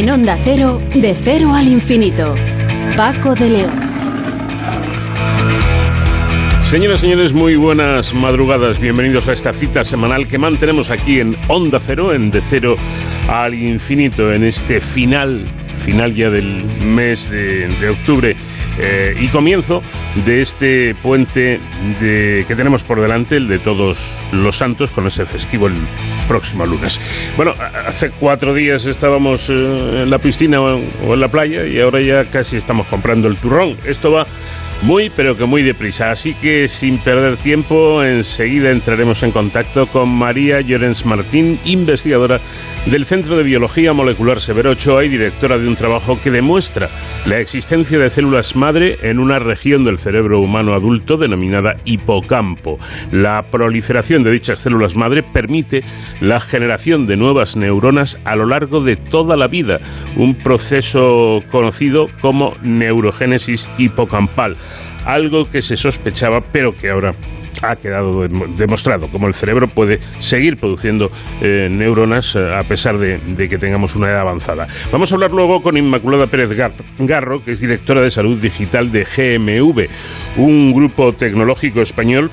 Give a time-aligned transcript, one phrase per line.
[0.00, 2.34] En Onda Cero, de cero al infinito.
[2.96, 3.78] Paco de León.
[6.62, 8.78] Señoras y señores, muy buenas madrugadas.
[8.78, 12.76] Bienvenidos a esta cita semanal que mantenemos aquí en Onda Cero, en De Cero
[13.28, 15.44] al Infinito, en este final,
[15.76, 18.34] final ya del mes de, octubre
[18.82, 19.82] eh, y comienzo
[20.24, 21.60] de este puente
[22.00, 25.74] de, que tenemos por delante, el de todos los santos, con ese festivo el
[26.28, 27.00] próximo lunes.
[27.36, 27.52] Bueno,
[27.86, 32.24] hace cuatro días estábamos eh, en la piscina o en la playa y ahora ya
[32.24, 33.76] casi estamos comprando el turrón.
[33.84, 34.26] Esto va
[34.82, 36.10] muy, pero que muy deprisa.
[36.10, 42.40] Así que sin perder tiempo, enseguida entraremos en contacto con María Llorens Martín, investigadora
[42.86, 46.88] del Centro de Biología Molecular Severo Ochoa y directora de un trabajo que demuestra
[47.26, 52.78] la existencia de células madre en una región del cerebro humano adulto denominada hipocampo.
[53.12, 55.82] La proliferación de dichas células madre permite
[56.20, 59.80] la generación de nuevas neuronas a lo largo de toda la vida,
[60.16, 64.56] un proceso conocido como neurogénesis hipocampal
[65.04, 67.14] algo que se sospechaba pero que ahora
[67.62, 73.18] ha quedado demostrado, como el cerebro puede seguir produciendo eh, neuronas eh, a pesar de,
[73.18, 74.66] de, que tengamos una edad avanzada.
[74.90, 76.50] Vamos a hablar luego con Inmaculada Pérez
[76.98, 79.88] Garro, que es directora de salud digital de GMV,
[80.38, 82.30] un grupo tecnológico español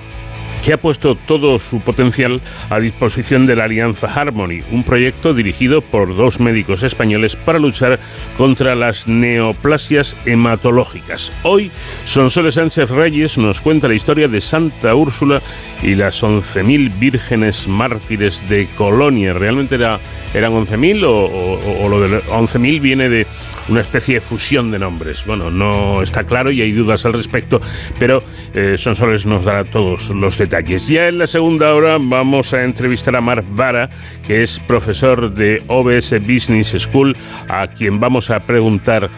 [0.64, 5.82] que ha puesto todo su potencial a disposición de la Alianza Harmony, un proyecto dirigido
[5.82, 8.00] por dos médicos españoles para luchar
[8.38, 11.32] contra las neoplasias hematológicas.
[11.44, 11.72] Hoy,
[12.06, 15.42] Sonsoles Sánchez Reyes nos cuenta la historia de Santa Úrsula
[15.82, 19.34] y las 11.000 vírgenes mártires de Colonia.
[19.34, 20.00] ¿Realmente era,
[20.34, 23.28] eran 11.000 o, o lo de 11.000 viene de
[23.70, 25.26] una especie de fusión de nombres?
[25.26, 27.60] Bueno, no está claro y hay dudas al respecto,
[28.00, 28.20] pero
[28.54, 30.37] eh, Sonsoles nos dará todos los
[30.88, 33.90] ya en la segunda hora vamos a entrevistar a Mark Vara,
[34.26, 37.16] que es profesor de OBS Business School,
[37.50, 39.10] a quien vamos a preguntar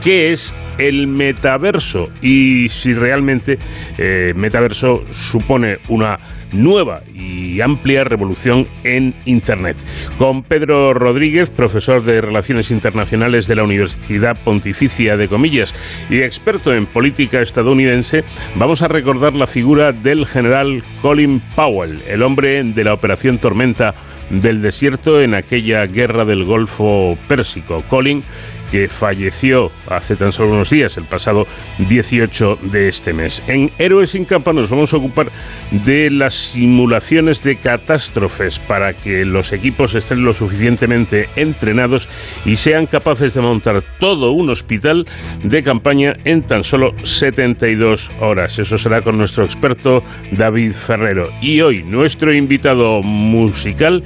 [0.00, 3.58] qué es el metaverso y si realmente
[3.98, 6.18] eh, metaverso supone una
[6.52, 9.76] nueva y amplia revolución en Internet.
[10.16, 15.74] Con Pedro Rodríguez, profesor de Relaciones Internacionales de la Universidad Pontificia de Comillas
[16.08, 18.24] y experto en política estadounidense,
[18.56, 23.94] vamos a recordar la figura del general Colin Powell, el hombre de la Operación Tormenta
[24.30, 27.82] del Desierto en aquella guerra del Golfo Pérsico.
[27.88, 28.22] Colin
[28.70, 31.46] que falleció hace tan solo unos días, el pasado
[31.78, 33.42] 18 de este mes.
[33.46, 35.30] En Héroes sin capa nos vamos a ocupar
[35.70, 42.08] de las simulaciones de catástrofes para que los equipos estén lo suficientemente entrenados
[42.44, 45.06] y sean capaces de montar todo un hospital
[45.42, 48.58] de campaña en tan solo 72 horas.
[48.58, 50.02] Eso será con nuestro experto
[50.32, 51.30] David Ferrero.
[51.40, 54.02] Y hoy nuestro invitado musical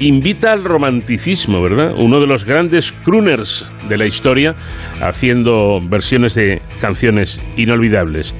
[0.00, 1.94] invita al romanticismo, ¿verdad?
[1.96, 4.54] Uno de los grandes crooners de la historia,
[5.00, 8.34] haciendo versiones de canciones inolvidables.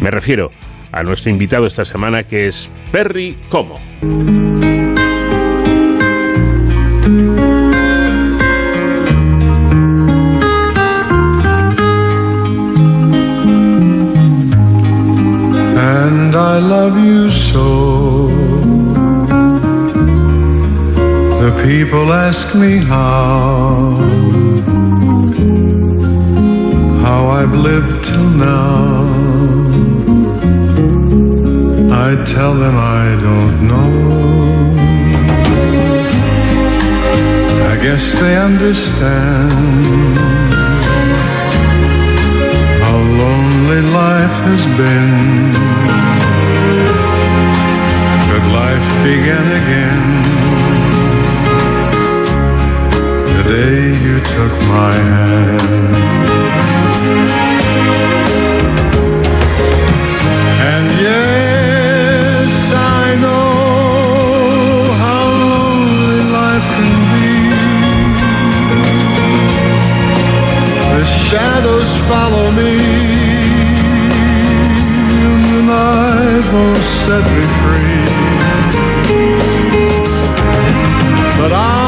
[0.00, 0.50] Me refiero
[0.92, 3.78] a nuestro invitado esta semana que es Perry Como.
[21.64, 23.96] People ask me how,
[27.04, 29.04] how I've lived till now.
[32.06, 33.90] I tell them I don't know.
[37.72, 39.52] I guess they understand
[42.84, 45.52] how lonely life has been.
[48.30, 50.87] But life began again
[53.48, 55.96] day you took my hand.
[60.70, 61.38] And yeah.
[71.28, 72.72] shadows follow me
[75.50, 78.04] the night won't set me free
[81.38, 81.87] but I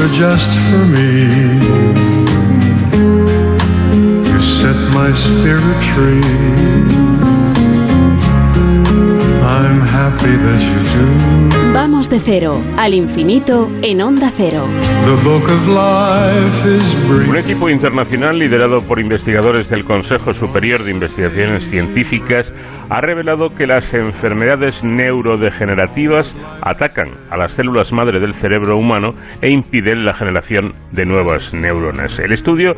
[0.00, 1.58] are just for me.
[4.94, 6.20] my spirit free.
[9.42, 11.48] I'm happy that you do.
[11.72, 14.66] Vamos de cero al infinito en Onda Cero.
[15.04, 17.28] The book of life is brief.
[17.28, 22.52] Un equipo internacional liderado por investigadores del Consejo Superior de Investigaciones Científicas
[22.90, 29.10] ha revelado que las enfermedades neurodegenerativas atacan a las células madre del cerebro humano
[29.42, 32.18] e impiden la generación de nuevas neuronas.
[32.18, 32.74] El estudio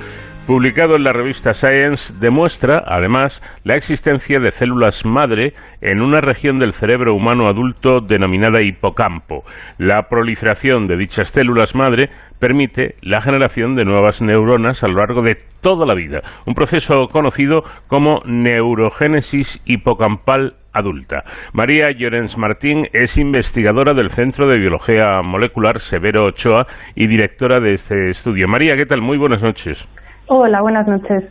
[0.46, 6.58] publicado en la revista Science demuestra, además, la existencia de células madre en una región
[6.58, 9.44] del cerebro humano adulto denominada hipocampo.
[9.78, 15.22] La proliferación de dichas células madre permite la generación de nuevas neuronas a lo largo
[15.22, 21.24] de toda la vida, un proceso conocido como neurogénesis hipocampal adulta.
[21.52, 27.74] María Llorens Martín es investigadora del Centro de Biología Molecular Severo Ochoa y directora de
[27.74, 28.48] este estudio.
[28.48, 29.00] María, ¿qué tal?
[29.00, 29.86] Muy buenas noches.
[30.32, 31.24] Hola, buenas noches.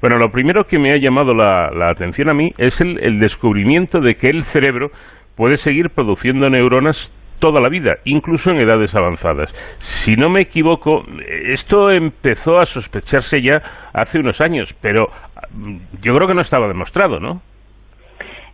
[0.00, 3.20] Bueno, lo primero que me ha llamado la, la atención a mí es el, el
[3.20, 4.88] descubrimiento de que el cerebro
[5.36, 7.08] puede seguir produciendo neuronas
[7.38, 9.52] toda la vida, incluso en edades avanzadas.
[9.78, 11.02] Si no me equivoco,
[11.44, 13.60] esto empezó a sospecharse ya
[13.94, 15.06] hace unos años, pero
[15.54, 17.42] mm, yo creo que no estaba demostrado, ¿no?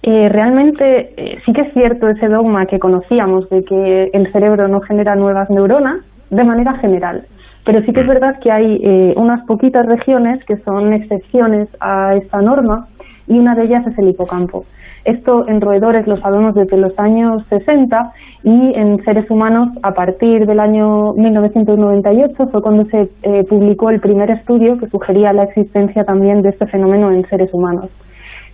[0.03, 4.69] Eh, realmente eh, sí que es cierto ese dogma que conocíamos de que el cerebro
[4.69, 7.23] no genera nuevas neuronas de manera general.
[7.65, 12.15] Pero sí que es verdad que hay eh, unas poquitas regiones que son excepciones a
[12.17, 12.89] esta norma
[13.29, 14.65] y una de ellas es el hipocampo.
[15.05, 18.13] Esto en roedores lo sabemos desde los años 60
[18.45, 24.01] y en seres humanos a partir del año 1998 fue cuando se eh, publicó el
[24.01, 27.91] primer estudio que sugería la existencia también de este fenómeno en seres humanos.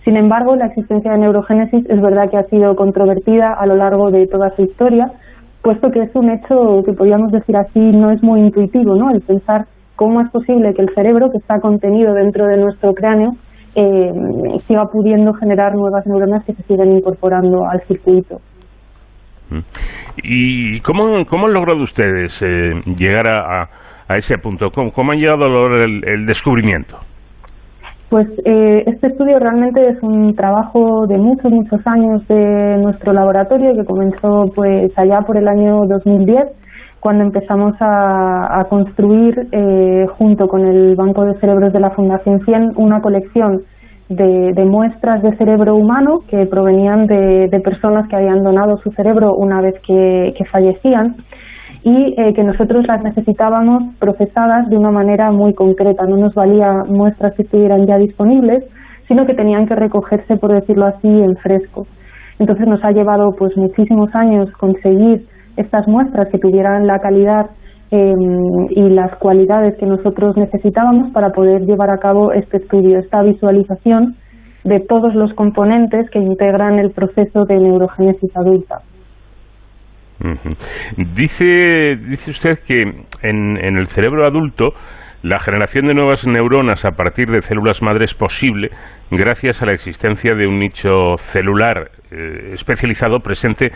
[0.03, 4.09] Sin embargo, la existencia de neurogénesis es verdad que ha sido controvertida a lo largo
[4.09, 5.11] de toda su historia,
[5.61, 9.11] puesto que es un hecho que podríamos decir así no es muy intuitivo, ¿no?
[9.11, 9.65] El pensar
[9.95, 13.31] cómo es posible que el cerebro, que está contenido dentro de nuestro cráneo,
[13.75, 14.11] eh,
[14.65, 18.37] siga pudiendo generar nuevas neuronas que se siguen incorporando al circuito.
[20.23, 23.69] ¿Y cómo, cómo han logrado ustedes eh, llegar a, a,
[24.07, 24.69] a ese punto?
[24.73, 26.97] ¿Cómo, cómo han llegado a lograr el, el descubrimiento?
[28.09, 33.75] Pues eh, este estudio realmente es un trabajo de muchos, muchos años de nuestro laboratorio
[33.75, 36.49] que comenzó pues allá por el año 2010
[36.99, 42.39] cuando empezamos a, a construir eh, junto con el Banco de Cerebros de la Fundación
[42.39, 43.59] 100 una colección
[44.09, 48.89] de, de muestras de cerebro humano que provenían de, de, personas que habían donado su
[48.89, 51.13] cerebro una vez que, que fallecían
[51.83, 56.05] y eh, que nosotros las necesitábamos procesadas de una manera muy concreta.
[56.05, 58.65] No nos valía muestras que estuvieran ya disponibles,
[59.07, 61.87] sino que tenían que recogerse, por decirlo así, en fresco.
[62.37, 65.21] Entonces nos ha llevado pues muchísimos años conseguir
[65.57, 67.47] estas muestras que tuvieran la calidad
[67.91, 68.13] eh,
[68.69, 74.13] y las cualidades que nosotros necesitábamos para poder llevar a cabo este estudio, esta visualización
[74.63, 78.79] de todos los componentes que integran el proceso de neurogénesis adulta.
[80.97, 84.69] Dice, dice usted que en, en, el cerebro adulto
[85.23, 88.69] la generación de nuevas neuronas a partir de células madre es posible
[89.11, 93.71] gracias a la existencia de un nicho celular eh, especializado presente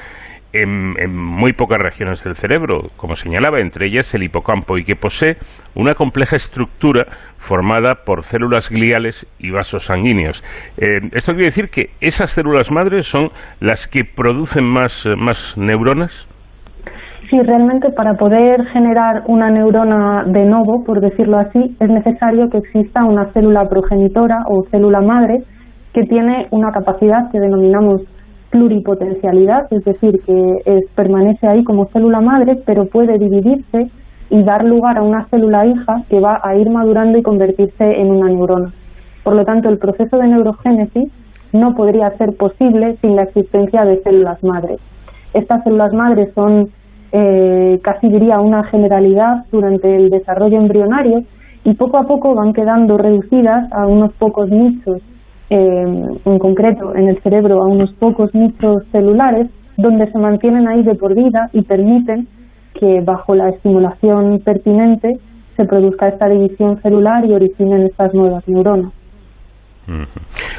[0.54, 4.96] en, en, muy pocas regiones del cerebro, como señalaba, entre ellas el hipocampo, y que
[4.96, 5.36] posee
[5.74, 7.06] una compleja estructura
[7.38, 10.44] formada por células gliales y vasos sanguíneos.
[10.78, 13.28] Eh, esto quiere decir que esas células madres son
[13.60, 16.28] las que producen más, más neuronas.
[17.30, 22.58] Sí, realmente para poder generar una neurona de novo, por decirlo así, es necesario que
[22.58, 25.40] exista una célula progenitora o célula madre
[25.94, 28.02] que tiene una capacidad que denominamos
[28.52, 33.88] pluripotencialidad, es decir, que es, permanece ahí como célula madre, pero puede dividirse
[34.30, 38.12] y dar lugar a una célula hija que va a ir madurando y convertirse en
[38.12, 38.70] una neurona.
[39.24, 41.12] Por lo tanto, el proceso de neurogénesis
[41.54, 44.80] no podría ser posible sin la existencia de células madres.
[45.34, 46.68] Estas células madres son
[47.16, 51.22] eh, casi diría una generalidad durante el desarrollo embrionario
[51.64, 55.00] y poco a poco van quedando reducidas a unos pocos nichos,
[55.52, 55.86] eh,
[56.26, 60.96] en concreto en el cerebro a unos pocos nichos celulares, donde se mantienen ahí de
[60.96, 62.28] por vida y permiten
[62.74, 65.20] que bajo la estimulación pertinente
[65.56, 68.92] se produzca esta división celular y originen estas nuevas neuronas.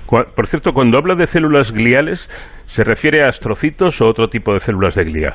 [0.08, 2.30] Por cierto, cuando habla de células gliales,
[2.66, 5.34] ¿se refiere a astrocitos o otro tipo de células de glía?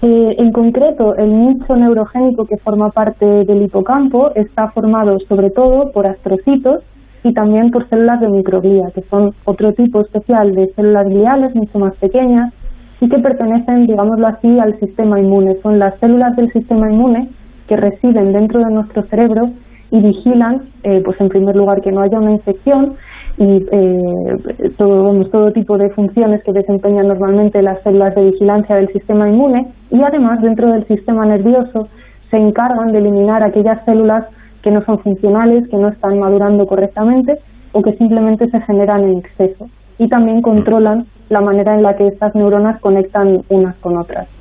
[0.00, 5.90] Eh, en concreto, el nicho neurogénico que forma parte del hipocampo está formado sobre todo
[5.90, 6.82] por astrocitos
[7.24, 11.80] y también por células de microglía, que son otro tipo especial de células gliales mucho
[11.80, 12.54] más pequeñas
[13.00, 15.56] y que pertenecen, digámoslo así, al sistema inmune.
[15.56, 17.28] Son las células del sistema inmune
[17.66, 19.48] que residen dentro de nuestro cerebro
[19.90, 22.94] y vigilan, eh, pues en primer lugar, que no haya una infección
[23.38, 28.88] y eh, todo, todo tipo de funciones que desempeñan normalmente las células de vigilancia del
[28.88, 31.88] sistema inmune y además dentro del sistema nervioso
[32.30, 34.26] se encargan de eliminar aquellas células
[34.62, 37.34] que no son funcionales, que no están madurando correctamente
[37.72, 39.66] o que simplemente se generan en exceso.
[39.98, 44.37] Y también controlan la manera en la que estas neuronas conectan unas con otras.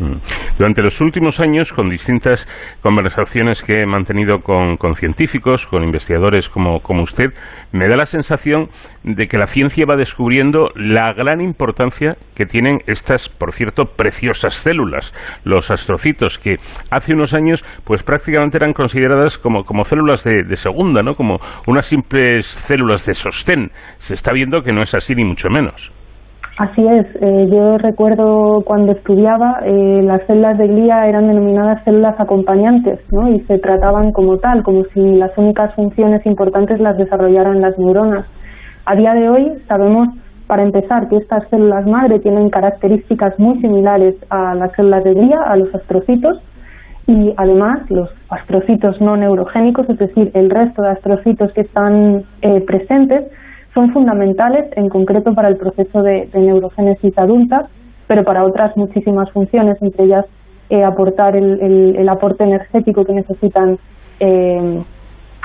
[0.00, 0.14] Mm.
[0.58, 2.48] Durante los últimos años, con distintas
[2.82, 7.32] conversaciones que he mantenido con, científicos, con investigadores como, usted,
[7.72, 8.68] me da la sensación
[9.04, 14.54] de que la ciencia va descubriendo la gran importancia que tienen estas, por cierto, preciosas
[14.54, 15.14] células,
[15.44, 16.56] los astrocitos, que
[16.90, 21.14] hace unos años pues prácticamente eran consideradas como, como células de, de segunda, ¿no?
[21.14, 23.70] como unas simples células de sostén.
[23.98, 25.99] Se está viendo que no es así ni mucho menos.
[26.58, 32.20] Así es, eh, yo recuerdo cuando estudiaba, eh, las células de glía eran denominadas células
[32.20, 33.30] acompañantes, ¿no?
[33.30, 38.26] Y se trataban como tal, como si las únicas funciones importantes las desarrollaran las neuronas.
[38.84, 40.08] A día de hoy sabemos,
[40.46, 45.40] para empezar, que estas células madre tienen características muy similares a las células de glía,
[45.42, 46.42] a los astrocitos,
[47.06, 52.60] y además los astrocitos no neurogénicos, es decir, el resto de astrocitos que están eh,
[52.66, 53.30] presentes,
[53.74, 57.68] son fundamentales en concreto para el proceso de, neurogénesis adulta,
[58.06, 60.26] pero para otras muchísimas funciones, entre ellas
[60.68, 63.78] eh, aportar el, aporte energético que necesitan
[64.18, 64.82] eh,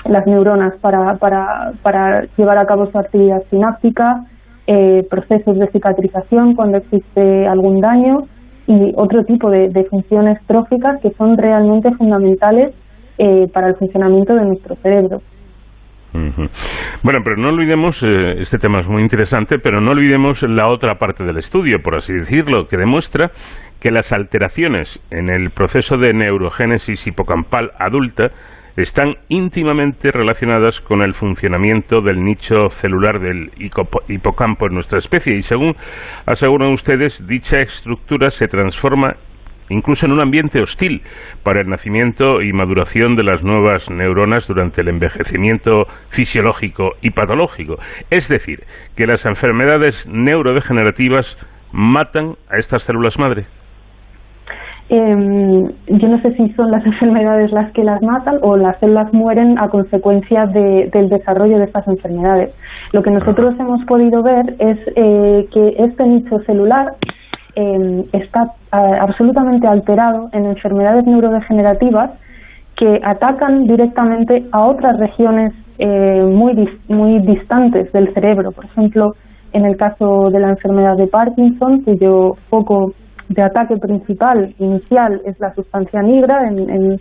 [0.06, 4.26] las neuronas para, para, para, llevar a cabo su actividad sináptica,
[4.68, 8.24] eh, procesos de cicatrización cuando existe algún daño
[8.68, 12.74] y otro tipo de, de funciones tróficas que son realmente fundamentales
[13.54, 15.22] para el funcionamiento de nuestro cerebro.
[17.04, 20.96] Bueno, pero no olvidemos, eh, este tema es muy interesante, pero no olvidemos la otra
[20.96, 23.32] parte del estudio, por así decirlo, que demuestra
[23.82, 28.32] que las alteraciones en el proceso de neurogénesis hipocampal adulta
[28.78, 33.52] están íntimamente relacionadas con el funcionamiento del nicho celular del
[34.10, 35.36] hipocampo en nuestra especie.
[35.36, 35.76] Y según
[36.26, 39.16] aseguran ustedes, dicha estructura se transforma
[39.70, 41.02] incluso en un ambiente hostil
[41.44, 47.76] para el nacimiento y maduración de las nuevas neuronas durante el envejecimiento fisiológico y patológico.
[48.10, 48.60] Es decir,
[48.96, 51.38] que las enfermedades neurodegenerativas
[51.72, 53.46] matan a estas células madre.
[54.88, 59.12] Em, yo no sé si son las enfermedades las que las matan o las células
[59.14, 62.56] mueren a consecuencia del desarrollo de estas enfermedades.
[62.94, 66.94] Lo que nosotros hemos podido ver es eh, que este nicho celular
[67.58, 68.44] Em, está
[68.74, 72.12] eh, absolutamente alterado en enfermedades neurodegenerativas
[72.76, 78.52] que atacan directamente a otras regiones eh, muy, muy distantes del cerebro.
[78.52, 79.14] Por ejemplo,
[79.54, 82.92] en el caso de la enfermedad de Parkinson, cuyo foco
[83.30, 87.00] de ataque principal inicial es la sustancia negra en, en,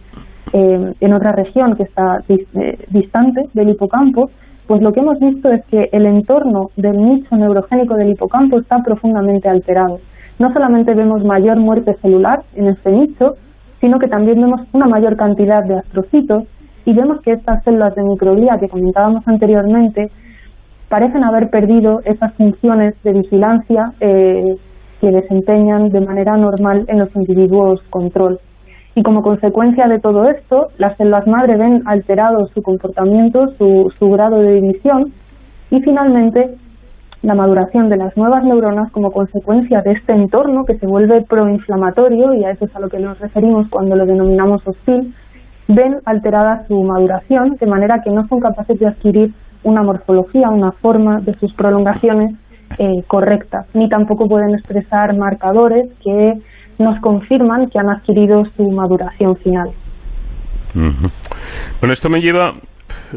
[0.53, 4.31] em, otra región que está eh, distante del hipocampo,
[4.69, 8.79] pues lo que hemos visto es que el entorno del nicho neurogénico del hipocampo está
[8.85, 9.99] profundamente alterado
[10.39, 13.35] no solamente vemos mayor muerte celular en este nicho,
[13.81, 16.45] sino que también vemos una mayor cantidad de astrocitos
[16.85, 20.11] y vemos que estas células de microglía que comentábamos anteriormente
[20.89, 24.57] parecen haber perdido esas funciones de vigilancia eh,
[25.01, 28.39] que desempeñan de manera normal en los individuos control.
[28.95, 34.09] Y como consecuencia de todo esto, las células madre ven alterado su comportamiento, su, su
[34.11, 35.13] grado de división
[35.71, 36.55] y finalmente
[37.25, 42.35] la maduración de las nuevas neuronas como consecuencia de este entorno que se vuelve proinflamatorio,
[42.35, 45.15] y a eso es a lo que nos referimos cuando lo denominamos hostil,
[45.67, 49.31] ven alterada su maduración de manera que no son capaces de adquirir
[49.63, 52.35] una morfología, una forma de sus prolongaciones
[52.79, 56.35] eh, correcta, ni tampoco pueden expresar marcadores que
[56.79, 59.71] nos confirman que han adquirido su maduración final.
[60.75, 62.53] Bueno, esto me lleva,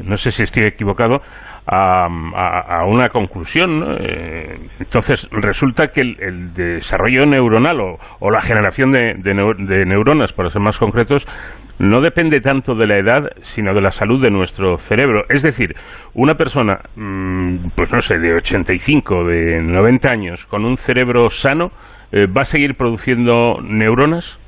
[0.03, 1.22] no sé si estoy equivocado,
[1.67, 3.98] a, una conclusión.
[4.00, 7.79] Eh, entonces, resulta que el, desarrollo neuronal
[8.20, 11.27] o, la generación de, neuronas, para ser más concretos,
[11.79, 15.24] no depende tanto de la edad, sino de la salud de nuestro cerebro.
[15.29, 15.75] Es decir,
[16.13, 21.72] una persona, mm, pues no sé, de 85, de 90 años, con un cerebro sano,
[22.12, 24.39] eh, ¿va a seguir produciendo neuronas?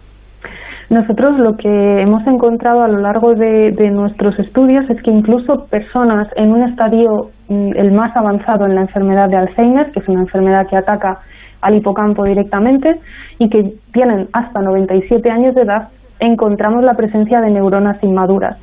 [0.89, 6.27] Nosotros lo que hemos encontrado a lo largo de, nuestros estudios es que incluso personas
[6.35, 10.21] en un estadio mm, el más avanzado en la enfermedad de Alzheimer, que es una
[10.21, 11.19] enfermedad que ataca
[11.61, 12.93] al hipocampo directamente
[13.37, 18.57] y que tienen hasta 97 años de edad, encontramos la presencia de neuronas inmaduras.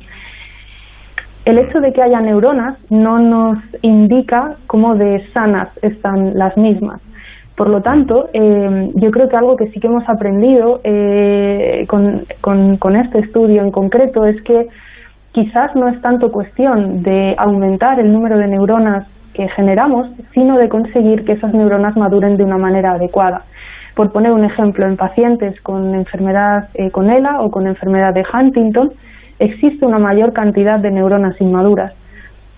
[1.45, 7.01] El hecho de que haya neuronas no nos indica cómo de sanas están las mismas.
[7.57, 12.95] Por lo tanto, eh, yo creo que algo que sí que hemos aprendido eh, con,
[12.95, 14.67] este estudio en concreto es que
[15.31, 20.69] quizás no es tanto cuestión de aumentar el número de neuronas que generamos, sino de
[20.69, 23.41] conseguir que esas neuronas maduren de una manera adecuada.
[23.95, 28.23] Por poner un ejemplo, en pacientes con enfermedad eh, con ELA o con enfermedad de
[28.31, 28.91] Huntington,
[29.39, 31.95] existe una mayor cantidad de neuronas inmaduras.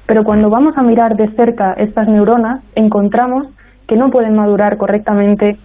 [0.05, 3.47] Pero cuando vamos a mirar de cerca estas neuronas, encontramos
[3.89, 5.57] que no pueden madurar correctamente,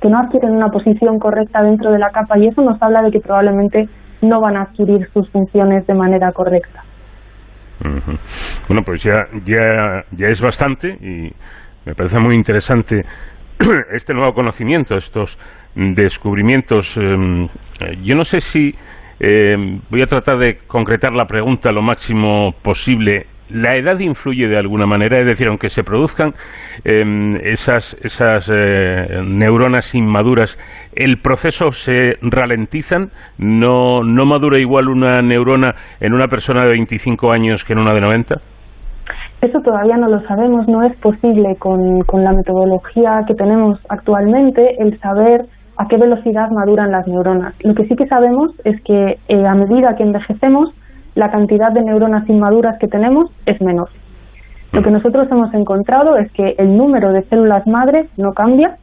[0.00, 3.12] que no adquieren una posición correcta dentro de la capa y eso nos habla de
[3.12, 3.84] que probablemente
[4.20, 6.82] no van a adquirir sus funciones de manera correcta.
[8.68, 11.32] Bueno, pues ya, ya, ya es bastante y
[11.86, 13.02] me parece muy interesante
[13.92, 15.38] este nuevo conocimiento, estos
[15.74, 16.96] descubrimientos.
[16.96, 17.46] Em,
[18.02, 18.72] yo no sé si
[19.20, 19.56] eh,
[19.88, 24.86] voy a tratar de concretar la pregunta lo máximo posible la edad influye de alguna
[24.86, 26.32] manera, es decir, aunque se produzcan
[26.84, 30.58] em, esas, esas eh, neuronas inmaduras,
[30.94, 33.08] ¿el proceso se ralentizan?
[33.38, 37.94] ¿No, ¿No madura igual una neurona en una persona de 25 años que en una
[37.94, 38.34] de 90?
[39.42, 44.76] Eso todavía no lo sabemos, no es posible con, con la metodología que tenemos actualmente
[44.78, 45.42] el saber
[45.76, 47.54] a qué velocidad maduran las neuronas.
[47.64, 50.70] Lo que sí que sabemos es que eh, a medida que envejecemos,
[51.14, 53.88] la cantidad de neuronas inmaduras que tenemos es menor.
[54.72, 58.76] Lo que nosotros hemos encontrado es que el número de células madres no cambia,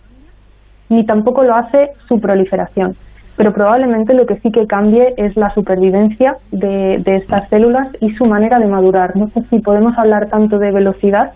[0.89, 2.93] ni tampoco lo hace su proliferación.
[3.35, 8.25] Pero probablemente lo que sí que cambie es la supervivencia de, estas células y su
[8.25, 9.15] manera de madurar.
[9.15, 11.31] No sé si podemos hablar tanto de velocidad,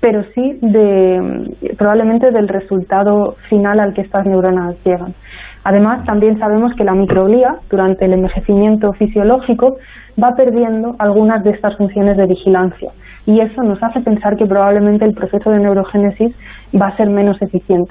[0.00, 5.12] pero sí de probablemente del resultado final al que estas neuronas llegan.
[5.68, 9.78] Además, también sabemos que la microglía, durante el envejecimiento fisiológico,
[10.16, 12.92] va perdiendo algunas de estas funciones de vigilancia.
[13.26, 16.38] Y eso nos hace pensar que probablemente el proceso de neurogénesis
[16.80, 17.90] va a ser menos eficiente.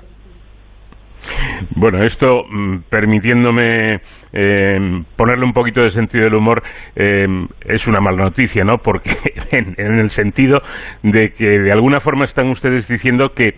[1.75, 3.95] Bueno, esto mm, permitiéndome
[4.31, 4.77] eh,
[5.17, 6.63] ponerle un poquito de sentido del humor
[6.95, 7.25] eh,
[7.65, 8.77] es una mala noticia, ¿no?
[8.77, 9.09] Porque
[9.51, 10.59] en, el sentido
[11.03, 13.55] de que de alguna forma están ustedes diciendo que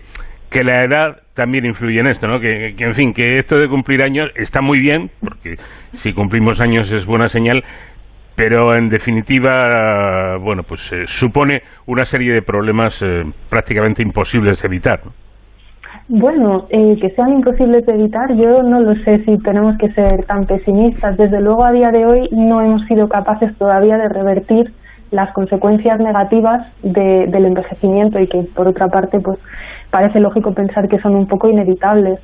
[0.50, 2.40] que la edad también influye en esto, ¿no?
[2.40, 5.56] Que, en fin, que esto de cumplir años está muy bien, porque
[5.92, 7.62] si cumplimos años es buena señal,
[8.36, 14.68] pero en definitiva, bueno, pues eh, supone una serie de problemas eh, prácticamente imposibles de
[14.68, 15.00] evitar.
[16.08, 20.24] Bueno, eh, que sean imposibles de evitar, yo no lo sé si tenemos que ser
[20.24, 21.18] tan pesimistas.
[21.18, 24.72] Desde luego, a día de hoy no hemos sido capaces todavía de revertir
[25.10, 29.38] las consecuencias negativas del envejecimiento y que, por otra parte, pues
[29.90, 32.20] parece lógico pensar que son un poco inevitables.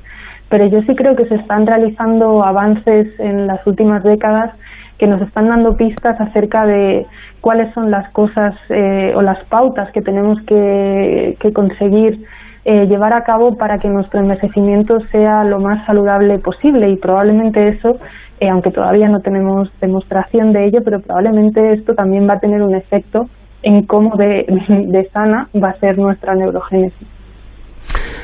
[0.49, 4.51] Pero yo sí creo que se están realizando avances en las últimas décadas
[4.97, 7.05] que nos están dando pistas acerca de
[7.41, 12.25] cuáles son las cosas eh, o las pautas que tenemos que, conseguir
[12.65, 17.67] eh, llevar a cabo para que nuestro envejecimiento sea lo más saludable posible y probablemente
[17.67, 17.91] eso,
[18.39, 22.63] eh, aunque todavía no tenemos demostración de ello, pero probablemente esto también va a tener
[22.63, 23.21] un efecto
[23.61, 24.45] en cómo de,
[24.87, 27.07] de sana va a ser nuestra neurogénesis.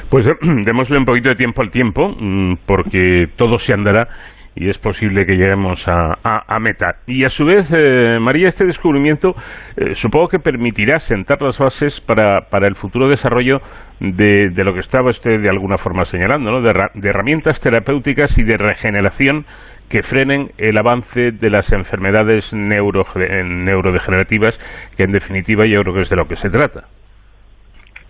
[0.09, 0.27] Pues
[0.65, 4.07] démosle un poquito de tiempo al tiempo, mm, porque todo se andará
[4.55, 6.97] y es posible que lleguemos a, meta.
[7.07, 9.33] Y a su vez, eh, María, este descubrimiento
[9.77, 13.59] eh, supongo que permitirá sentar las bases para, para el futuro desarrollo
[13.99, 16.61] de, de, lo que estaba usted de alguna forma señalando, ¿no?
[16.61, 19.45] de, herramientas terapéuticas y de regeneración
[19.89, 24.57] que frenen el avance de las enfermedades neuro, neurodegenerativas,
[24.95, 26.85] que en definitiva yo creo que es de lo que se trata.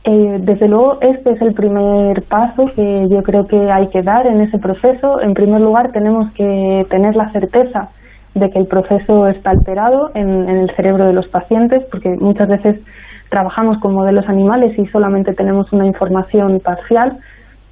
[0.04, 4.26] Eh, desde luego, este es el primer paso que yo creo que hay que dar
[4.26, 5.22] en ese proceso.
[5.22, 7.90] En primer lugar, tenemos que tener la certeza
[8.34, 12.82] de que el proceso está alterado en, el cerebro de los pacientes, porque muchas veces
[13.30, 17.18] trabajamos con modelos animales y solamente tenemos una información parcial,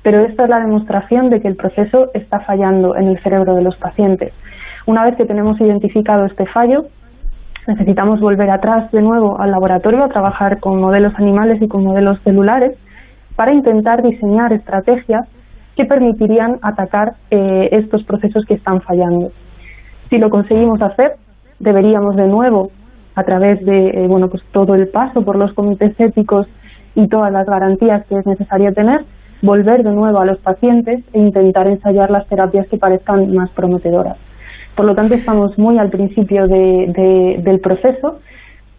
[0.04, 3.64] pero esta es la demostración de que el proceso está fallando en el cerebro de
[3.64, 4.34] los pacientes.
[4.86, 6.86] Una vez que tenemos identificado este fallo,
[7.68, 12.20] necesitamos volver atrás de nuevo al laboratorio a trabajar con modelos animales y con modelos
[12.22, 12.78] celulares
[13.36, 15.30] para intentar diseñar estrategias
[15.76, 19.30] que permitirían atacar eh, estos procesos que están fallando.
[20.10, 21.14] Si lo conseguimos hacer,
[21.60, 22.70] deberíamos de nuevo,
[23.16, 26.48] a través de eh, bueno, pues todo el paso por los comités éticos
[26.96, 29.02] y todas las garantías que es necesario tener,
[29.42, 34.18] volver de nuevo a los pacientes e intentar ensayar las terapias que parezcan más prometedoras.
[34.76, 38.20] Por lo tanto, estamos muy al principio del proceso,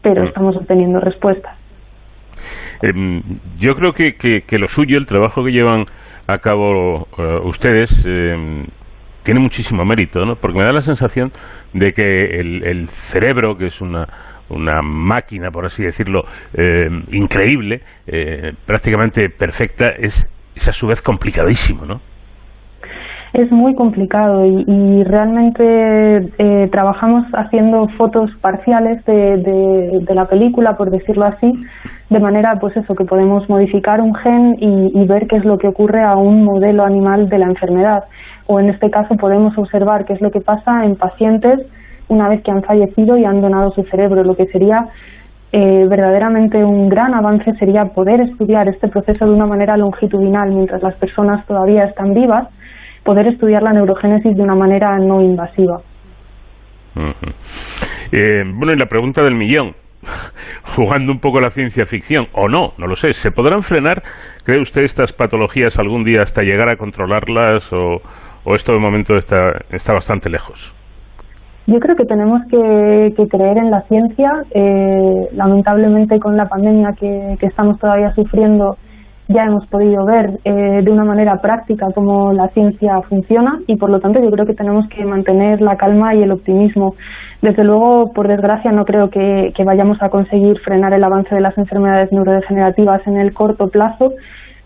[0.02, 0.26] pero mm.
[0.26, 1.60] estamos obteniendo respuestas.
[2.82, 3.20] Em,
[3.58, 5.84] yo creo que, que, lo suyo, el trabajo que llevan
[6.26, 8.64] a cabo eh, ustedes, em,
[9.22, 10.34] tiene muchísimo mérito, ¿no?
[10.34, 11.30] Porque me da la sensación
[11.74, 14.06] de que el, cerebro, que es una,
[14.48, 16.22] una máquina, por así decirlo,
[16.54, 22.00] em, increíble, eh, prácticamente perfecta, es, es a su vez complicadísimo, ¿no?
[23.32, 25.62] Es muy complicado y, realmente
[26.38, 31.52] eh, trabajamos haciendo fotos parciales de, la película, por decirlo así,
[32.08, 35.68] de manera pues eso, que podemos modificar un gen y, ver qué es lo que
[35.68, 38.04] ocurre a un modelo animal de la enfermedad.
[38.46, 41.70] O en este caso podemos observar qué es lo que pasa en pacientes
[42.08, 44.86] una vez que han fallecido y han donado su cerebro, lo que sería
[45.52, 50.82] eh, verdaderamente un gran avance sería poder estudiar este proceso de una manera longitudinal mientras
[50.82, 52.48] las personas todavía están vivas
[53.04, 55.80] poder estudiar la neurogénesis de una manera no invasiva.
[58.12, 59.72] Eh, bueno, y la pregunta del millón,
[60.76, 64.02] jugando un poco la ciencia ficción, o no, no lo sé, ¿se podrán frenar,
[64.44, 68.00] cree usted, estas patologías algún día hasta llegar a controlarlas o,
[68.54, 70.72] esto de momento está, está bastante lejos?
[71.66, 74.32] Yo creo que tenemos que, creer en la ciencia.
[74.52, 78.76] Eh, lamentablemente con la pandemia que, que estamos todavía sufriendo,
[79.32, 83.88] ya hemos podido ver eh, de una manera práctica cómo la ciencia funciona y por
[83.88, 86.94] lo tanto yo creo que tenemos que mantener la calma y el optimismo.
[87.40, 91.56] Desde luego, por desgracia, no creo que, vayamos a conseguir frenar el avance de las
[91.58, 94.08] enfermedades neurodegenerativas en el corto plazo,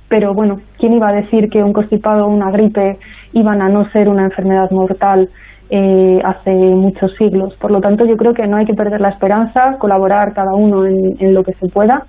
[0.08, 2.96] pero bueno, ¿quién iba a decir que un constipado o una gripe
[3.34, 5.28] iban a no ser una enfermedad mortal
[5.68, 7.54] eh, hace muchos siglos?
[7.56, 10.86] Por lo tanto, yo creo que no hay que perder la esperanza, colaborar cada uno
[10.86, 12.04] en lo que se pueda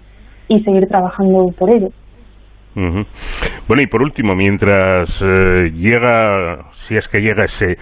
[0.48, 1.90] y seguir trabajando por ello.
[2.76, 7.78] Bueno, y por último, mientras eh, llega, si es que llega ese,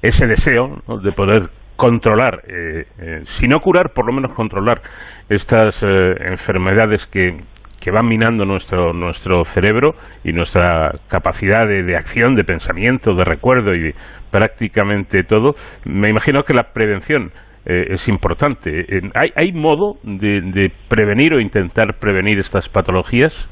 [0.00, 4.80] ese deseo de poder controlar, eh, eh, si no curar, por lo menos controlar
[5.28, 7.36] estas enfermedades que,
[7.80, 13.74] que van minando nuestro, nuestro cerebro y nuestra capacidad de, acción, de pensamiento, de recuerdo
[13.74, 13.92] y
[14.30, 17.30] prácticamente todo, me imagino que la prevención
[17.66, 18.86] es importante.
[19.14, 23.46] ¿Hay, ¿Hay modo de, de prevenir o intentar prevenir estas patologías?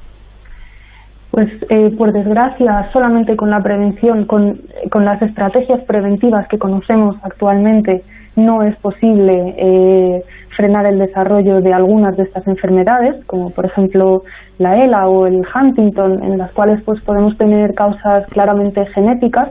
[1.37, 4.59] Pues eh, por desgracia, solamente con la prevención, con,
[4.94, 8.01] las estrategias preventivas que conocemos actualmente,
[8.37, 14.22] no es posible eh, frenar el desarrollo de algunas de estas enfermedades, como por ejemplo
[14.59, 19.51] la ELA o el Huntington, en las cuales pues podemos tener causas claramente genéticas,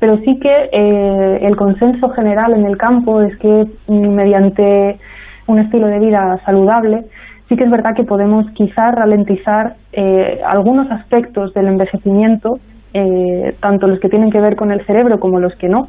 [0.00, 4.98] pero sí que eh, el consenso general en el campo es que mm, mediante
[5.46, 7.04] un estilo de vida saludable
[7.48, 12.58] sí que es verdad que podemos quizás ralentizar eh, algunos aspectos del envejecimiento,
[12.94, 15.88] eh, tanto los que tienen que ver con el cerebro como los que no.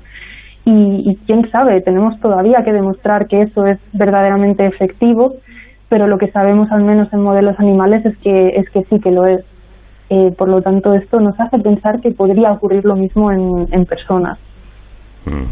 [0.68, 5.34] Y, quién sabe, tenemos todavía que demostrar que eso es verdaderamente efectivo,
[5.90, 9.12] pero lo que sabemos al menos en modelos animales es que, es que sí que
[9.12, 9.46] lo es.
[10.10, 14.40] Eh, por lo tanto, esto nos hace pensar que podría ocurrir lo mismo en, personas.
[15.26, 15.46] Mm.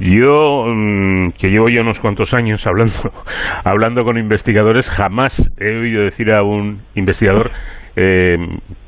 [0.00, 3.12] Yo, mm, que llevo ya unos cuantos años hablando,
[3.64, 7.52] hablando con investigadores, jamás he oído decir a un investigador
[7.96, 8.36] eh,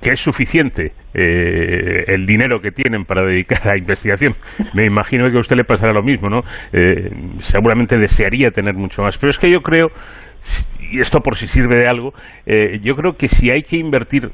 [0.02, 4.32] que es suficiente eh, el dinero que tienen para dedicar a investigación.
[4.74, 6.40] Me imagino que a usted le pasará lo mismo, ¿no?
[6.72, 9.16] Eh, seguramente desearía tener mucho más.
[9.16, 9.86] Pero es que yo creo,
[10.90, 12.12] y esto por si sirve de algo,
[12.82, 14.30] yo creo que si hay que invertir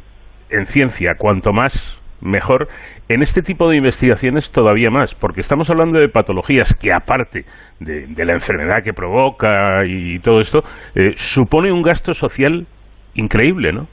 [0.50, 2.68] en ciencia, cuanto más mejor
[3.08, 7.44] en este tipo de investigaciones todavía más, porque estamos hablando de patologías que aparte
[7.80, 10.60] de, la enfermedad que provoca y todo esto,
[10.94, 12.66] eh, supone un gasto social
[13.14, 13.86] increíble, ¿no?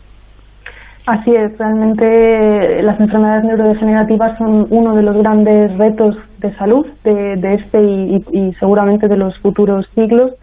[1.09, 7.55] Así es, realmente las enfermedades neurodegenerativas son uno de los grandes retos de salud de,
[7.55, 10.33] este y, seguramente de los futuros siglos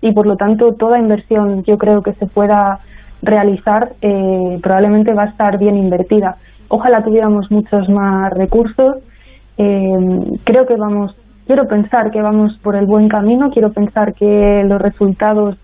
[0.00, 2.78] y por lo tanto toda inversión yo creo que se pueda
[3.22, 6.36] realizar eh, probablemente va a estar bien invertida.
[6.76, 8.96] Ojalá tuviéramos muchos más recursos.
[9.58, 11.14] Eh, creo que vamos,
[11.46, 15.56] quiero pensar que vamos por el buen camino, quiero pensar que los resultados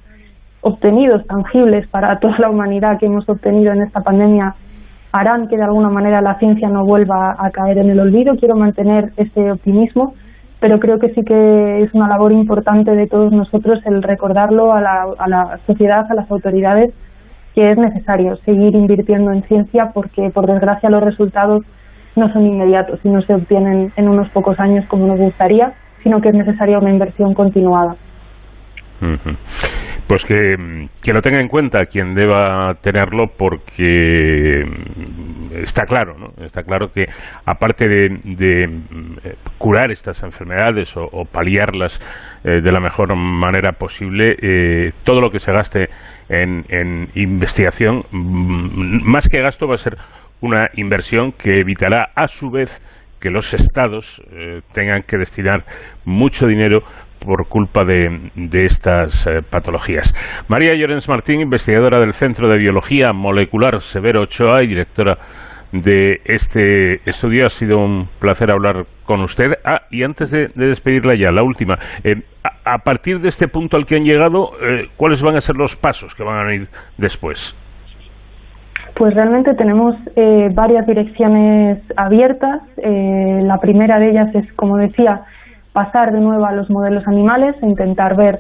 [0.61, 4.55] obtenidos, tangibles para toda la humanidad que hemos obtenido en esta pandemia,
[5.11, 8.37] harán que de alguna manera la ciencia no vuelva a caer en el olvido.
[8.37, 10.14] Quiero mantener ese optimismo,
[10.61, 14.81] pero creo que sí que es una labor importante de todos nosotros el recordarlo a
[14.81, 16.94] la, a la sociedad, a las autoridades,
[17.55, 21.65] que es necesario seguir invirtiendo en ciencia porque, por desgracia, los resultados
[22.17, 26.21] no son inmediatos y no se obtienen en unos pocos años como nos gustaría, sino
[26.21, 27.97] que es necesaria una inversión continuada.
[30.11, 34.61] Pues que, que, lo tenga en cuenta quien deba tenerlo porque
[35.53, 36.44] está claro, ¿no?
[36.44, 37.05] Está claro que
[37.46, 38.07] aparte de,
[38.40, 42.01] eh, curar estas enfermedades o, paliarlas
[42.42, 45.87] eh, de la mejor manera posible, eh, todo lo que se gaste
[46.29, 49.96] en, investigación, mm, más que gasto, va a ser
[50.40, 52.83] una inversión que evitará a su vez
[53.20, 55.62] que los estados eh, tengan que destinar
[56.05, 56.81] mucho dinero
[57.24, 58.30] por culpa de,
[58.64, 60.14] estas eh, patologías.
[60.48, 65.16] María Llorens Martín, investigadora del Centro de Biología Molecular Severo Ochoa y directora
[65.72, 67.46] de este estudio.
[67.46, 69.52] Ha sido un placer hablar con usted.
[69.64, 71.76] Ah, y antes de, despedirla ya, la última.
[72.04, 72.16] Eh,
[72.64, 75.76] a, partir de este punto al que han llegado, eh, ¿cuáles van a ser los
[75.76, 77.56] pasos que van a ir después?
[78.96, 82.61] Pues realmente tenemos eh, varias direcciones abiertas.
[82.76, 85.22] la primera de ellas es, como decía,
[85.72, 88.38] pasar de nuevo a los modelos animales e intentar ver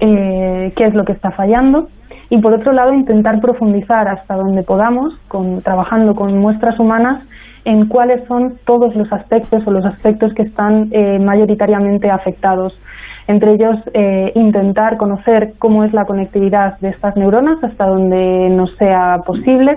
[0.00, 1.86] qué es lo que está fallando
[2.32, 7.22] y por otro lado intentar profundizar hasta donde podamos, con, trabajando con muestras humanas,
[7.66, 12.80] en cuáles son todos los aspectos o los aspectos que están eh, mayoritariamente afectados.
[13.28, 18.74] Entre ellos, eh, intentar conocer cómo es la conectividad de estas neuronas hasta donde nos
[18.76, 19.74] sea posible,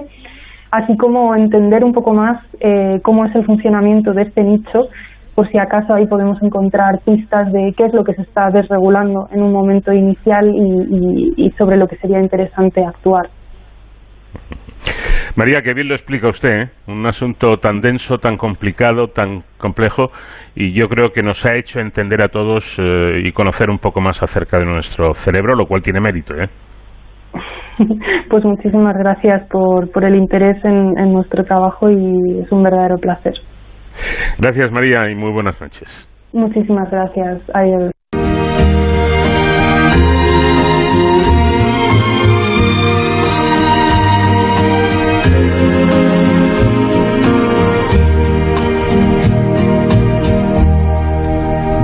[0.71, 4.87] así como entender un poco más eh, cómo es el funcionamiento de este nicho
[5.35, 9.27] por si acaso ahí podemos encontrar pistas de qué es lo que se está desregulando
[9.31, 13.27] en un momento inicial y, sobre lo que sería interesante actuar.
[15.35, 16.69] María, que bien lo explica usted, ¿eh?
[16.87, 20.05] un asunto tan denso, tan complicado, tan complejo,
[20.55, 23.99] y yo creo que nos ha hecho entender a todos eh, y conocer un poco
[23.99, 26.35] más acerca de nuestro cerebro, lo cual tiene mérito.
[26.35, 26.47] ¿eh?
[28.29, 33.33] pues muchísimas gracias por, por el interés en nuestro trabajo y es un verdadero placer.
[34.39, 36.07] Gracias María y muy buenas noches.
[36.33, 37.41] Muchísimas gracias.
[37.53, 37.91] Adiós.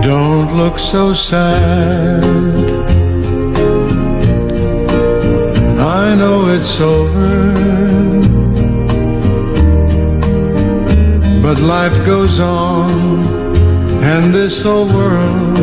[0.04, 2.24] Don't look so sad.
[5.80, 7.81] I know it's over.
[11.54, 12.90] But life goes on,
[14.02, 15.58] and this old world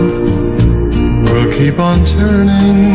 [1.31, 2.93] will keep on turning.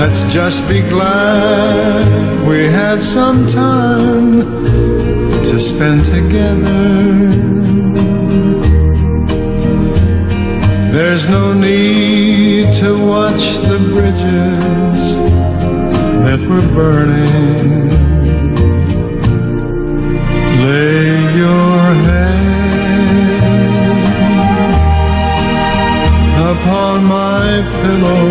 [0.00, 4.40] Let's just be glad we had some time
[5.44, 7.28] to spend together.
[10.90, 15.00] There's no need to watch the bridges
[16.24, 17.99] that were burning.
[20.60, 23.40] Lay your head
[26.52, 27.46] upon my
[27.80, 28.26] pillow.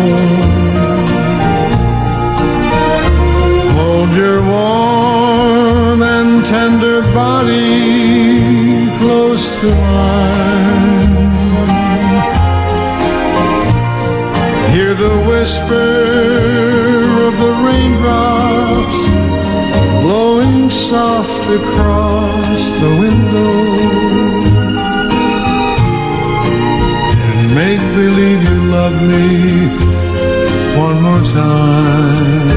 [3.76, 7.68] Hold your warm and tender body
[8.98, 11.00] close to mine.
[14.72, 15.90] Hear the whisper
[17.26, 18.39] of the raindrops
[20.20, 23.52] blowing soft across the window.
[27.38, 29.28] And make believe you love me
[30.84, 32.48] one more time.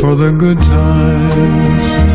[0.00, 2.13] For the good times.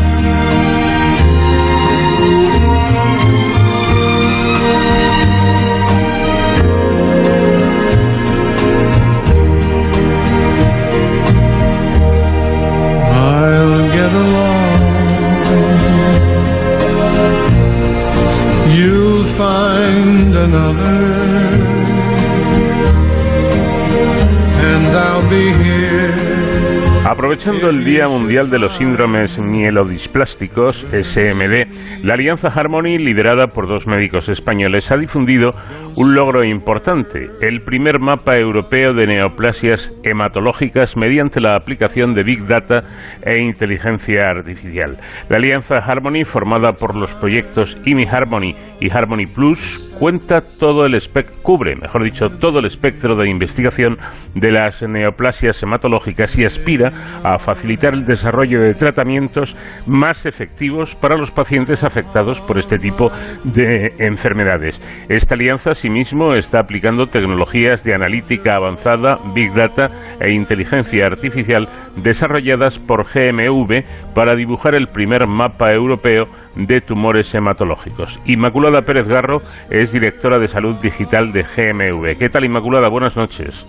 [27.40, 33.88] Aprovechando el Día Mundial de los Síndromes Mielodisplásticos, SMD, la Alianza Harmony, liderada por dos
[33.88, 35.50] médicos españoles, ha difundido
[35.96, 42.46] un logro importante, el primer mapa europeo de neoplasias hematológicas mediante la aplicación de Big
[42.46, 42.84] Data
[43.26, 44.96] e inteligencia artificial.
[45.28, 50.96] La Alianza Harmony, formada por los proyectos IMI Harmony y Harmony Plus, cuenta todo el
[51.42, 53.98] cubre, mejor dicho, todo el espectro de investigación
[54.36, 56.92] de las neoplasias hematológicas y aspira
[57.24, 63.10] a facilitar el desarrollo de tratamientos más efectivos para los pacientes afectados por este tipo
[63.44, 64.80] de enfermedades.
[65.08, 69.88] Esta alianza, asimismo, está aplicando tecnologías de analítica avanzada, Big Data
[70.20, 78.20] e inteligencia artificial desarrolladas por GMV para dibujar el primer mapa europeo de tumores hematológicos.
[78.26, 79.38] Inmaculada Pérez Garro
[79.70, 82.18] es directora de salud digital de GMV.
[82.18, 82.88] ¿Qué tal, Inmaculada?
[82.88, 83.66] Buenas noches.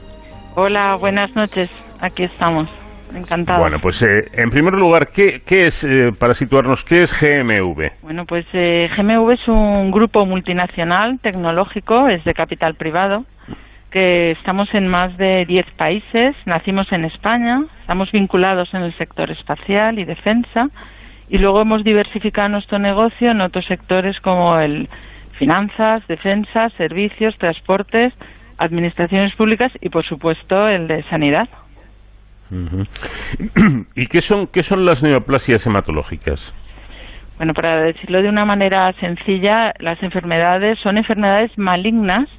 [0.56, 1.70] Hola, buenas noches.
[2.02, 2.81] Aquí estamos.
[3.16, 3.60] Encantado.
[3.60, 8.02] Bueno, pues eh, en primer lugar, ¿qué, es, eh, para situarnos, qué es GMV?
[8.02, 13.26] Bueno, pues eh, GMV es un grupo multinacional tecnológico, es de capital privado,
[13.92, 19.30] que estamos en más de 10 países, nacimos en España, estamos vinculados en el sector
[19.32, 20.68] espacial y defensa,
[21.30, 24.88] y luego hemos diversificado nuestro negocio en otros sectores como el
[25.42, 28.14] finanzas, defensa, servicios, transportes,
[28.60, 31.50] administraciones públicas y, por supuesto, el de sanidad.
[33.96, 36.54] ¿Y qué son, qué son las neoplasias hematológicas?
[37.38, 42.30] Bueno, para decirlo de una manera sencilla, las enfermedades son enfermedades malignas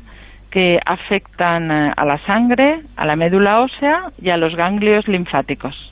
[0.50, 5.91] que afectan eh, a la sangre, a la médula ósea y a los ganglios linfáticos.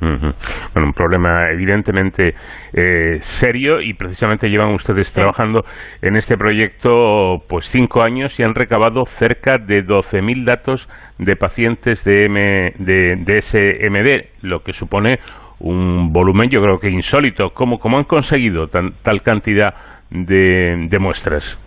[0.00, 0.34] Bueno,
[0.76, 2.34] un problema evidentemente
[2.72, 5.64] eh, serio y precisamente llevan ustedes trabajando
[6.00, 12.04] en este proyecto pues cinco años y han recabado cerca de 12.000 datos de pacientes
[12.04, 15.18] de, M, de, SMD, lo que supone
[15.60, 17.50] un volumen yo creo que insólito.
[17.50, 19.74] ¿Cómo, cómo han conseguido tal cantidad
[20.10, 21.58] de, muestras?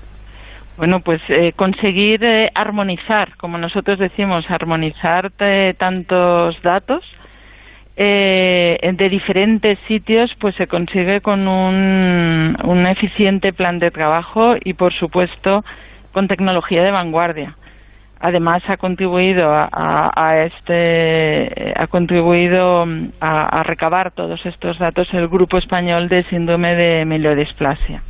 [0.78, 5.32] Bueno, pues eh, conseguir eh, armonizar, como nosotros decimos, armonizar
[5.78, 7.04] tantos datos
[7.98, 14.74] eh, de diferentes sitios pues se consigue con un, un eficiente plan de trabajo y
[14.74, 15.64] por supuesto
[16.12, 17.56] con tecnología de vanguardia
[18.22, 22.86] además ha contribuido a, este ha contribuido
[23.20, 28.02] a, recabar todos estos datos el grupo español de síndrome de melodisplasia.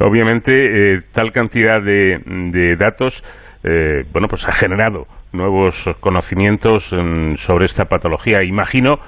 [0.00, 3.24] Obviamente eh, tal cantidad de, de datos
[3.64, 6.94] eh, bueno pues ha generado nuevos conocimientos
[7.36, 8.42] sobre esta patología.
[8.42, 8.98] Imagino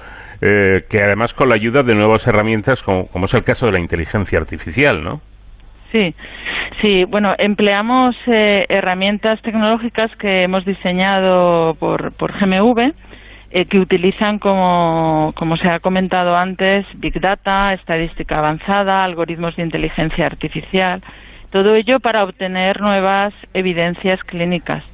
[0.42, 3.80] eh, que además con la ayuda de nuevas herramientas, como, es el caso de la
[3.80, 5.20] inteligencia artificial, ¿no?
[5.92, 6.14] Sí,
[6.80, 7.04] sí.
[7.04, 12.92] Bueno, empleamos eh, herramientas tecnológicas que hemos diseñado por, por GMV,
[13.50, 19.64] eh, que utilizan, como, como se ha comentado antes, Big Data, estadística avanzada, algoritmos de
[19.64, 21.02] inteligencia artificial,
[21.50, 24.84] todo ello para obtener nuevas evidencias clínicas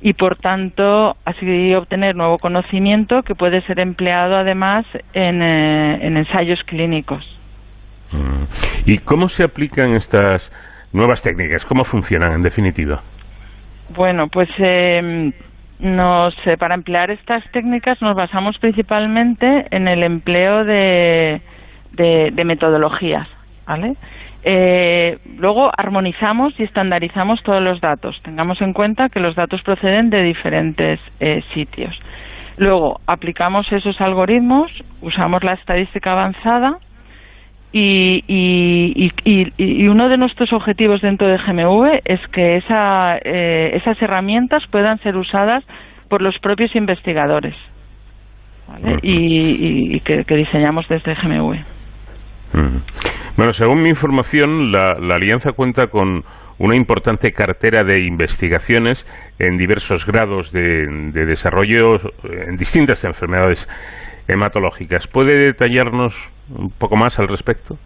[0.00, 6.60] y por tanto así obtener nuevo conocimiento que puede ser empleado además en, eh, ensayos
[6.64, 7.38] clínicos.
[8.12, 8.44] Mm.
[8.86, 10.52] ¿Y cómo se aplican estas
[10.92, 11.64] nuevas técnicas?
[11.64, 13.02] ¿Cómo funcionan en definitiva?
[13.94, 15.32] Bueno, pues eh,
[15.80, 21.40] nos, para emplear estas técnicas nos basamos principalmente en el empleo de,
[21.92, 23.28] de, de metodologías,
[23.66, 23.94] ¿vale?
[24.44, 28.20] Eh, luego armonizamos y estandarizamos todos los datos.
[28.22, 31.98] Tengamos en cuenta que los datos proceden de diferentes eh, sitios.
[32.56, 36.78] Luego aplicamos esos algoritmos, usamos la estadística avanzada
[37.72, 39.10] y,
[39.88, 45.64] uno de nuestros objetivos dentro de GMV es que eh, esas herramientas puedan ser usadas
[46.08, 47.54] por los propios investigadores
[49.02, 51.77] y, que, diseñamos desde GMV.
[53.36, 56.24] Bueno, según mi información, la, Alianza cuenta con
[56.58, 59.06] una importante cartera de investigaciones
[59.38, 63.68] en diversos grados de, desarrollo en distintas enfermedades
[64.26, 65.06] hematológicas.
[65.06, 66.16] ¿Puede detallarnos
[66.52, 67.76] un poco más al respecto?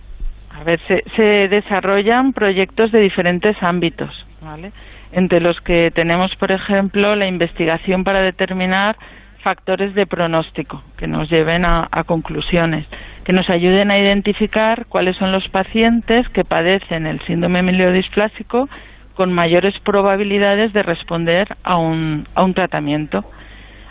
[0.59, 4.71] A ver, se, se desarrollan proyectos de diferentes ámbitos, ¿vale?
[5.13, 8.97] Entre los que tenemos, por ejemplo, la investigación para determinar
[9.43, 12.87] factores de pronóstico que nos lleven a, conclusiones,
[13.25, 18.69] que nos ayuden a identificar cuáles son los pacientes que padecen el síndrome miliodisplásico
[19.15, 23.21] con mayores probabilidades de responder a un, a un tratamiento,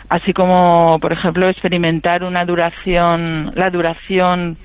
[0.08, 4.56] así como, por ejemplo, experimentar una duración, la duración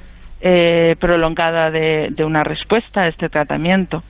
[0.42, 4.02] eh, prolongada de una respuesta a este tratamiento.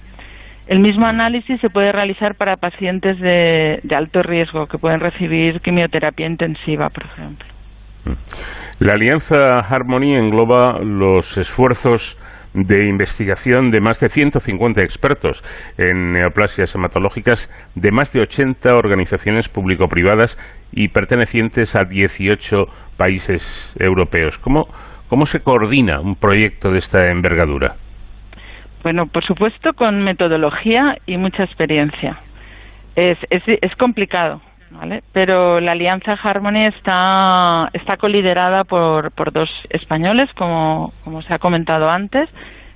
[0.68, 6.28] El mismo análisis se puede realizar para pacientes de, alto riesgo que pueden recibir quimioterapia
[6.28, 7.48] intensiva, por ejemplo.
[8.80, 12.20] La Alianza Harmony engloba los esfuerzos
[12.54, 15.44] de investigación de más de 150 expertos
[15.78, 20.38] en neoplasias hematológicas de más de 80 organizaciones público-privadas
[20.72, 22.66] y pertenecientes a 18
[22.98, 24.38] países europeos.
[24.38, 27.76] ¿Cómo se coordina un proyecto de esta envergadura?
[28.84, 32.18] Bueno, por supuesto con metodología y mucha experiencia.
[32.96, 35.04] Es, es, es complicado, ¿vale?
[35.14, 41.40] Pero la Alianza Harmony está, está coliderada por, por dos españoles, como, como se ha
[41.40, 42.30] comentado antes.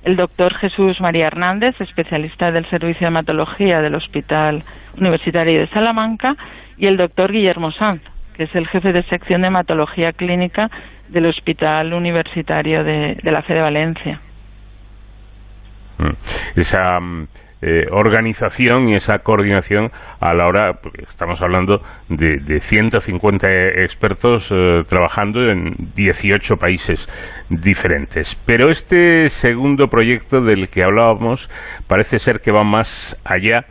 [0.04, 4.64] El doctor Jesús María Hernández, especialista del Servicio de Hematología del Hospital
[4.98, 6.36] Universitario de Salamanca,
[6.76, 8.02] y el doctor Guillermo Sanz,
[8.36, 10.70] que es el jefe de sección de hematología clínica
[11.08, 14.20] del Hospital Universitario de, de la Fe de Valencia.
[16.02, 16.58] Mm.
[16.60, 17.26] esa mm,
[17.64, 19.86] eh, organización y esa coordinación
[20.20, 20.72] a la hora,
[21.08, 23.46] estamos hablando de, de 150
[23.84, 27.08] expertos eh, trabajando en 18 países
[27.48, 28.34] diferentes.
[28.44, 31.48] Pero este segundo proyecto del que hablábamos
[31.86, 33.64] parece ser que va más allá.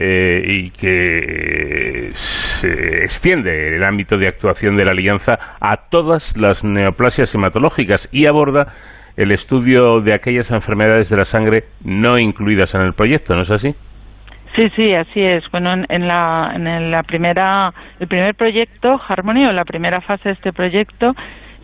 [0.00, 6.62] Eh, y que se extiende el ámbito de actuación de la alianza a todas las
[6.62, 8.72] neoplasias hematológicas y aborda
[9.18, 13.50] el estudio de aquellas enfermedades de la sangre no incluidas en el proyecto, ¿no es
[13.50, 13.74] así?
[14.54, 15.44] Sí, sí, así es.
[15.50, 20.34] Bueno, en, la, en la primera, el primer proyecto, Harmony, o la primera fase de
[20.34, 21.14] este proyecto,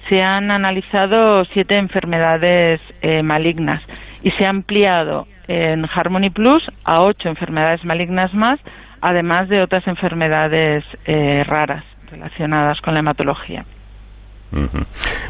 [0.09, 3.83] se han analizado siete enfermedades eh, malignas
[4.23, 8.59] y se ha ampliado en Harmony Plus a ocho enfermedades malignas más,
[9.01, 13.65] además de otras enfermedades eh, raras relacionadas con la hematología.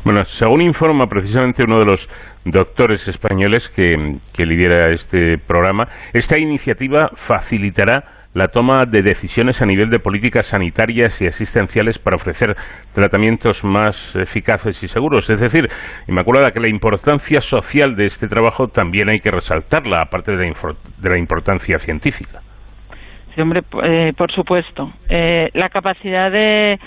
[0.04, 2.08] Bueno, según informa precisamente uno de los
[2.44, 3.94] doctores españoles que,
[4.34, 8.04] que lidera este programa, esta iniciativa facilitará
[8.34, 12.54] la toma de decisiones a nivel de políticas sanitarias y asistenciales para ofrecer
[12.92, 15.30] tratamientos más eficaces y seguros.
[15.30, 15.68] Es decir,
[16.08, 20.52] Inmaculada, que la importancia social de este trabajo también hay que resaltarla, aparte de
[21.08, 22.40] la, importancia científica.
[23.34, 24.92] Sí, hombre, eh, por supuesto.
[25.08, 26.78] Eh, la capacidad de,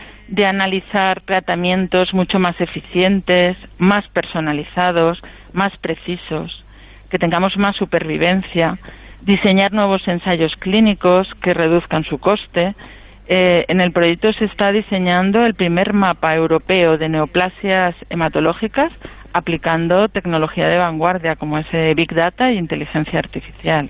[0.45, 5.21] analizar tratamientos mucho más eficientes, más personalizados,
[5.51, 6.65] más precisos,
[7.09, 8.77] que tengamos más supervivencia,
[9.23, 12.75] diseñar nuevos ensayos clínicos que reduzcan su coste.
[13.27, 18.93] Eh, en el proyecto se está diseñando el primer mapa europeo de neoplasias hematológicas
[19.33, 23.89] aplicando tecnología de vanguardia como es Big Data e inteligencia artificial.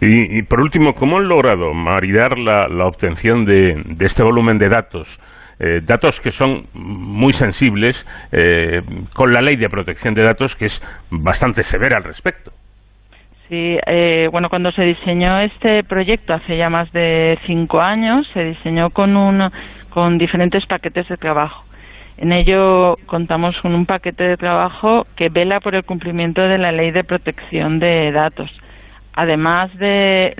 [0.00, 5.20] Y, por último, ¿cómo han logrado maridar la, obtención de, este volumen de datos?
[5.60, 8.80] Eh, datos que son muy sensibles eh,
[9.12, 12.50] con la ley de protección de datos que es bastante severa al respecto.
[13.48, 18.44] Sí, eh, bueno, cuando se diseñó este proyecto hace ya más de cinco años, se
[18.44, 19.50] diseñó con, un,
[19.90, 21.62] con diferentes paquetes de trabajo.
[22.16, 26.72] En ello contamos con un paquete de trabajo que vela por el cumplimiento de la
[26.72, 28.61] ley de protección de datos.
[29.14, 30.34] Además de,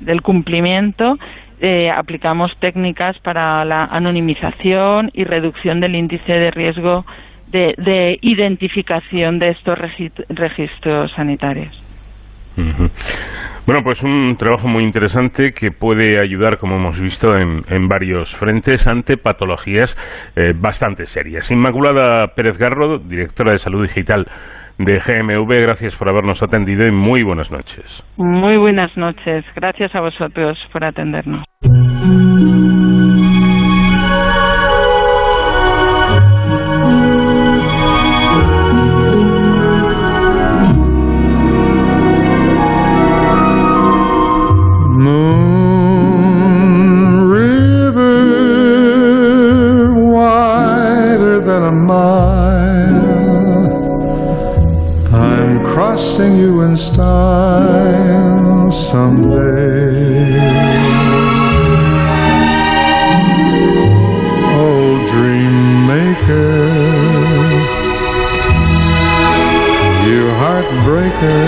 [0.00, 1.14] del cumplimiento,
[1.60, 7.04] eh, aplicamos técnicas para la anonimización y reducción del índice de riesgo
[7.50, 9.78] de, identificación de estos
[10.28, 11.82] registros sanitarios.
[13.66, 18.86] Bueno, pues un trabajo muy interesante que puede ayudar, como hemos visto, en, varios frentes
[18.86, 19.96] ante patologías
[20.34, 21.50] eh, bastante serias.
[21.50, 24.26] Inmaculada Pérez Garro, directora de Salud Digital
[24.78, 28.02] de GMV, gracias por habernos atendido y muy buenas noches.
[28.16, 29.44] Muy buenas noches.
[29.54, 31.44] Gracias a vosotros por atendernos.
[56.78, 60.38] Style someday.
[64.60, 66.62] Oh, dream maker,
[70.06, 71.42] you heartbreaker,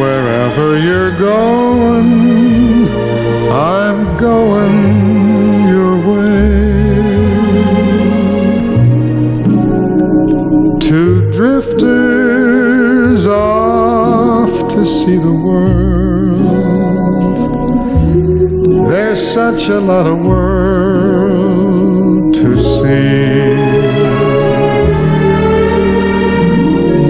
[0.00, 2.10] wherever you're going,
[3.52, 4.80] I'm going
[5.68, 6.46] your way.
[10.80, 12.05] Two drifters to
[14.86, 16.40] see the world.
[18.88, 21.54] There's such a lot of world
[22.34, 23.56] to see.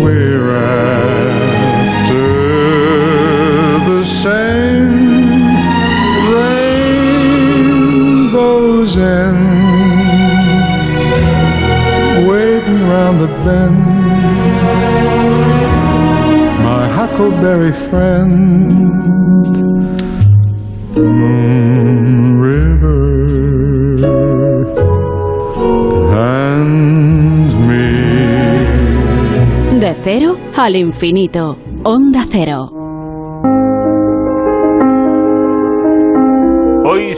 [0.03, 2.25] We're after
[3.91, 5.19] the same
[8.33, 9.47] rainbows end,
[12.27, 13.96] waiting round the bend
[17.73, 18.67] friend.
[29.81, 32.76] De cero al infinito, Onda Cero.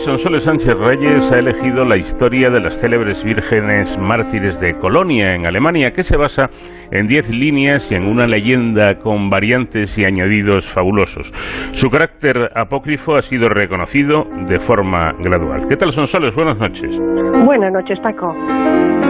[0.04, 5.46] Sonsoles Sánchez Reyes ha elegido la historia de las célebres vírgenes mártires de Colonia, en
[5.46, 6.48] Alemania, que se basa
[6.92, 11.32] en diez líneas y en una leyenda con variantes y añadidos fabulosos.
[11.72, 15.66] Su carácter apócrifo ha sido reconocido de forma gradual.
[15.68, 16.34] ¿Qué tal, Sonsoles?
[16.34, 16.98] Buenas noches.
[17.44, 18.32] Buenas noches, Paco.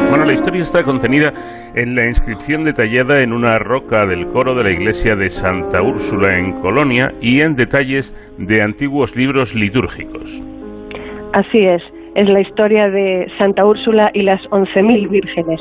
[0.08, 1.32] Bueno, la historia está contenida
[1.74, 6.38] en la inscripción detallada en una roca del coro de la iglesia de Santa Úrsula
[6.38, 10.42] en Colonia y en detalles de antiguos libros litúrgicos.
[11.32, 11.82] Así es,
[12.14, 15.60] es la historia de Santa Úrsula y las once mil vírgenes.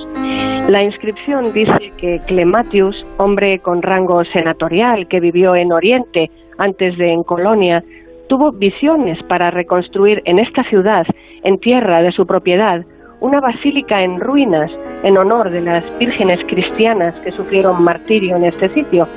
[0.69, 7.11] La inscripción dice que Clematius, hombre con rango senatorial que vivió en Oriente antes de
[7.11, 7.83] en Colonia,
[8.27, 11.05] tuvo visiones para reconstruir en esta ciudad,
[11.43, 12.83] en tierra de su propiedad,
[13.19, 14.71] una basílica en ruinas
[15.03, 19.07] en honor de las vírgenes cristianas que sufrieron martirio en este sitio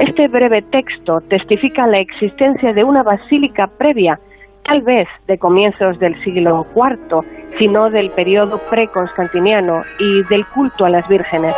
[0.00, 4.18] Este breve texto testifica la existencia de una basílica previa,
[4.64, 7.22] tal vez de comienzos del siglo IV,
[7.58, 11.54] sino del periodo preconstantiniano y del culto a las vírgenes.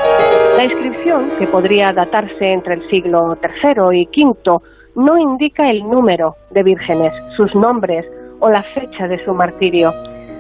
[0.56, 4.58] La inscripción, que podría datarse entre el siglo III y V,
[4.94, 8.06] no indica el número de vírgenes, sus nombres
[8.40, 9.92] o la fecha de su martirio.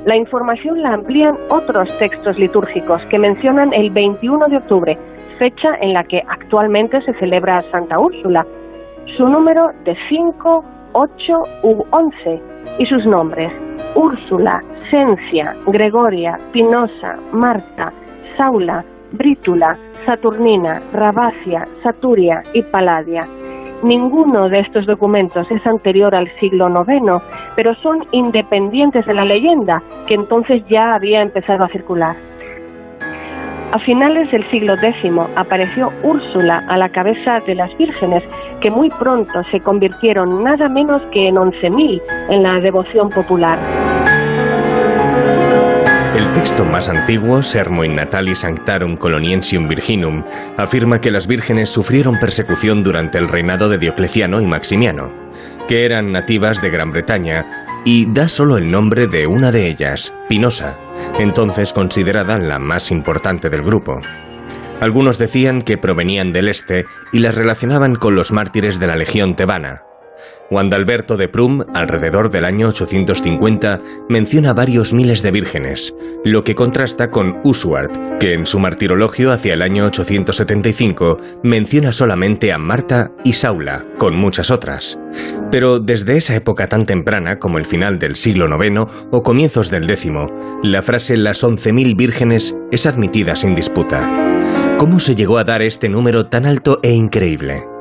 [0.04, 4.98] La información la amplían otros textos litúrgicos que mencionan el 21 de octubre,
[5.38, 8.44] fecha en la que actualmente se celebra Santa Úrsula.
[9.16, 12.42] Su número de 5, 8 u 11
[12.78, 13.52] y sus nombres
[13.94, 17.92] Úrsula, Cencia, Gregoria, Pinosa, Marta,
[18.36, 19.76] Saula, Brítula,
[20.06, 23.26] Saturnina, Rabacia, Saturia y Paladia.
[23.82, 27.22] Ninguno de estos documentos es anterior al siglo IX,
[27.56, 32.16] pero son independientes de la leyenda, que entonces ya había empezado a circular.
[33.72, 38.22] A finales del siglo X apareció Úrsula a la cabeza de las vírgenes,
[38.60, 43.58] que muy pronto se convirtieron nada menos que en 11.000 en la devoción popular.
[46.14, 50.22] El texto más antiguo, Sermo in Natalis Sanctarum Coloniensium Virginum,
[50.58, 55.10] afirma que las vírgenes sufrieron persecución durante el reinado de Diocleciano y Maximiano,
[55.66, 57.46] que eran nativas de Gran Bretaña,
[57.84, 60.78] y da solo el nombre de una de ellas, Pinosa,
[61.18, 64.00] entonces considerada la más importante del grupo.
[64.80, 69.36] Algunos decían que provenían del este y las relacionaban con los mártires de la Legión
[69.36, 69.82] tebana,
[70.50, 77.08] Guandalberto de Prum, alrededor del año 850, menciona varios miles de vírgenes, lo que contrasta
[77.08, 83.32] con Usward, que en su martirologio hacia el año 875 menciona solamente a Marta y
[83.32, 84.98] Saula, con muchas otras.
[85.50, 89.90] Pero desde esa época tan temprana como el final del siglo IX o comienzos del
[89.90, 90.12] X,
[90.62, 94.10] la frase las 11.000 vírgenes es admitida sin disputa.
[94.78, 97.71] ¿Cómo se llegó a dar este número tan alto e increíble?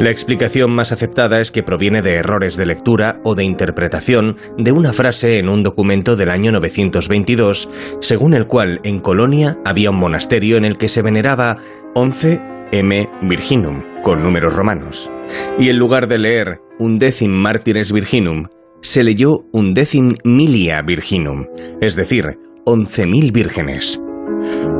[0.00, 4.72] La explicación más aceptada es que proviene de errores de lectura o de interpretación de
[4.72, 7.68] una frase en un documento del año 922,
[8.00, 11.56] según el cual en Colonia había un monasterio en el que se veneraba
[11.94, 12.40] 11
[12.72, 15.10] M Virginum, con números romanos.
[15.58, 18.48] Y en lugar de leer Undecim Martires Virginum,
[18.80, 21.46] se leyó Undecim Milia Virginum,
[21.80, 22.36] es decir,
[22.66, 24.00] 11.000 vírgenes.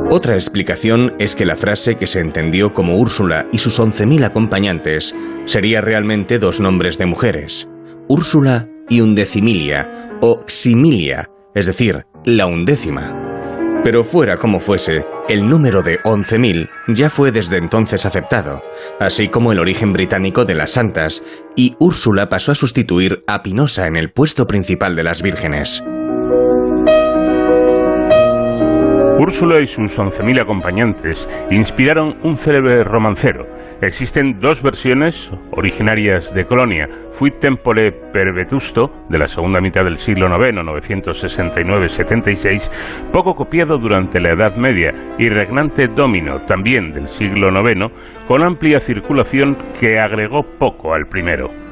[0.09, 5.15] Otra explicación es que la frase que se entendió como Úrsula y sus 11.000 acompañantes
[5.45, 7.67] sería realmente dos nombres de mujeres,
[8.07, 13.25] Úrsula y Undecimilia, o Similia, es decir, la undécima.
[13.83, 18.63] Pero fuera como fuese, el número de 11.000 ya fue desde entonces aceptado,
[18.99, 21.23] así como el origen británico de las santas,
[21.55, 25.83] y Úrsula pasó a sustituir a Pinosa en el puesto principal de las vírgenes.
[29.17, 33.45] Úrsula y sus 11.000 acompañantes inspiraron un célebre romancero.
[33.81, 39.97] Existen dos versiones originarias de Colonia, Fuit Tempore per Vetusto, de la segunda mitad del
[39.97, 42.69] siglo IX, 969-76,
[43.13, 47.89] poco copiado durante la Edad Media, y Regnante Domino, también del siglo IX,
[48.27, 51.64] con amplia circulación que agregó poco al primero.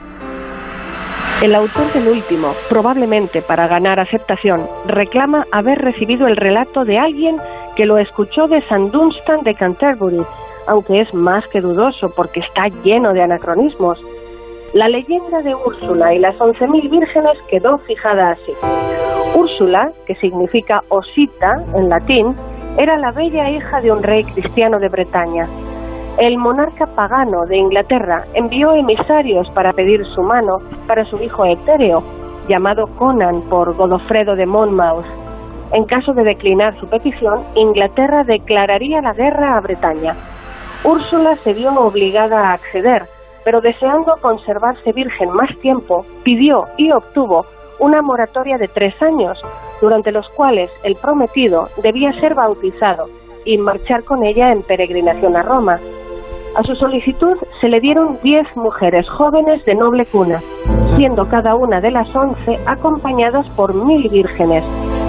[1.42, 7.38] El autor del último, probablemente para ganar aceptación, reclama haber recibido el relato de alguien
[7.76, 10.24] que lo escuchó de San Dunstan de Canterbury,
[10.68, 14.00] aunque es más que dudoso porque está lleno de anacronismos.
[14.74, 18.54] La leyenda de Úrsula y las once mil vírgenes quedó fijada así.
[19.36, 22.36] Úrsula, que significa osita en latín,
[22.78, 25.48] era la bella hija de un rey cristiano de Bretaña.
[26.20, 32.04] El monarca pagano de Inglaterra envió emisarios para pedir su mano para su hijo etéreo,
[32.48, 35.08] llamado Conan por Godofredo de Monmouth.
[35.72, 40.14] En caso de declinar su petición, Inglaterra declararía la guerra a Bretaña.
[40.84, 43.08] Úrsula se vio obligada a acceder,
[43.44, 47.48] pero deseando conservarse virgen más tiempo, pidió y obtuvo
[47.80, 49.44] una moratoria de tres años,
[49.82, 55.42] durante los cuales el prometido debía ser bautizado y marchar con ella en peregrinación a
[55.42, 55.80] Roma.
[56.56, 60.40] A su solicitud se le dieron diez mujeres jóvenes de noble cuna,
[60.96, 64.64] siendo cada una de las once acompañadas por mil vírgenes,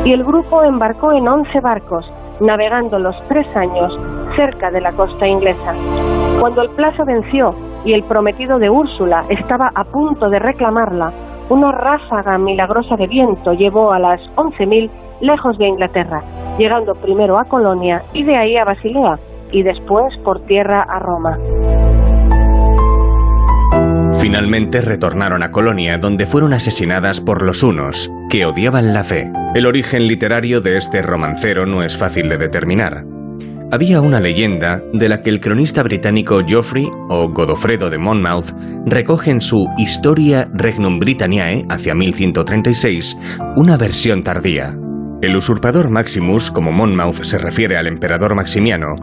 [0.05, 2.11] y el grupo embarcó en once barcos,
[2.41, 3.99] navegando los tres años
[4.35, 5.73] cerca de la costa inglesa.
[6.41, 7.55] Cuando el plazo venció
[7.85, 11.13] y el prometido de Úrsula estaba a punto de reclamarla,
[11.51, 14.91] una ráfaga milagrosa de viento llevó a las once mil
[15.25, 16.23] lejos de Inglaterra,
[16.59, 19.17] llegando primero a Colonia y de ahí a Basilea,
[19.51, 21.39] y después por tierra a Roma.
[24.21, 29.31] Finalmente retornaron a Colonia, donde fueron asesinadas por los hunos, que odiaban la fe.
[29.55, 33.05] El origen literario de este romancero no es fácil de determinar.
[33.71, 38.53] había una leyenda de la que el cronista británico Geoffrey o Godofredo de Monmouth
[38.87, 44.77] recoge en su Historia Regnum Britanniae hacia 1136 una versión tardía.
[45.25, 48.97] El usurpador Maximus, como Monmouth se refiere al emperador Maximiano,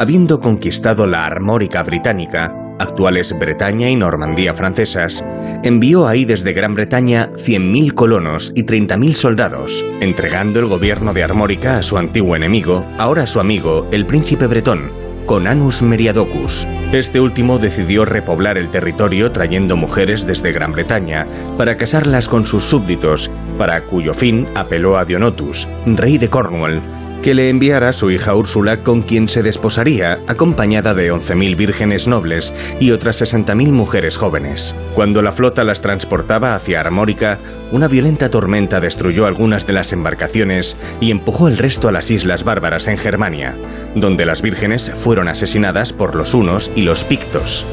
[0.00, 5.24] habiendo conquistado la Armórica británica, actuales Bretaña y Normandía francesas,
[5.62, 11.78] envió ahí desde Gran Bretaña 100.000 colonos y 30.000 soldados, entregando el gobierno de Armórica
[11.78, 14.90] a su antiguo enemigo, ahora su amigo, el príncipe bretón,
[15.26, 16.66] Conanus Meriadocus.
[16.92, 21.26] Este último decidió repoblar el territorio trayendo mujeres desde Gran Bretaña
[21.58, 26.80] para casarlas con sus súbditos, para cuyo fin apeló a Dionotus, rey de Cornwall,
[27.22, 32.54] que le enviara su hija Úrsula con quien se desposaría, acompañada de 11.000 vírgenes nobles
[32.80, 34.74] y otras 60.000 mujeres jóvenes.
[34.94, 37.38] Cuando la flota las transportaba hacia Armórica,
[37.72, 42.44] una violenta tormenta destruyó algunas de las embarcaciones y empujó el resto a las islas
[42.44, 43.56] bárbaras en Germania,
[43.94, 47.66] donde las vírgenes fueron asesinadas por los hunos y los pictos.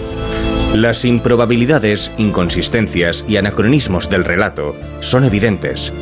[0.74, 5.94] Las improbabilidades, inconsistencias y anacronismos del relato son evidentes.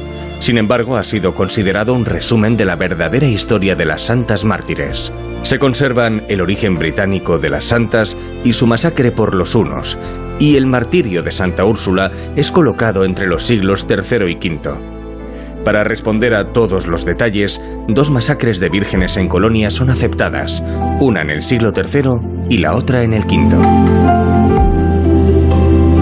[0.44, 5.14] Sin embargo, ha sido considerado un resumen de la verdadera historia de las santas mártires.
[5.44, 9.98] Se conservan el origen británico de las santas y su masacre por los hunos,
[10.40, 15.64] y el martirio de Santa Úrsula es colocado entre los siglos III y V.
[15.64, 20.62] Para responder a todos los detalles, dos masacres de vírgenes en Colonia son aceptadas,
[21.00, 24.23] una en el siglo III y la otra en el V.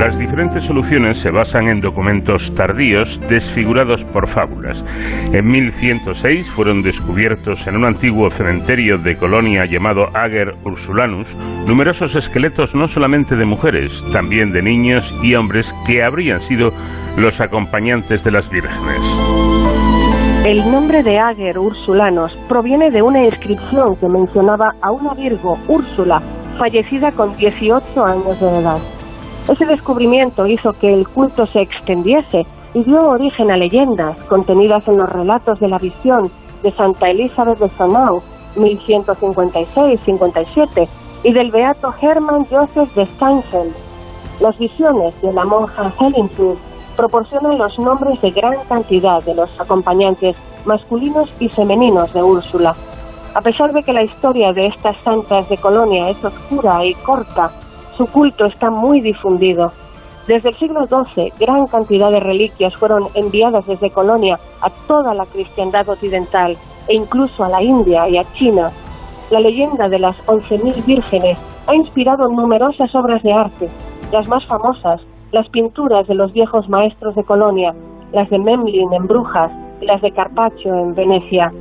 [0.02, 4.84] Las diferentes soluciones se basan en documentos tardíos desfigurados por fábulas.
[5.32, 11.36] En 1106 fueron descubiertos en un antiguo cementerio de Colonia llamado Ager Ursulanus
[11.68, 16.72] numerosos esqueletos no solamente de mujeres, también de niños y hombres que habrían sido
[17.16, 19.02] los acompañantes de las vírgenes.
[20.48, 26.24] El nombre de Ager Ursulanus proviene de una inscripción que mencionaba a una Virgo, Úrsula,
[26.58, 28.82] fallecida con 18 años de edad.
[29.50, 34.98] Ese descubrimiento hizo que el culto se extendiese y dio origen a leyendas contenidas en
[34.98, 36.32] los relatos de la visión
[36.64, 38.24] de Santa Elizabeth de Sonau,
[38.56, 40.88] 1156-57,
[41.24, 43.76] y del beato Hermann Joseph de Steinfeld.
[44.40, 46.58] Las visiones de la monja Hellingfield
[46.96, 52.74] proporcionan los nombres de gran cantidad de los acompañantes masculinos y femeninos de Úrsula.
[53.34, 57.50] A pesar de que la historia de estas santas de Colonia es oscura y corta,
[58.02, 59.72] su culto está muy difundido.
[60.26, 65.28] Desde el siglo XII, gran cantidad de reliquias fueron enviadas desde Colonia a toda la
[65.28, 68.72] cristiandad occidental e incluso a la India y a China.
[69.30, 71.38] La leyenda de las 11.000 vírgenes
[71.68, 73.70] ha inspirado numerosas obras de arte.
[74.12, 75.00] Las más famosas,
[75.32, 77.76] las pinturas de los viejos maestros de Colonia,
[78.14, 81.54] las de Memlin en Brujas y las de Carpaccio en Venecia.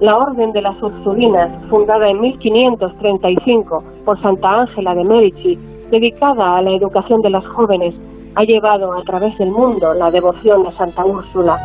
[0.00, 6.62] La Orden de las Ursulinas, fundada en 1535 por Santa Ángela de Medici, dedicada a
[6.62, 7.94] la educación de las jóvenes,
[8.34, 11.58] ha llevado a través del mundo la devoción a Santa Úrsula.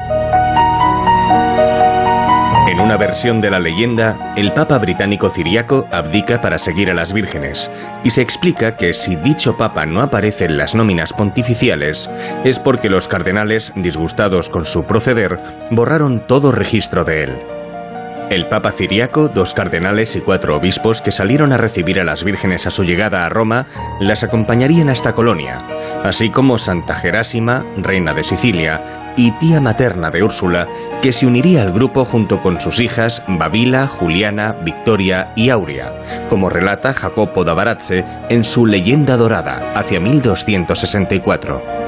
[2.72, 7.12] En una versión de la leyenda, el Papa británico ciriaco abdica para seguir a las
[7.12, 7.70] vírgenes,
[8.06, 12.10] y se explica que si dicho Papa no aparece en las nóminas pontificiales,
[12.46, 15.38] es porque los cardenales, disgustados con su proceder,
[15.72, 17.61] borraron todo registro de él.
[18.32, 22.66] El Papa Ciriaco, dos cardenales y cuatro obispos que salieron a recibir a las vírgenes
[22.66, 23.66] a su llegada a Roma,
[24.00, 25.58] las acompañarían hasta Colonia,
[26.06, 30.70] así como Santa Gerásima, reina de Sicilia, y tía materna de Úrsula,
[31.02, 36.48] que se uniría al grupo junto con sus hijas Babila, Juliana, Victoria y Aurea, como
[36.48, 41.81] relata Jacopo da Barazze en su Leyenda Dorada, hacia 1264.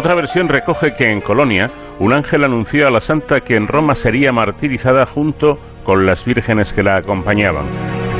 [0.00, 1.66] Otra versión recoge que en Colonia
[1.98, 6.72] un ángel anunció a la santa que en Roma sería martirizada junto con las vírgenes
[6.72, 7.66] que la acompañaban.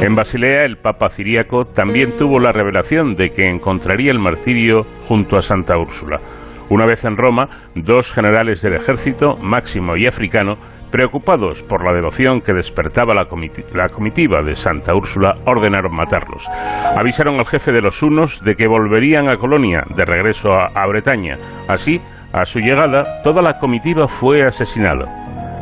[0.02, 5.38] En Basilea el Papa Ciriaco también tuvo la revelación de que encontraría el martirio junto
[5.38, 6.20] a Santa Úrsula.
[6.68, 10.58] Una vez en Roma, dos generales del ejército, Máximo y Africano,
[10.90, 16.48] Preocupados por la devoción que despertaba la, comitiva de Santa Úrsula, ordenaron matarlos.
[16.96, 20.86] Avisaron al jefe de los hunos de que volverían a Colonia, de regreso a, a
[20.86, 21.36] Bretaña.
[21.68, 22.00] Así,
[22.32, 25.04] a su llegada, toda la comitiva fue asesinada.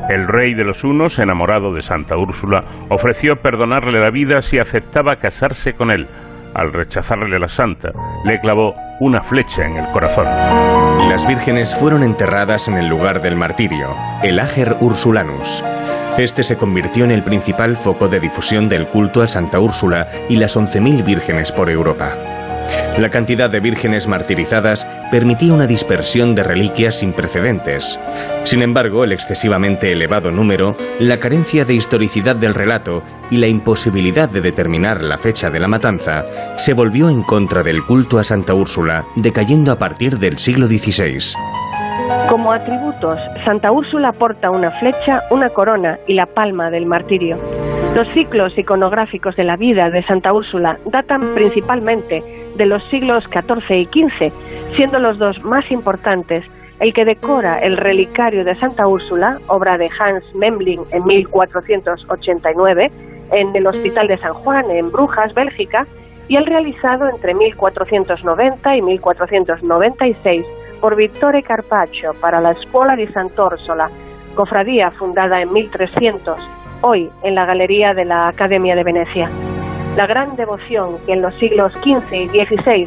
[0.09, 5.16] El rey de los hunos, enamorado de Santa Úrsula, ofreció perdonarle la vida si aceptaba
[5.16, 6.07] casarse con él.
[6.59, 7.93] Al rechazarle la santa,
[8.25, 10.27] le clavó una flecha en el corazón.
[11.09, 13.95] Las vírgenes fueron enterradas en el lugar del martirio,
[14.25, 15.63] el Ager Ursulanus.
[16.19, 20.35] Este se convirtió en el principal foco de difusión del culto a Santa Úrsula y
[20.35, 22.38] las 11.000 vírgenes por Europa.
[22.99, 28.01] La cantidad de vírgenes martirizadas permitía una dispersión de reliquias sin precedentes.
[28.45, 34.29] Sin embargo, el excesivamente elevado número, la carencia de historicidad del relato y la imposibilidad
[34.29, 36.25] de determinar la fecha de la matanza
[36.57, 41.35] se volvió en contra del culto a Santa Úrsula, decayendo a partir del siglo XVI.
[42.29, 47.39] Como atributos, Santa Úrsula porta una flecha, una corona y la palma del martirio.
[47.95, 52.22] Los ciclos iconográficos de la vida de Santa Úrsula datan principalmente
[52.55, 54.31] de los siglos XIV y XV,
[54.76, 56.45] siendo los dos más importantes
[56.81, 62.91] el que decora el relicario de Santa Úrsula, obra de Hans Memling en 1489,
[63.33, 65.87] en el Hospital de San Juan, en Brujas, Bélgica,
[66.29, 70.47] y el realizado entre 1490 y 1496
[70.81, 73.91] por Vittore Carpaccio para la Escuela di Sant'Orsola,
[74.35, 76.39] cofradía fundada en 1300,
[76.83, 79.31] hoy en la Galería de la Academia de Venecia.
[79.97, 82.87] La gran devoción que en los siglos XV y XVI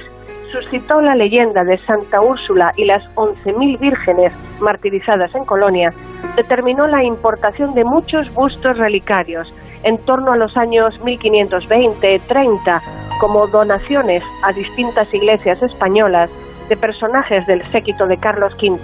[0.51, 5.93] suscitó la leyenda de Santa Úrsula y las 11.000 vírgenes martirizadas en Colonia
[6.35, 9.51] determinó la importación de muchos bustos relicarios
[9.84, 12.82] en torno a los años 1520-30
[13.19, 16.29] como donaciones a distintas iglesias españolas
[16.69, 18.79] de personajes del séquito de Carlos V,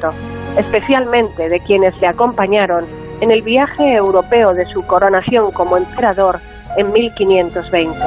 [0.58, 2.86] especialmente de quienes le acompañaron
[3.22, 6.40] en el viaje europeo de su coronación como emperador
[6.76, 7.98] en 1520.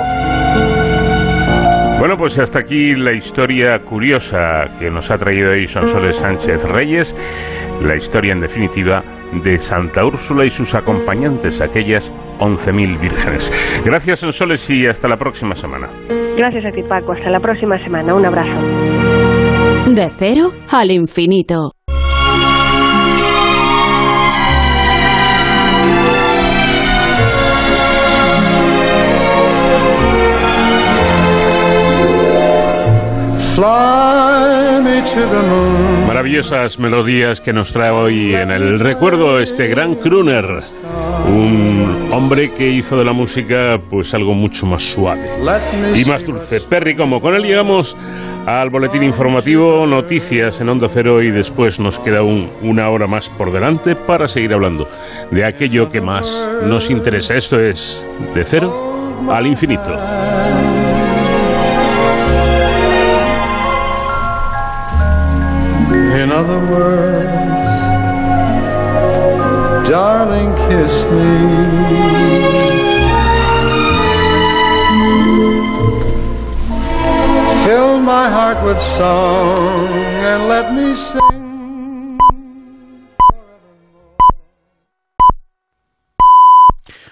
[1.99, 7.15] Bueno, pues hasta aquí la historia curiosa que nos ha traído hoy Sonsoles Sánchez Reyes,
[7.83, 9.03] la historia en definitiva
[9.45, 12.11] de Santa Úrsula y sus acompañantes, aquellas
[12.41, 13.53] 11.000 vírgenes.
[13.85, 15.89] Gracias Sonsoles y hasta la próxima semana.
[16.37, 18.59] Gracias a ti Paco, hasta la próxima semana, un abrazo.
[19.87, 21.73] De cero al infinito.
[36.21, 40.45] Maravillosas melodías que nos trae hoy en el recuerdo este gran crooner,
[41.27, 45.31] un hombre que hizo de la música pues algo mucho más suave
[45.95, 46.61] y más dulce.
[46.61, 47.97] Perry, como con él llegamos
[48.45, 53.51] al boletín informativo, noticias en Onda Cero y después nos queda una hora más por
[53.51, 54.87] delante para seguir hablando
[55.31, 57.35] de aquello que más nos interesa.
[57.35, 59.97] Esto es de cero al infinito.
[66.41, 67.69] Other words,
[69.89, 71.31] darling, kiss me.
[77.65, 79.89] Fill my heart with song
[80.31, 81.21] and let me sing.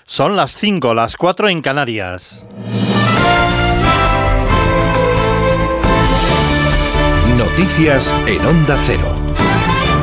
[0.07, 2.47] Son las 5, las 4 en Canarias.
[7.37, 9.18] Noticias en Onda Cero.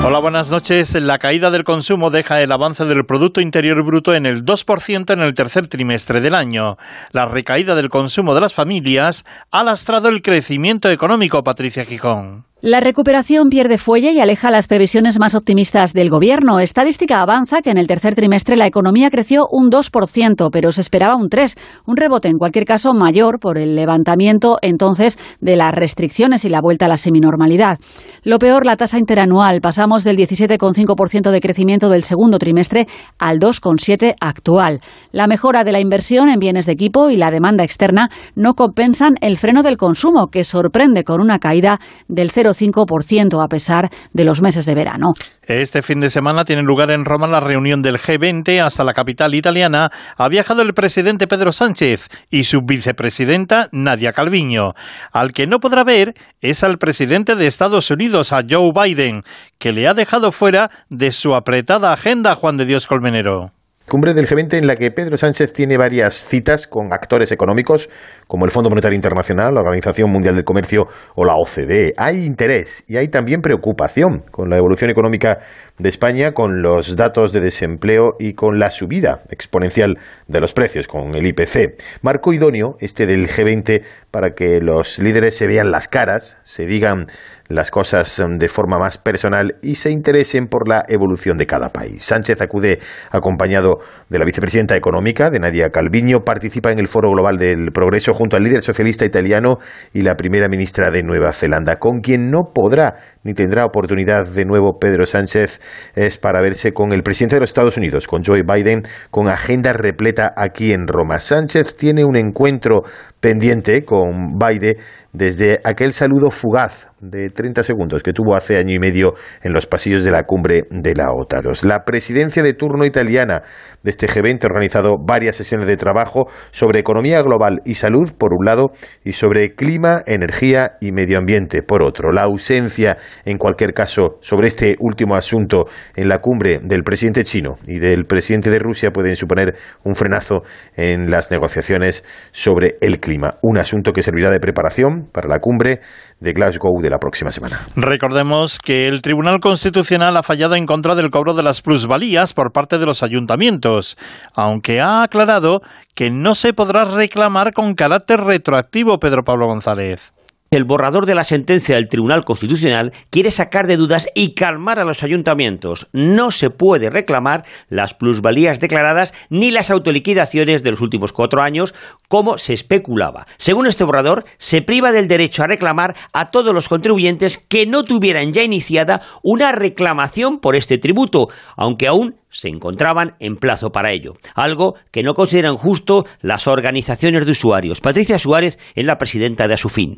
[0.08, 0.94] Hola, buenas noches.
[0.94, 5.20] La caída del consumo deja el avance del Producto Interior Bruto en el 2% en
[5.20, 6.78] el tercer trimestre del año.
[7.12, 12.46] La recaída del consumo de las familias ha lastrado el crecimiento económico, Patricia Gijón.
[12.66, 16.60] La recuperación pierde fuelle y aleja las previsiones más optimistas del Gobierno.
[16.60, 21.16] Estadística avanza que en el tercer trimestre la economía creció un 2%, pero se esperaba
[21.16, 21.56] un 3%,
[21.86, 26.60] un rebote en cualquier caso mayor por el levantamiento entonces de las restricciones y la
[26.60, 27.78] vuelta a la seminormalidad.
[28.24, 29.62] Lo peor, la tasa interanual.
[29.62, 32.88] Pasamos del 17,5% de crecimiento del segundo trimestre
[33.20, 34.82] al 2,7% actual.
[35.12, 39.18] La mejora de la inversión en bienes de equipo y la demanda externa no compensan
[39.22, 44.24] el freno del consumo, que sorprende con una caída del 0 5% a pesar de
[44.24, 45.14] los meses de verano.
[45.44, 48.64] Este fin de semana tiene lugar en Roma la reunión del G20.
[48.64, 54.74] Hasta la capital italiana ha viajado el presidente Pedro Sánchez y su vicepresidenta Nadia Calviño.
[55.12, 59.24] Al que no podrá ver es al presidente de Estados Unidos, a Joe Biden,
[59.60, 63.52] que le ha dejado fuera de su apretada agenda Juan de Dios Colmenero.
[63.88, 67.88] Cumbre del G20 en la que Pedro Sánchez tiene varias citas con actores económicos
[68.26, 71.94] como el Fondo Monetario Internacional, la Organización Mundial del Comercio o la OCDE.
[71.96, 75.38] Hay interés y hay también preocupación con la evolución económica
[75.78, 80.88] de España, con los datos de desempleo y con la subida exponencial de los precios,
[80.88, 81.76] con el IPC.
[82.02, 87.06] Marco idóneo este del G20 para que los líderes se vean las caras, se digan
[87.48, 91.70] las cosas um, de forma más personal y se interesen por la evolución de cada
[91.70, 92.04] país.
[92.04, 92.80] Sánchez acude
[93.12, 93.78] acompañado
[94.10, 98.36] de la vicepresidenta económica, de Nadia Calviño, participa en el Foro Global del Progreso junto
[98.36, 99.58] al líder socialista italiano
[99.94, 104.46] y la primera ministra de Nueva Zelanda, con quien no podrá ni tendrá oportunidad de
[104.46, 108.44] nuevo Pedro Sánchez es para verse con el presidente de los Estados Unidos, con Joe
[108.44, 111.18] Biden, con agenda repleta aquí en Roma.
[111.18, 112.84] Sánchez tiene un encuentro
[113.20, 114.76] pendiente con Biden
[115.16, 119.14] desde aquel saludo fugaz de 30 segundos que tuvo hace año y medio
[119.44, 121.66] en los pasillos de la cumbre de la OTA 2.
[121.66, 123.42] La presidencia de turno italiana
[123.84, 128.34] de este G20 ha organizado varias sesiones de trabajo sobre economía global y salud, por
[128.34, 128.72] un lado,
[129.04, 132.12] y sobre clima, energía y medio ambiente, por otro.
[132.12, 137.58] La ausencia, en cualquier caso, sobre este último asunto en la cumbre del presidente chino
[137.66, 140.42] y del presidente de Rusia pueden suponer un frenazo
[140.76, 143.36] en las negociaciones sobre el clima.
[143.42, 145.80] Un asunto que servirá de preparación para la cumbre
[146.20, 147.62] de Glasgow de la próxima semana.
[147.76, 152.52] Recordemos que el Tribunal Constitucional ha fallado en contra del cobro de las plusvalías por
[152.52, 153.98] parte de los ayuntamientos,
[154.34, 155.62] aunque ha aclarado
[155.94, 160.15] que no se podrá reclamar con carácter retroactivo, Pedro Pablo González.
[160.56, 164.86] El borrador de la sentencia del Tribunal Constitucional quiere sacar de dudas y calmar a
[164.86, 165.90] los ayuntamientos.
[165.92, 171.76] No se puede reclamar las plusvalías declaradas ni las autoliquidaciones de los últimos cuatro años,
[172.08, 173.28] como se especulaba.
[173.36, 177.84] Según este borrador, se priva del derecho a reclamar a todos los contribuyentes que no
[177.84, 181.28] tuvieran ya iniciada una reclamación por este tributo,
[181.58, 187.26] aunque aún se encontraban en plazo para ello, algo que no consideran justo las organizaciones
[187.26, 187.80] de usuarios.
[187.80, 189.96] Patricia Suárez es la presidenta de Asufin.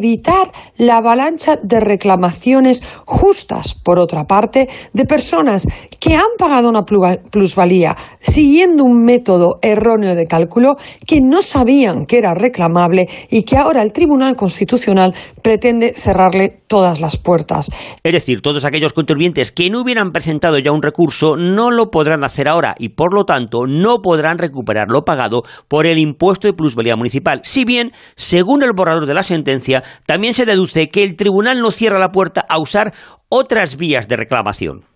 [0.00, 5.66] Evitar la avalancha de reclamaciones justas, por otra parte, de personas
[6.00, 10.76] que han pagado una plusvalía siguiendo un método erróneo de cálculo
[11.06, 17.00] que no sabían que era reclamable y que ahora el Tribunal Constitucional pretende cerrarle todas
[17.00, 17.70] las puertas.
[18.02, 22.24] Es decir, todos aquellos contribuyentes que no hubieran presentado ya un recurso no lo podrán
[22.24, 26.54] hacer ahora y por lo tanto no podrán recuperar lo pagado por el impuesto de
[26.54, 27.40] plusvalía municipal.
[27.44, 31.70] Si bien, según el borrador de la sentencia, también se deduce que el tribunal no
[31.70, 32.92] cierra la puerta a usar
[33.28, 34.89] otras vías de reclamación.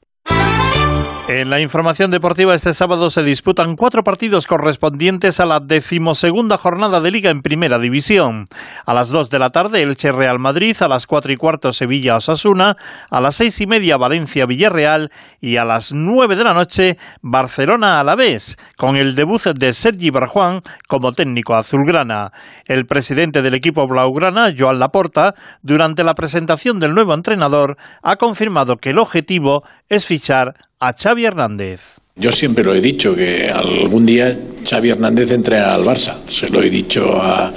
[1.27, 7.01] En la información deportiva este sábado se disputan cuatro partidos correspondientes a la decimosegunda jornada
[7.01, 8.47] de Liga en Primera División.
[8.85, 12.17] A las dos de la tarde Elche Real Madrid, a las cuatro y cuarto Sevilla
[12.17, 12.77] Osasuna,
[13.09, 15.11] a las seis y media Valencia Villarreal
[15.41, 20.61] y a las nueve de la noche Barcelona Alavés, con el debut de Sergi Barjuan
[20.89, 22.33] como técnico azulgrana.
[22.67, 28.77] El presidente del equipo blaugrana, Joan Laporta, durante la presentación del nuevo entrenador, ha confirmado
[28.77, 30.55] que el objetivo es fichar
[30.87, 31.81] a Xavi Hernández.
[32.17, 36.17] Yo siempre lo he dicho, que algún día Xavi Hernández entrenará al Barça.
[36.27, 37.53] Se lo he dicho a,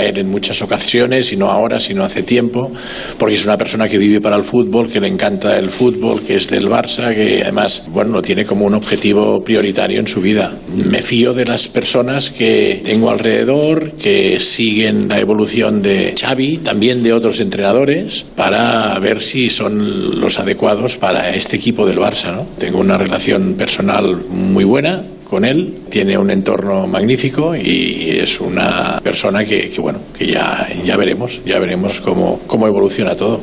[0.00, 2.72] él en muchas ocasiones, y no ahora, sino hace tiempo,
[3.18, 6.36] porque es una persona que vive para el fútbol, que le encanta el fútbol, que
[6.36, 10.56] es del Barça, que además, bueno, lo tiene como un objetivo prioritario en su vida.
[10.74, 17.02] Me fío de las personas que tengo alrededor, que siguen la evolución de Xavi, también
[17.02, 22.46] de otros entrenadores, para ver si son los adecuados para este equipo del Barça, ¿no?
[22.58, 25.02] Tengo una relación personal muy buena
[25.32, 30.94] con él, tiene un entorno magnífico y es una persona que, bueno, que ya, ya
[30.98, 33.40] veremos, ya veremos cómo, cómo evoluciona todo.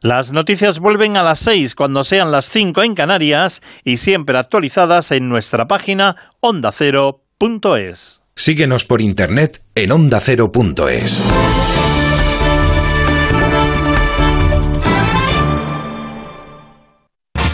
[0.00, 5.10] Las noticias vuelven a las 6 cuando sean las 5 en Canarias y siempre actualizadas
[5.10, 8.20] en nuestra página ondacero.es.
[8.36, 11.22] Síguenos por internet en ondacero.es.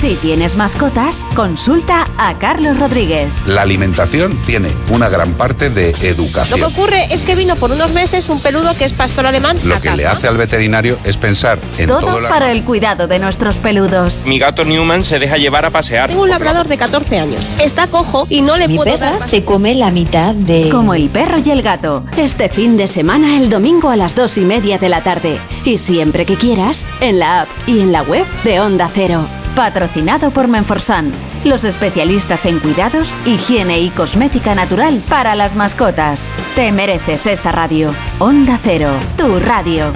[0.03, 3.31] Si tienes mascotas, consulta a Carlos Rodríguez.
[3.47, 6.59] La alimentación tiene una gran parte de educación.
[6.59, 9.61] Lo que ocurre es que vino por unos meses un peludo que es pastor alemán.
[9.63, 13.21] Lo que le hace al veterinario es pensar en todo, todo para el cuidado de
[13.21, 14.25] nuestros peludos.
[14.27, 16.09] Mi gato Newman se deja llevar a pasear.
[16.09, 17.49] Tengo un labrador de 14 años.
[17.61, 20.69] Está cojo y no le Mi puedo dar se come la mitad de...
[20.69, 22.03] Como el perro y el gato.
[22.17, 25.39] Este fin de semana, el domingo a las dos y media de la tarde.
[25.65, 29.29] Y siempre que quieras, en la app y en la web de Onda Cero.
[29.55, 31.13] Patrocinado por Menforsan,
[31.45, 36.33] los especialistas en cuidados, higiene y cosmética natural para las mascotas.
[36.57, 37.95] Te mereces esta radio.
[38.19, 39.93] Onda Cero, tu radio.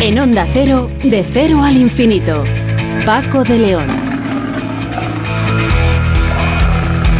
[0.00, 2.42] En Onda Cero, de cero al infinito.
[3.06, 4.07] Paco de León.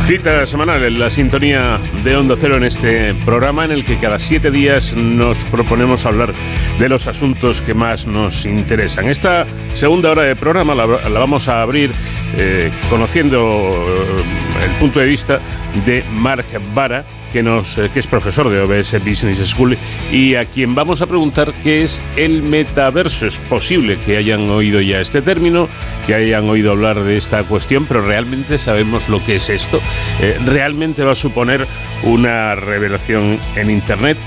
[0.09, 4.17] Cita semanal en la sintonía de Onda Cero en este programa en el que cada
[4.19, 6.33] siete días nos proponemos hablar
[6.79, 9.11] de los asuntos que más nos interesan.
[9.11, 9.45] Esta
[9.75, 11.93] segunda hora de programa la, vamos a abrir
[12.39, 15.41] eh, conociendo eh, el punto de vista
[15.85, 19.77] de Mark Vara, que, nos, eh, que es profesor de OBS Business School
[20.11, 23.27] y a quien vamos a preguntar qué es el metaverso.
[23.27, 25.69] Es posible que hayan oído ya este término,
[26.07, 29.81] que hayan oído hablar de esta cuestión, pero realmente sabemos lo que es esto.
[30.21, 31.67] Eh, realmente va a suponer
[32.05, 34.19] una revelación en Internet.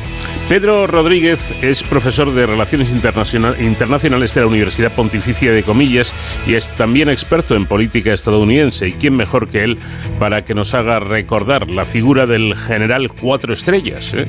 [0.52, 6.14] Pedro Rodríguez es profesor de Relaciones Internacionales de la Universidad Pontificia de Comillas
[6.46, 8.90] y es también experto en política estadounidense.
[8.90, 9.78] ¿Y quién mejor que él
[10.20, 14.14] para que nos haga recordar la figura del general cuatro estrellas?
[14.14, 14.28] Eh?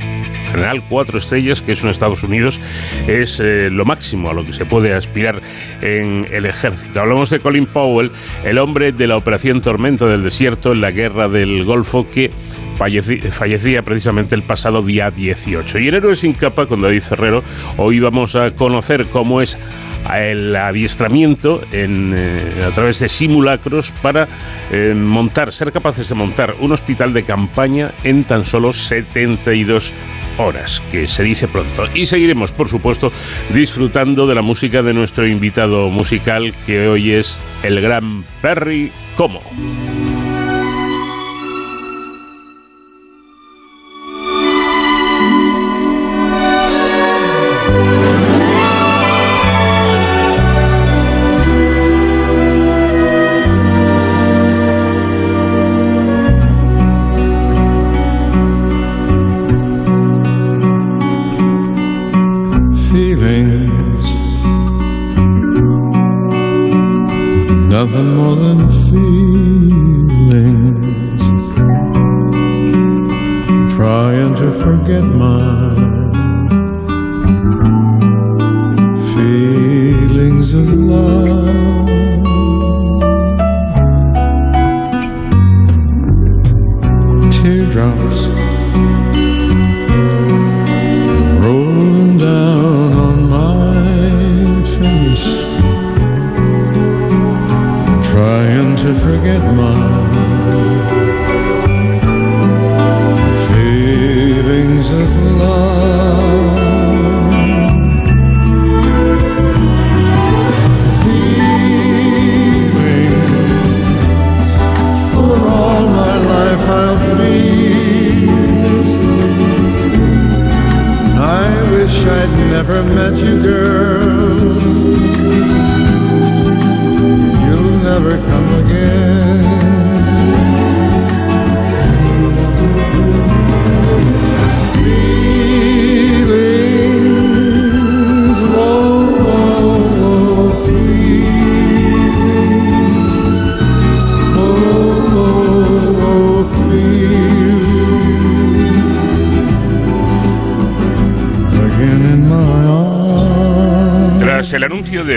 [0.53, 2.61] General cuatro estrellas, que es en Estados Unidos,
[3.09, 5.43] es eh, lo máximo a lo que se puede aspirar
[5.80, 7.01] en el ejército.
[7.01, 8.12] Hablamos de Colin Powell,
[8.45, 12.30] el hombre de la Operación Tormento del Desierto en la Guerra del Golfo, que
[13.30, 15.78] fallecía precisamente el pasado día 18.
[15.78, 17.42] Y en Héroes sin capa con David Ferrero,
[17.76, 19.58] hoy vamos a conocer cómo es
[20.14, 24.26] el adiestramiento en, eh, a través de simulacros para
[24.70, 29.94] eh, montar, ser capaces de montar un hospital de campaña en tan solo 72
[30.38, 31.84] horas, que se dice pronto.
[31.94, 33.12] Y seguiremos, por supuesto,
[33.50, 39.40] disfrutando de la música de nuestro invitado musical, que hoy es el gran Perry Como.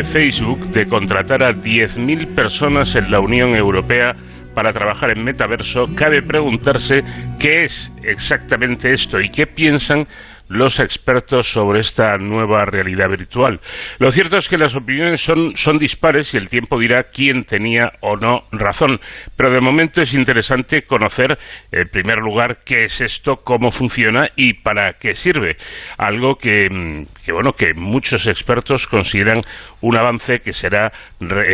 [0.05, 4.15] Facebook de contratar a 10.000 personas en la Unión Europea
[4.53, 7.03] para trabajar en metaverso, cabe preguntarse
[7.39, 10.07] qué es exactamente esto y qué piensan
[10.49, 13.59] los expertos sobre esta nueva realidad virtual.
[13.99, 17.91] Lo cierto es que las opiniones son, son dispares y el tiempo dirá quién tenía
[18.01, 18.99] o no razón.
[19.35, 21.37] Pero de momento es interesante conocer,
[21.71, 25.57] en primer lugar, qué es esto, cómo funciona y para qué sirve.
[25.97, 29.41] Algo que, mm, bueno, que muchos expertos consideran
[29.81, 30.91] un avance que será,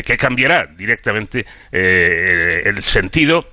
[0.05, 3.45] que cambiará directamente eh, el sentido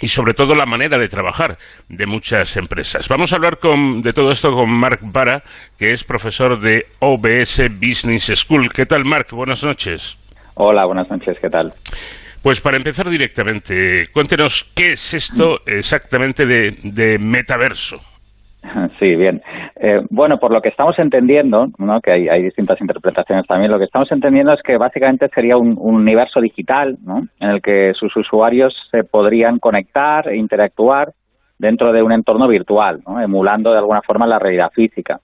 [0.00, 3.08] y sobre todo la manera de trabajar de muchas empresas.
[3.08, 5.42] Vamos a hablar de todo esto con Mark Vara,
[5.78, 8.70] que es profesor de OBS Business School.
[8.72, 9.26] ¿Qué tal, Mark?
[9.32, 10.16] Buenas noches.
[10.54, 11.38] Hola, buenas noches.
[11.40, 11.72] ¿Qué tal?
[12.42, 18.00] Pues para empezar directamente, cuéntenos qué es esto exactamente de metaverso.
[18.98, 19.42] Sí, bien.
[19.82, 22.02] Eh, bueno, por lo que estamos entendiendo, ¿no?
[22.02, 26.38] que hay, distintas interpretaciones también, lo que estamos entendiendo es que básicamente sería un, universo
[26.38, 27.26] digital ¿no?
[27.40, 31.14] en el que sus usuarios se podrían conectar e interactuar
[31.58, 33.22] dentro de un entorno virtual, ¿no?
[33.22, 35.18] emulando de alguna forma la realidad física.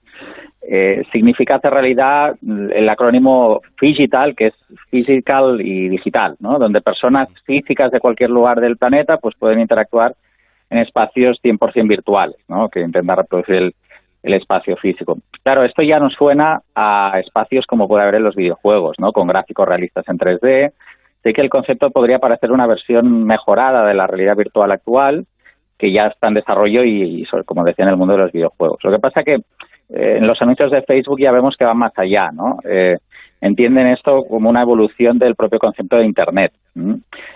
[0.67, 4.55] Eh, significa hacer realidad el acrónimo digital, que es
[4.89, 6.57] physical y digital, ¿no?
[6.57, 10.15] donde personas físicas de cualquier lugar del planeta pues pueden interactuar
[10.71, 12.69] en espacios 100% virtuales, ¿no?
[12.69, 13.73] que intentan reproducir el,
[14.23, 15.17] espacio físico.
[15.43, 19.11] Claro, esto ya nos suena a espacios como puede haber en los videojuegos, ¿no?
[19.11, 20.71] con gráficos realistas en 3D.
[21.23, 25.25] Sé que el concepto podría parecer una versión mejorada de la realidad virtual actual,
[25.77, 28.83] que ya está en desarrollo y, como decía, en el mundo de los videojuegos.
[28.83, 31.93] Lo que pasa que eh, en los anuncios de Facebook ya vemos que van más
[31.97, 32.59] allá, ¿no?
[32.63, 32.97] Eh,
[33.41, 36.53] entienden esto como una evolución del propio concepto de Internet.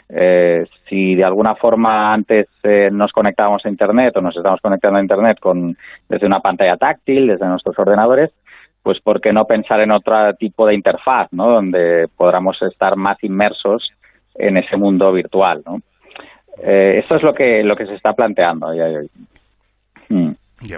[0.09, 4.97] Eh, si de alguna forma antes eh, nos conectábamos a Internet o nos estamos conectando
[4.97, 5.75] a Internet con,
[6.09, 8.31] desde una pantalla táctil, desde nuestros ordenadores,
[8.83, 11.49] pues ¿por qué no pensar en otro tipo de interfaz, ¿no?
[11.49, 13.91] donde podamos estar más inmersos
[14.35, 15.61] en ese mundo virtual?
[15.65, 15.81] ¿no?
[16.63, 18.73] Eh, esto es lo que, lo que se está planteando.
[20.61, 20.73] Mm.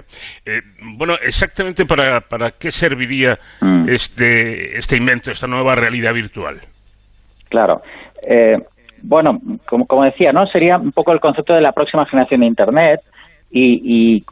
[0.46, 0.60] Eh,
[0.96, 3.88] bueno, exactamente para, para qué serviría Mm.
[3.88, 6.56] este, este invento, esta nueva realidad virtual.
[7.48, 7.82] Claro.
[8.28, 8.56] Eh,
[9.02, 10.46] bueno, como, como decía, ¿no?
[10.46, 13.00] Sería un poco el concepto de la próxima generación de Internet
[13.50, 14.24] y, y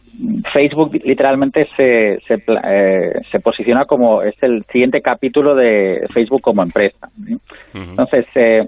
[0.53, 2.35] Facebook literalmente se, se,
[2.65, 7.09] eh, se posiciona como es el siguiente capítulo de Facebook como empresa.
[7.25, 7.37] ¿sí?
[7.75, 8.63] Entonces, eh,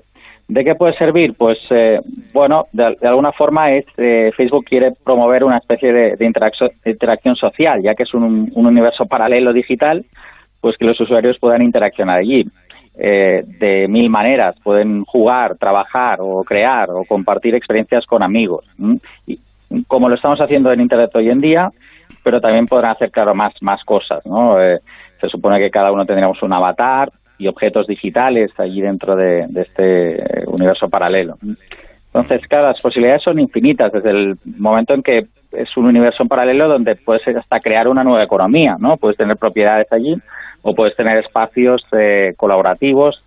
[0.49, 1.35] ¿de qué puede servir?
[1.35, 2.01] Pues, eh,
[2.33, 7.95] bueno, de, alguna forma es eh, Facebook quiere promover una especie de, interacción, social, ya
[7.95, 10.05] que es un, un universo paralelo digital,
[10.61, 12.45] pues que los usuarios puedan interaccionar allí.
[12.97, 18.65] Eh, de mil maneras, pueden jugar, trabajar o crear o compartir experiencias con amigos.
[19.27, 19.39] Y,
[19.89, 21.71] como lo estamos haciendo en Internet hoy en día,
[22.23, 24.63] pero también podrán hacer, claro, más, más cosas, ¿no?
[24.63, 24.79] Eh,
[25.21, 30.21] se supone que cada uno tendríamos un avatar y objetos digitales allí dentro de, este
[30.21, 31.37] eh, universo paralelo.
[32.13, 36.69] Entonces, claro, las posibilidades son infinitas desde el momento en que es un universo paralelo
[36.69, 38.97] donde puedes hasta crear una nueva economía, ¿no?
[38.97, 40.17] Puedes tener propiedades allí
[40.63, 43.23] o puedes tener espacios eh, colaborativos.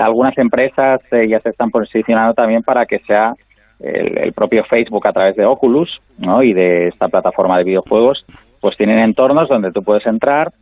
[0.00, 3.34] Algunas empresas eh, ya se están posicionando también para que sea
[3.78, 6.42] el, el propio Facebook a través de Oculus ¿no?
[6.42, 8.24] y de esta plataforma de videojuegos,
[8.60, 10.52] pues tienen entornos donde tú puedes entrar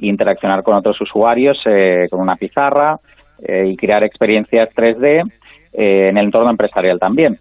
[0.00, 2.98] interaccionar con otros usuarios eh, con una pizarra
[3.42, 5.30] eh, y crear experiencias 3D
[5.72, 7.38] eh, en el entorno empresarial también,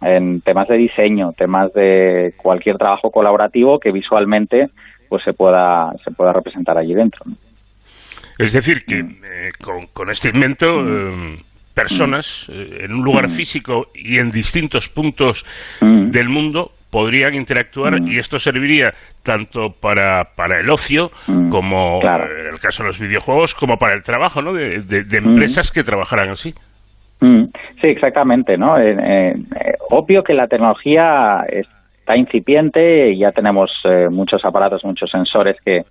[0.00, 4.68] en temas de diseño, temas de cualquier trabajo colaborativo que visualmente
[5.08, 7.24] pues se pueda se pueda representar allí dentro.
[8.38, 11.38] Es decir, que eh, con, con este invento, eh,
[11.74, 15.44] personas en un lugar físico y en distintos puntos
[15.80, 21.10] del mundo podrían interactuar y esto serviría tanto para, para el ocio
[21.50, 22.24] como claro.
[22.24, 24.54] eh, en el caso de los videojuegos como para el trabajo ¿no?
[24.54, 26.54] de, de- de empresas que trabajaran así.
[27.20, 27.44] Mm,
[27.82, 28.78] Sí, exactamente, ¿no?
[28.78, 34.82] Eh, eh, eh, obvio que la tecnología está incipiente y ya tenemos eh, muchos aparatos,
[34.82, 35.82] muchos sensores que,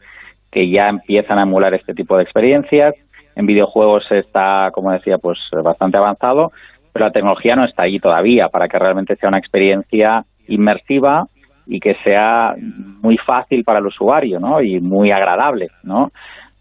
[0.51, 2.95] que ya empiezan a emular este tipo de experiencias.
[3.35, 6.51] En videojuegos está, como decía, pues bastante avanzado,
[6.91, 11.25] pero la tecnología no está ahí todavía para que realmente sea una experiencia inmersiva
[11.67, 12.53] y que sea
[13.01, 14.61] muy fácil para el usuario, ¿no?
[14.61, 16.11] Y muy agradable, ¿no?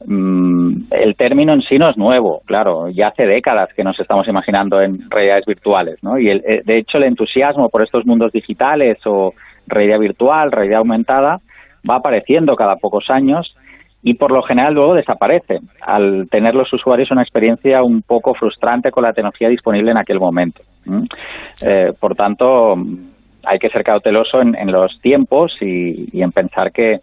[0.07, 4.29] Mm, el término en sí no es nuevo, claro, ya hace décadas que nos estamos
[4.29, 6.19] imaginando en realidades virtuales, ¿no?
[6.19, 9.33] Y el- eh, de hecho el entusiasmo por estos mundos digitales o
[9.67, 11.39] realidad virtual, realidad aumentada,
[11.89, 13.55] va apareciendo cada pocos años
[14.03, 18.91] y por lo general luego desaparece al tener los usuarios una experiencia un poco frustrante
[18.91, 20.61] con la tecnología disponible en aquel momento.
[20.87, 21.07] ¿m?
[21.63, 22.75] Eh, por tanto,
[23.47, 27.01] hay que ser cauteloso en, en los tiempos y, en pensar que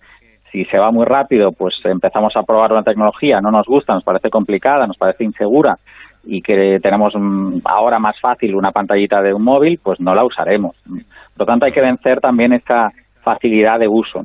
[0.52, 4.04] si se va muy rápido, pues empezamos a probar una tecnología, no nos gusta, nos
[4.04, 5.78] parece complicada, nos parece insegura
[6.26, 10.24] y que tenemos mm, ahora más fácil una pantallita de un móvil, pues no la
[10.26, 10.76] usaremos.
[10.86, 12.92] Por lo tanto, hay que vencer también esa
[13.24, 14.22] facilidad de uso.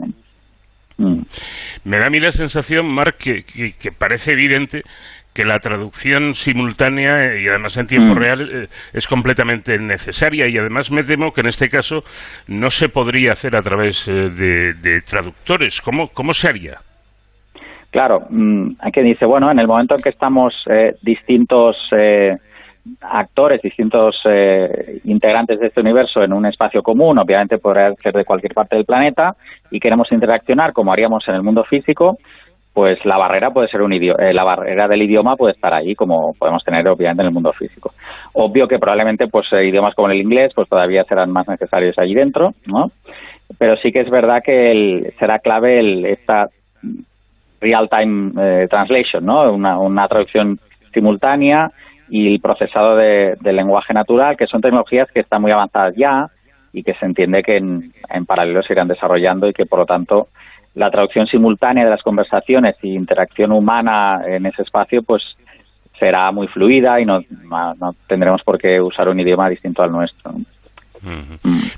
[0.98, 1.20] Mm.
[1.84, 4.82] Me da a mí la sensación, Marc, que- que parece evidente
[5.37, 8.18] que la traducción simultánea eh, y además en tiempo Mm.
[8.18, 12.03] real eh, es completamente necesaria y además me temo que en este caso
[12.49, 15.82] no se podría hacer a través eh, de, de traductores.
[15.82, 16.78] ¿Cómo, ¿Cómo se haría?
[17.91, 22.37] Claro, mm, hay quien dice, bueno, en el momento en que estamos eh, distintos eh,
[23.01, 28.24] actores, distintos eh, integrantes de este universo en un espacio común, obviamente podrá ser de
[28.24, 29.37] cualquier parte del planeta,
[29.70, 32.18] y queremos interaccionar como haríamos en el mundo físico,
[32.77, 36.35] pues la barrera puede ser un idioma, la barrera del idioma puede estar ahí como
[36.35, 37.91] podemos tener obviamente en el mundo físico.
[38.35, 42.12] Obvio que probablemente pues eh, idiomas como el inglés pues todavía serán más necesarios allí
[42.12, 42.91] dentro, ¿no?
[43.59, 46.51] Pero sí que es verdad que el- será clave el, esta
[47.62, 49.51] real time eh, translation, ¿no?
[49.55, 50.59] Una, una traducción
[50.93, 51.70] simultánea
[52.11, 56.27] y el procesado de, del lenguaje natural, que son tecnologías que están muy avanzadas ya
[56.74, 59.86] y que se entiende que en, en paralelo se irán desarrollando y que por lo
[59.86, 60.28] tanto
[60.77, 65.36] la traducción simultánea de las conversaciones y interacción humana en ese espacio pues
[65.98, 67.20] será muy fluida y no,
[67.51, 70.32] no tendremos por qué usar un idioma distinto al nuestro.
[70.32, 70.39] ¿no?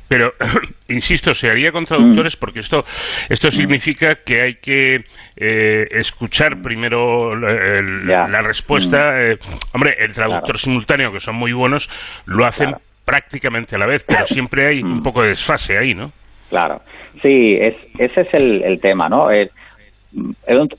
[0.09, 0.33] Pero,
[0.89, 2.41] insisto, se haría con traductores Mm.
[2.41, 2.85] porque esto,
[3.29, 5.05] esto significa que hay que
[5.37, 8.99] eh, escuchar primero la, respuesta.
[8.99, 9.33] Mm.
[9.33, 9.39] eh,
[9.75, 11.89] hombre, el traductor simultáneo, que son muy buenos,
[12.27, 14.93] lo hacen prácticamente a la vez, pero siempre hay Mm.
[14.93, 16.11] un poco de desfase ahí, ¿no?
[16.49, 16.81] Claro,
[17.23, 19.29] sí, es, ese es el, el tema, ¿no?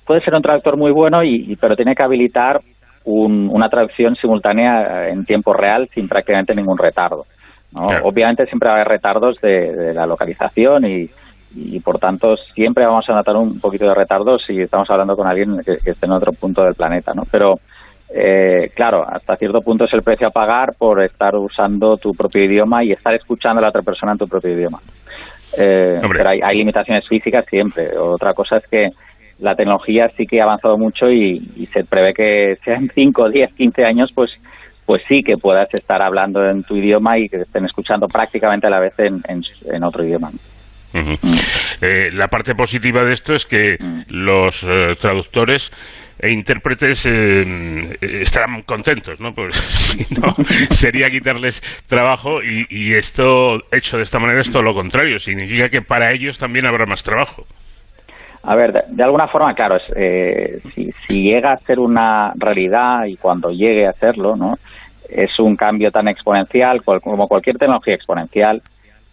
[0.06, 2.60] Puede ser un traductor muy bueno, y, pero tiene que habilitar
[3.06, 7.26] un- una traducción simultánea eh, en tiempo real sin prácticamente ningún retardo.
[7.74, 7.88] ¿no?
[8.04, 11.08] Obviamente siempre va a haber retardos de, de la localización y,
[11.56, 15.28] y por tanto siempre vamos a notar un poquito de retardo si estamos hablando con
[15.28, 17.24] alguien que, que esté en otro punto del planeta, ¿no?
[17.32, 17.60] Pero
[18.14, 22.44] eh, claro, hasta cierto punto es el precio a pagar por estar usando tu propio
[22.44, 24.80] idioma y estar escuchando a la otra persona en tu propio idioma.
[25.58, 27.98] Eh, pero hay, hay, limitaciones físicas siempre.
[27.98, 28.90] Otra cosa es que
[29.40, 31.40] la tecnología sí que ha avanzado mucho y,
[31.72, 34.40] se prevé que sean 5, 10, 15 años, pues
[34.86, 38.66] pues sí que puedas estar hablando en tu idioma y que te estén escuchando prácticamente
[38.66, 40.32] a la vez en, en, otro idioma.
[40.94, 43.78] Eh, la parte positiva de esto es que
[44.10, 44.66] los
[45.00, 45.72] traductores
[46.20, 49.32] e intérpretes eh, estarán contentos, ¿no?
[49.32, 50.36] Pues si no,
[50.70, 55.18] sería quitarles trabajo y, esto, hecho de esta manera, es todo lo contrario.
[55.18, 57.44] Significa que para ellos también habrá más trabajo.
[58.44, 63.16] A ver, de, alguna forma, claro, eh, si, si, llega a ser una realidad y
[63.16, 64.56] cuando llegue a serlo, ¿no?
[65.10, 68.62] Es un cambio tan exponencial como cualquier tecnología exponencial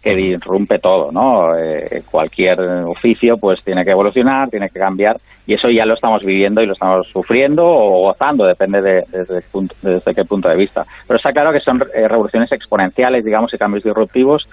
[0.01, 1.57] que irrumpe todo, ¿no?
[1.57, 6.23] Eh, cualquier oficio pues tiene que evolucionar, tiene que cambiar y eso ya lo estamos
[6.23, 10.83] viviendo y lo estamos sufriendo o gozando, depende de, desde, qué punto de vista.
[11.07, 14.47] Pero está claro que son eh, revoluciones exponenciales, digamos, y cambios disruptivos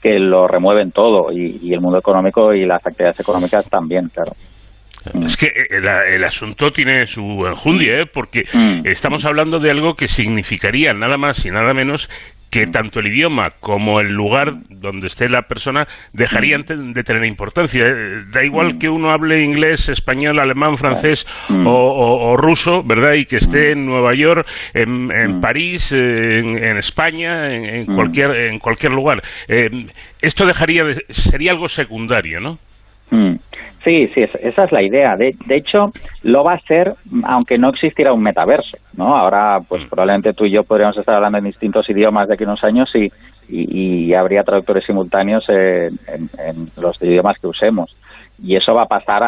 [0.00, 4.32] que lo remueven todo y, el mundo económico y las actividades económicas también, claro.
[5.24, 8.06] Es que eh, el, asunto tiene su enjundia, ¿eh?
[8.06, 8.86] porque mm.
[8.86, 12.08] estamos hablando de algo que significaría nada más y nada menos
[12.50, 17.86] que tanto el idioma como el lugar donde esté la persona dejarían de tener importancia.
[17.86, 23.14] Eh, da igual que uno hable inglés, español, alemán, francés o, ruso, ¿verdad?
[23.14, 29.22] Y que esté en Nueva York, en, París, en, España, en, cualquier, en cualquier lugar.
[29.48, 29.68] Eh,
[30.20, 32.58] esto dejaría de, sería algo secundario, ¿no?
[33.86, 35.16] Sí, sí, esa es la idea.
[35.16, 35.92] De, hecho,
[36.24, 39.16] lo va a ser aunque no existiera un metaverso, ¿no?
[39.16, 39.88] Ahora, pues mm.
[39.88, 42.90] probablemente tú y yo podríamos estar hablando en distintos idiomas de aquí a unos años
[42.96, 43.12] y,
[43.48, 45.96] y, habría traductores simultáneos en,
[46.80, 47.94] los idiomas que usemos.
[48.42, 49.22] Y eso va a pasar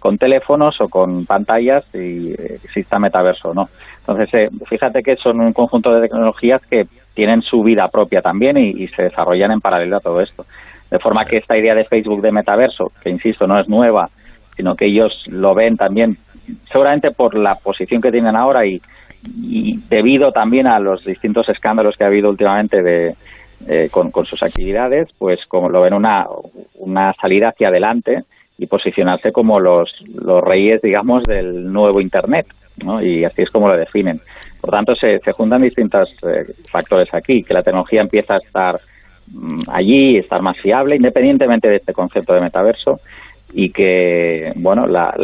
[0.00, 3.68] con teléfonos o con pantallas y exista metaverso o no.
[4.00, 8.58] Entonces, eh, fíjate que son un conjunto de tecnologías que tienen su vida propia también
[8.58, 10.44] y se desarrollan en paralelo a todo esto.
[10.92, 14.10] De forma que esta idea de Facebook de metaverso, que insisto, no es nueva,
[14.54, 16.18] sino que ellos lo ven también,
[16.70, 18.78] seguramente por la posición que tienen ahora y,
[19.88, 23.14] debido también a los distintos escándalos que ha habido últimamente de,
[23.68, 26.26] eh, con, sus actividades, pues como lo ven una,
[26.74, 28.24] una salida hacia adelante
[28.58, 32.48] y posicionarse como los, los reyes, digamos, del nuevo Internet,
[32.84, 33.02] ¿no?
[33.02, 34.20] Y así es como lo definen.
[34.60, 38.78] Por tanto, se, se juntan distintos eh, factores aquí, que la tecnología empieza a estar
[39.68, 43.00] allí, estar más fiable, independientemente de este concepto de metaverso,
[43.52, 45.14] y que, bueno, la,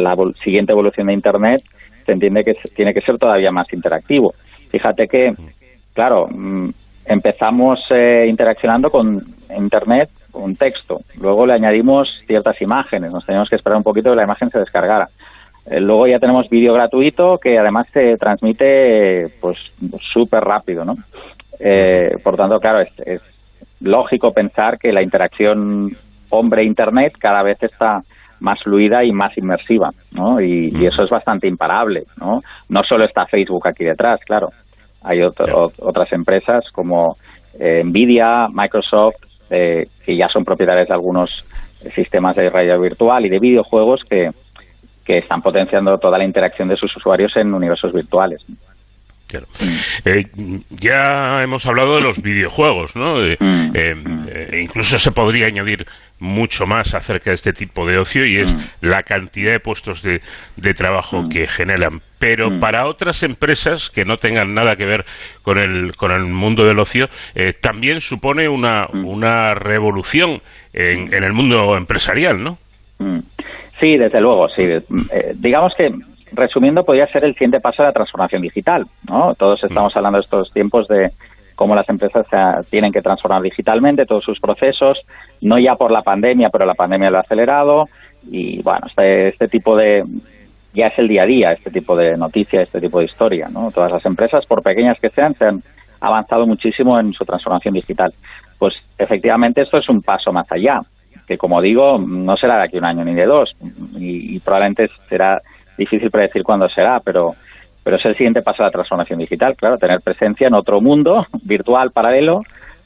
[0.43, 1.61] siguiente evolución de Internet
[2.05, 4.33] se entiende que tiene que ser todavía más interactivo.
[4.69, 5.33] Fíjate que,
[5.93, 6.69] claro, mm,
[7.05, 9.21] empezamos eh, interaccionando con
[9.55, 14.15] Internet, un texto, luego le añadimos ciertas imágenes, nos teníamos que esperar un poquito que
[14.15, 15.07] la imagen se descargara.
[15.65, 19.57] Eh, luego ya tenemos vídeo gratuito que además se transmite pues
[20.01, 20.95] súper rápido, ¿no?
[21.59, 23.21] Eh, por tanto, claro, es
[23.81, 25.95] lógico pensar que la interacción
[26.29, 28.01] hombre-internet cada vez está
[28.39, 30.39] más fluida y más inmersiva, ¿no?
[30.39, 32.41] Y, eso es bastante imparable, ¿no?
[32.69, 34.49] No solo está Facebook aquí detrás, claro.
[35.03, 37.17] Hay otras empresas como
[37.59, 39.15] eh, Nvidia, Microsoft,
[39.49, 41.45] eh, que ya son propietarios de algunos
[41.95, 44.31] sistemas de realidad virtual y de videojuegos que,
[45.05, 48.45] que están potenciando toda la interacción de sus usuarios en universos virtuales.
[50.05, 50.25] Eh,
[50.69, 53.23] ya hemos hablado de los videojuegos, ¿no?
[53.23, 53.73] Eh, mm.
[53.73, 55.85] eh, incluso se podría añadir
[56.19, 58.87] mucho más acerca de este tipo de ocio y es mm.
[58.87, 60.19] la cantidad de puestos de,
[60.73, 61.29] trabajo mm.
[61.29, 62.01] que generan.
[62.17, 65.05] Pero para otras empresas que no tengan nada que ver
[65.41, 67.07] con el, con el mundo del ocio,
[67.61, 70.41] también supone una, una revolución
[70.73, 72.57] en, en el mundo empresarial, ¿no?
[73.79, 74.63] Sí, desde luego, sí.
[75.35, 75.89] digamos que
[76.31, 78.85] resumiendo, podría ser el siguiente paso de la transformación digital.
[79.07, 79.33] ¿no?
[79.35, 81.11] Todos estamos hablando de estos tiempos de
[81.55, 82.25] cómo las empresas
[82.69, 85.05] tienen que transformar digitalmente todos sus procesos,
[85.41, 87.85] no ya por la pandemia, pero la pandemia lo ha acelerado.
[88.31, 90.03] Y bueno, este, este tipo de.
[90.73, 93.49] ya es el día a día, este tipo de noticia, este tipo de historia.
[93.49, 93.71] ¿no?
[93.71, 95.61] Todas las empresas, por pequeñas que sean, se han
[95.99, 98.13] avanzado muchísimo en su transformación digital.
[98.57, 100.79] Pues efectivamente esto es un paso más allá,
[101.27, 103.55] que como digo, no será de aquí un año ni de dos,
[103.97, 105.41] y probablemente será
[105.79, 107.33] difícil predecir cuándo será, pero,
[107.83, 111.25] pero es el siguiente paso de la transformación digital, claro, tener presencia en otro mundo
[111.43, 112.41] virtual paralelo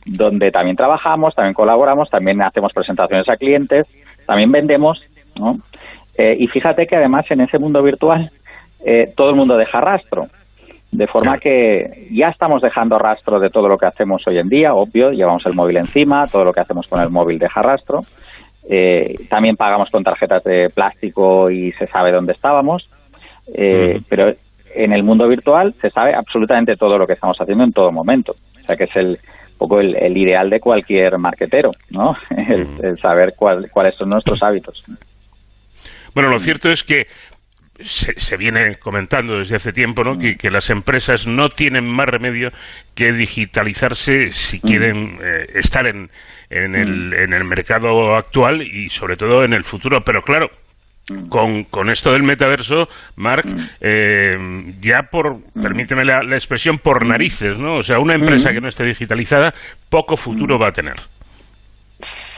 [0.06, 3.88] donde también trabajamos, también colaboramos, también hacemos presentaciones a clientes,
[4.26, 5.02] también vendemos,
[5.38, 5.58] ¿no?
[6.18, 8.30] Eh, y fíjate que además en ese mundo virtual
[8.86, 10.28] eh, todo el mundo deja rastro,
[10.92, 14.76] de forma que ya estamos dejando rastro de todo lo que hacemos hoy en día,
[14.76, 18.02] obvio, llevamos el móvil encima, todo lo que hacemos con el móvil deja rastro,
[18.70, 22.90] eh, también pagamos con tarjetas de plástico y se sabe dónde estábamos.
[23.54, 24.34] Eh, pero
[24.74, 28.32] en el mundo virtual se sabe absolutamente todo lo que estamos haciendo en todo momento.
[28.32, 29.20] O sea que es el
[29.58, 32.16] poco el, ideal de cualquier marquetero, ¿no?
[32.30, 34.84] el, saber cuáles son nuestros hábitos.
[36.14, 37.08] Bueno, lo cierto es que
[37.80, 40.18] se, viene comentando desde hace tiempo ¿no?
[40.18, 42.50] que, las empresas no tienen más remedio
[42.96, 46.10] que digitalizarse si quieren eh, estar en,
[46.50, 50.02] en, el, en el mercado actual y sobre todo en el futuro.
[50.02, 50.50] Pero claro,
[51.28, 52.88] con, con, esto del metaverso,
[53.18, 53.46] Mark,
[53.82, 54.38] eh,
[54.80, 57.78] ya por, permíteme la, expresión, por narices, ¿no?
[57.78, 59.54] O sea, una empresa que no esté digitalizada,
[59.90, 60.96] poco futuro va a tener.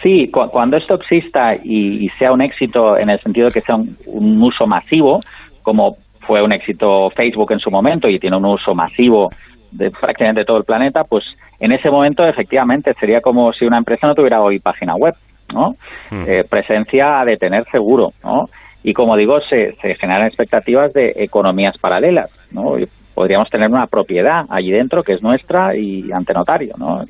[0.05, 4.39] Sí, cuando esto exista y, sea un éxito en el sentido de que sea un,
[4.39, 5.19] uso masivo,
[5.63, 9.31] como fue un éxito Facebook en su momento y tiene un uso masivo
[9.71, 11.25] de prácticamente todo el planeta, pues
[11.59, 15.15] en ese momento efectivamente sería como si una empresa no tuviera hoy página web,
[15.51, 15.75] ¿no?
[16.11, 16.23] Hmm.
[16.27, 18.47] Eh, presencia de tener seguro, ¿no?
[18.83, 22.75] Y como digo, se, se generan expectativas de economías paralelas, ¿no?
[23.15, 27.01] Podríamos tener una propiedad allí dentro que es nuestra y ante notario, ¿no?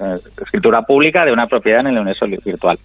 [0.41, 2.77] Escritura pública de una propiedad en el universo virtual.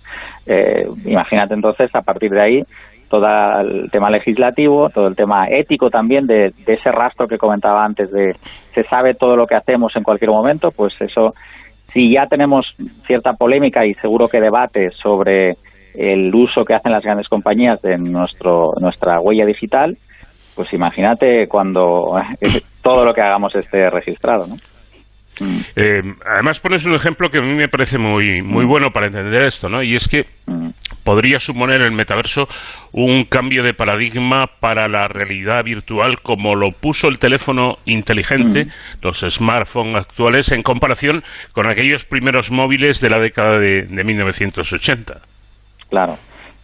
[0.47, 2.65] Eh, imagínate entonces, a partir de ahí,
[3.11, 3.27] todo
[3.61, 8.35] el tema legislativo, todo el tema ético también de, ese rastro que comentaba antes de
[8.73, 11.35] se sabe todo lo que hacemos en cualquier momento, pues eso,
[11.93, 12.73] si ya tenemos
[13.07, 15.57] cierta polémica y seguro que debate sobre
[15.95, 19.99] el uso que hacen las grandes compañías de nuestro, nuestra huella digital,
[20.61, 22.21] pues imagínate cuando
[22.83, 24.57] todo lo que hagamos esté registrado, ¿no?
[25.75, 29.41] Eh, además pones un ejemplo que a mí me parece muy muy bueno para entender
[29.45, 29.83] esto, ¿no?
[29.83, 30.27] Y es que
[31.03, 32.47] podría suponer el metaverso
[32.93, 38.67] un cambio de paradigma para la realidad virtual como lo puso el teléfono inteligente,
[39.01, 41.23] los smartphones actuales, en comparación
[41.55, 45.15] con aquellos primeros móviles de la década de, de 1980.
[45.89, 46.19] Claro.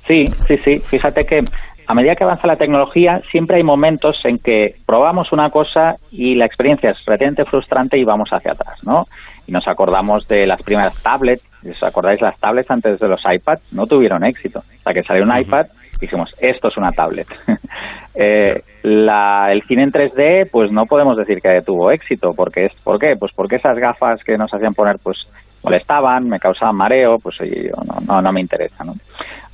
[0.06, 0.78] Sí, sí, sí.
[0.80, 1.40] Fíjate que
[1.86, 6.34] a medida que avanza la tecnología, siempre hay momentos en que probamos una cosa y
[6.34, 9.06] la experiencia es relativamente frustrante y vamos hacia atrás, ¿no?
[9.46, 13.72] Y nos acordamos de las primeras tablets, ¿os acordáis las tablets antes de los iPads?
[13.72, 14.58] No tuvieron éxito.
[14.58, 17.28] O sea, que salió un iPad y dijimos, esto es una tablet.
[18.14, 22.32] eh, la, el cine en 3D, pues no podemos decir que tuvo éxito.
[22.34, 23.14] Porque es, ¿Por qué?
[23.16, 25.28] Pues porque esas gafas que nos hacían poner, pues
[25.66, 28.94] molestaban, me causaban mareo, pues no, no, no me interesa, ¿no?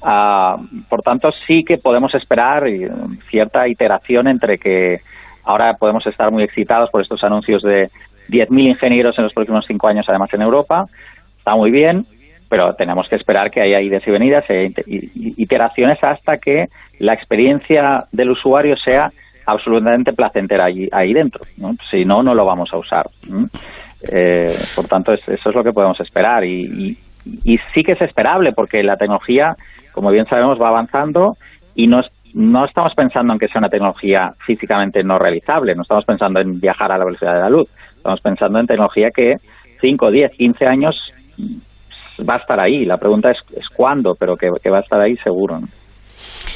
[0.02, 0.59] Ah,
[0.89, 2.64] por tanto, sí que podemos esperar
[3.30, 5.01] cierta iteración entre que
[5.44, 7.89] ahora podemos estar muy excitados por estos anuncios de
[8.28, 10.86] 10.000 ingenieros en los próximos cinco años, además en Europa.
[11.39, 12.05] Está muy bien,
[12.51, 16.66] pero tenemos que esperar que haya idas y venidas e iteraciones hasta que
[16.98, 19.10] la experiencia del usuario sea
[19.47, 21.44] absolutamente placentera ahí, ahí dentro.
[21.90, 23.06] Si no, no lo vamos a usar.
[24.10, 26.44] Eh, por tanto, eso es lo que podemos esperar.
[26.44, 26.96] y
[27.72, 29.56] sí que es esperable porque la tecnología
[29.92, 31.36] como bien sabemos, va avanzando
[31.74, 32.00] y no,
[32.34, 36.58] no estamos pensando en que sea una tecnología físicamente no realizable, no estamos pensando en
[36.60, 39.36] viajar a la velocidad de la luz, estamos pensando en tecnología que
[39.80, 41.12] 5, 10, 15 años
[42.28, 42.84] va a estar ahí.
[42.84, 45.60] La pregunta es, es cuándo, pero que, va a estar ahí seguro.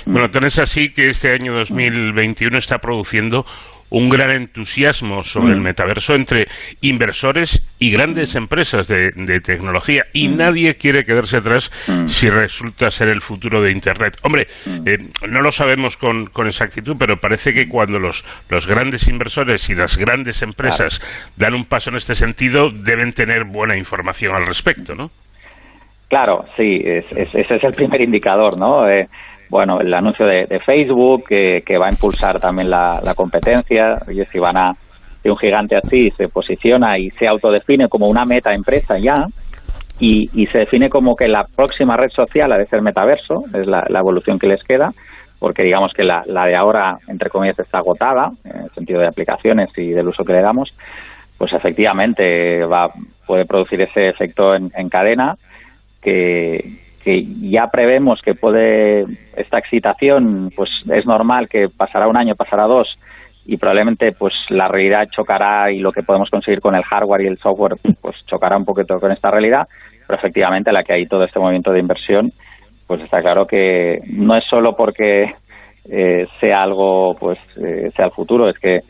[0.05, 3.45] Bueno, tan es así que este año 2021 está produciendo
[3.91, 5.65] un gran entusiasmo sobre el mm.
[5.65, 6.47] metaverso entre
[6.81, 10.37] inversores y grandes empresas de, tecnología y mm.
[10.37, 12.07] nadie quiere quedarse atrás mm.
[12.07, 14.19] si resulta ser el futuro de Internet.
[14.23, 14.99] Hombre, eh,
[15.29, 19.97] no lo sabemos con, exactitud, pero parece que cuando los, los grandes inversores y las
[19.97, 21.01] grandes empresas
[21.37, 25.11] dan un paso en este sentido, deben tener buena información al respecto, ¿no?
[26.09, 28.89] Claro, sí, ese es el primer indicador, ¿no?
[28.89, 29.09] Eh,
[29.49, 33.99] bueno, el anuncio de, Facebook que, va a impulsar también la, competencia.
[34.09, 34.73] Oye, si van a
[35.23, 39.27] de un gigante así se posiciona y se autodefine como una meta empresa ya
[39.99, 43.87] y, se define como que la próxima red social ha de ser metaverso, es la,
[43.89, 44.93] evolución que les queda,
[45.39, 49.71] porque digamos que la, de ahora, entre comillas, está agotada en el sentido de aplicaciones
[49.79, 50.77] y del uso que le damos,
[51.39, 52.91] pues efectivamente va,
[53.27, 55.35] puede producir ese efecto en cadena
[56.03, 59.05] que, que ya prevemos que puede
[59.37, 62.99] esta excitación, pues es normal que pasará un año, pasará dos
[63.47, 67.27] y probablemente pues la realidad chocará y lo que podemos conseguir con el hardware y
[67.29, 69.69] el software pues chocará un poquito con esta realidad,
[70.05, 72.33] pero efectivamente la que hay todo este movimiento de inversión,
[72.89, 75.33] pues está claro que no es solo porque
[75.89, 78.81] eh, sea algo, pues eh, sea el futuro, es que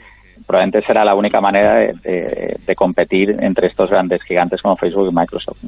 [0.46, 5.64] probablemente será la única manera de competir entre estos grandes gigantes como Facebook y Microsoft.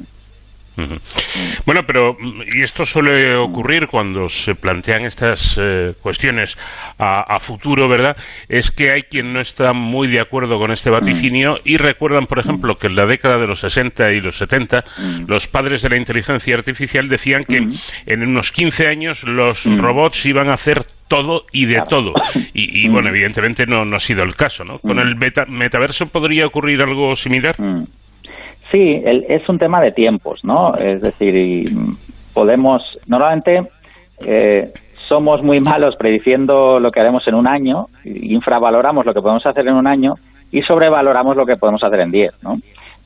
[1.65, 2.17] Bueno, pero
[2.53, 6.57] y esto suele ocurrir cuando se plantean estas eh, cuestiones
[6.97, 8.17] a, futuro, ¿verdad?
[8.47, 12.39] Es que hay quien no está muy de acuerdo con este vaticinio y recuerdan, por
[12.39, 14.83] ejemplo, que en la década de los 60 y los 70
[15.27, 17.57] los padres de la inteligencia artificial decían que
[18.05, 22.13] en unos 15 años los robots iban a hacer todo y de todo.
[22.53, 22.91] Y, Mm.
[22.91, 24.77] bueno, evidentemente no, no ha sido el caso, ¿no?
[24.79, 27.55] ¿Con el meta- metaverso podría ocurrir algo similar?
[27.59, 27.83] Mm.
[28.71, 30.75] Sí, el- es un tema de tiempos, ¿no?
[30.75, 31.97] Es decir, y, mm,
[32.33, 33.63] podemos, normalmente
[34.25, 34.71] eh,
[35.07, 39.67] somos muy malos prediciendo lo que haremos en un año, infravaloramos lo que podemos hacer
[39.67, 40.15] en un año
[40.51, 42.57] y sobrevaloramos lo que podemos hacer en 10, ¿no?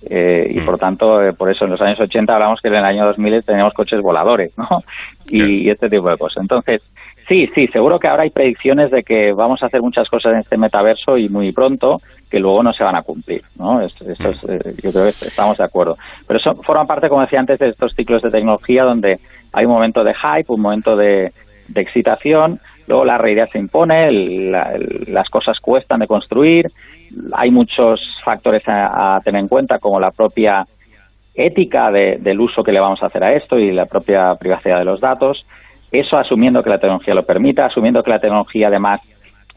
[0.09, 2.83] Eh, y por tanto, eh, por eso en los años 80 hablamos que en el
[2.83, 4.67] año 2000 teníamos coches voladores, ¿no?
[5.29, 6.41] Y, y este tipo de cosas.
[6.41, 6.81] Entonces,
[7.27, 10.39] sí, sí, seguro que ahora hay predicciones de que vamos a hacer muchas cosas en
[10.39, 11.97] este metaverso y muy pronto
[12.29, 13.79] que luego no se van a cumplir, ¿no?
[13.81, 15.95] Esto, esto es, eh, yo creo que estamos de acuerdo.
[16.27, 19.19] Pero eso forma parte, como decía antes, de estos ciclos de tecnología donde
[19.53, 21.31] hay un momento de hype, un momento de,
[21.75, 26.67] excitación, luego la realidad se impone, las cosas cuestan de construir,
[27.33, 30.65] hay muchos factores a, a tener en cuenta, como la propia
[31.35, 34.79] ética de- del uso que le vamos a hacer a esto y la propia privacidad
[34.79, 35.45] de los datos.
[35.93, 38.99] Eso asumiendo que la tecnología lo permita, asumiendo que la tecnología además,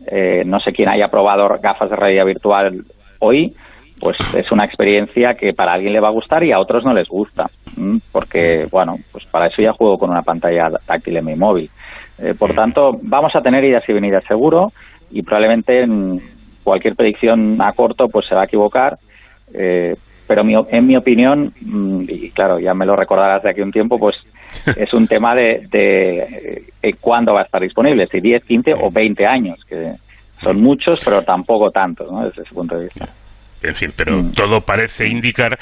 [0.07, 2.85] eh, no sé quién haya probado gafas de realidad virtual
[3.21, 3.53] hoy,
[3.99, 6.93] pues es una experiencia que para alguien le va a gustar y a otros no
[6.93, 7.47] les gusta,
[7.79, 7.99] ¿m?
[8.13, 11.71] porque bueno, pues para eso ya juego con una pantalla táctil en mi móvil.
[12.19, 14.71] Eh, por tanto, vamos a tener idas y venidas seguro
[15.11, 16.21] y probablemente en
[16.63, 18.99] cualquier predicción a corto pues se va a equivocar,
[19.55, 19.95] eh,
[20.27, 23.73] pero mi- en mi opinión, mm, y claro, ya me lo recordarás de aquí un
[23.73, 24.23] tiempo, pues
[24.77, 28.91] es un tema de, de eh, cuándo va a estar disponible, si 10, 15 o
[28.91, 29.93] 20 años, que
[30.43, 32.25] son muchos, pero tampoco tantos, ¿no?
[32.25, 33.07] desde ese punto de vista.
[33.63, 34.33] En fin, pero Mm.
[34.33, 35.59] todo parece indicar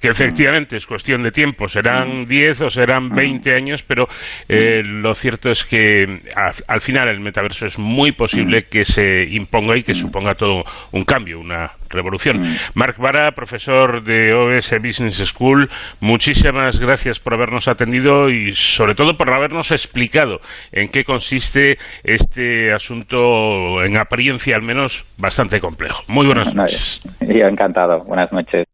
[0.00, 1.64] que efectivamente es cuestión de tiempo.
[1.64, 1.68] Mm.
[1.68, 4.06] Serán 10 o serán 20 años, pero
[4.48, 6.04] eh, lo cierto es que
[6.34, 8.70] al, al final el metaverso es muy posible Mm.
[8.70, 12.40] que se imponga y que suponga todo un cambio, una revolución.
[12.40, 12.56] Mm.
[12.74, 15.68] Marc Vara, profesor de OS Business School,
[16.00, 20.40] muchísimas gracias por habernos atendido y sobre todo por habernos explicado
[20.72, 26.02] en qué consiste este asunto, en apariencia al menos, bastante complejo.
[26.08, 27.00] Muy buenas No, noches.
[27.20, 28.04] Yo encantado.
[28.04, 28.64] Buenas noches.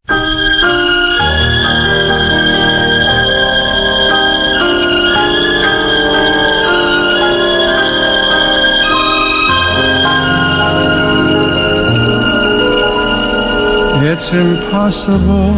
[14.13, 15.55] It's impossible.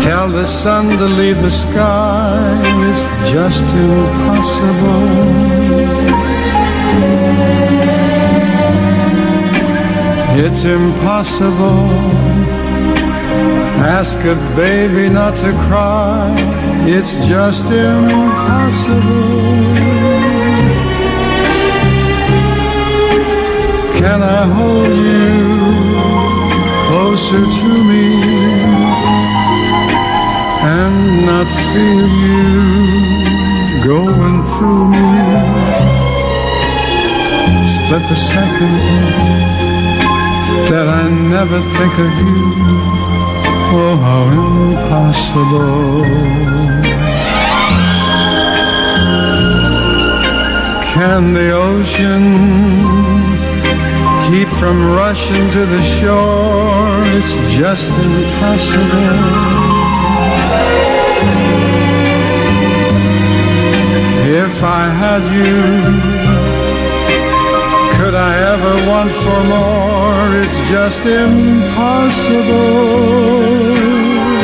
[0.00, 2.60] Tell the sun to leave the sky.
[2.88, 5.08] It's just impossible.
[10.44, 11.88] It's impossible.
[13.98, 16.36] Ask a baby not to cry.
[16.86, 19.22] It's just impossible.
[23.98, 25.21] Can I hold you
[27.22, 28.06] closer to me
[30.74, 32.40] and not feel you
[33.84, 35.06] going through me?
[37.74, 38.74] Split the second
[40.70, 41.02] that I
[41.36, 42.42] never think of you.
[43.74, 44.24] Oh, how
[44.72, 45.72] impossible.
[50.92, 53.11] Can the ocean
[54.32, 57.04] keep from rushing to the shore.
[57.16, 59.10] It's just impossible.
[64.44, 65.60] If I had you,
[67.96, 70.24] could I ever want for more?
[70.42, 73.81] It's just impossible.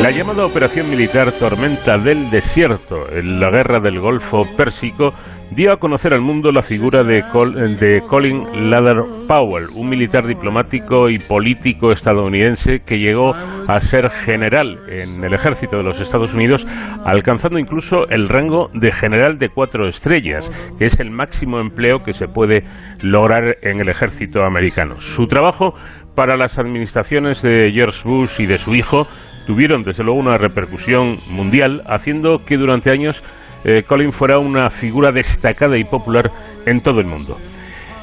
[0.01, 5.11] La llamada Operación Militar Tormenta del Desierto en la Guerra del Golfo Pérsico
[5.51, 10.25] dio a conocer al mundo la figura de, Col- de Colin Lather Powell, un militar
[10.25, 13.33] diplomático y político estadounidense que llegó
[13.67, 16.65] a ser general en el ejército de los Estados Unidos,
[17.05, 20.49] alcanzando incluso el rango de general de cuatro estrellas,
[20.79, 22.63] que es el máximo empleo que se puede
[23.01, 24.99] lograr en el ejército americano.
[25.01, 25.73] Su trabajo
[26.15, 29.07] para las administraciones de George Bush y de su hijo
[29.49, 33.23] tuvieron desde luego una repercusión mundial, haciendo que durante años
[33.65, 36.29] eh, Colin fuera una figura destacada y popular
[36.67, 37.35] en todo el mundo.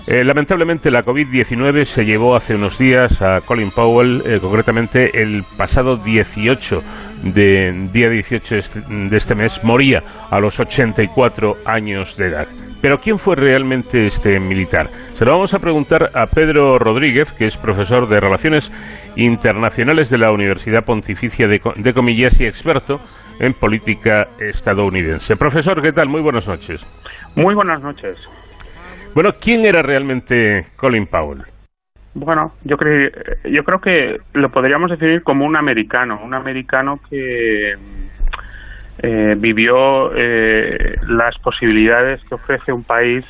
[0.09, 5.45] Eh, lamentablemente la COVID-19 se llevó hace unos días a Colin Powell, eh, concretamente el
[5.57, 6.83] pasado 18
[7.23, 12.49] de día 18 este- de este mes, moría a los 84 años de edad.
[12.87, 14.87] Pero ¿quién fue realmente este militar?
[15.15, 18.71] Se lo vamos a preguntar a Pedro Rodríguez, que es profesor de Relaciones
[19.17, 23.01] Internacionales de la Universidad Pontificia de, de Comillas y experto
[23.41, 25.35] en política estadounidense.
[25.35, 26.09] Profesor, ¿qué tal?
[26.09, 26.87] Muy buenas noches.
[27.35, 28.19] Muy buenas noches.
[29.17, 31.43] Bueno, ¿quién era realmente Colin Powell?
[32.15, 33.11] Bueno, yo creo,
[33.51, 37.73] yo creo que lo podríamos definir como un americano, un americano que,
[39.03, 43.25] eh, vivió eh, las posibilidades que ofrece un país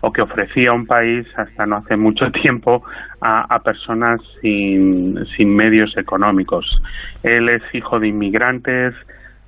[0.00, 2.82] o que ofrecía un país hasta no hace mucho tiempo
[3.20, 6.64] a, personas sin, sin, medios económicos.
[7.22, 8.94] Él es hijo de inmigrantes,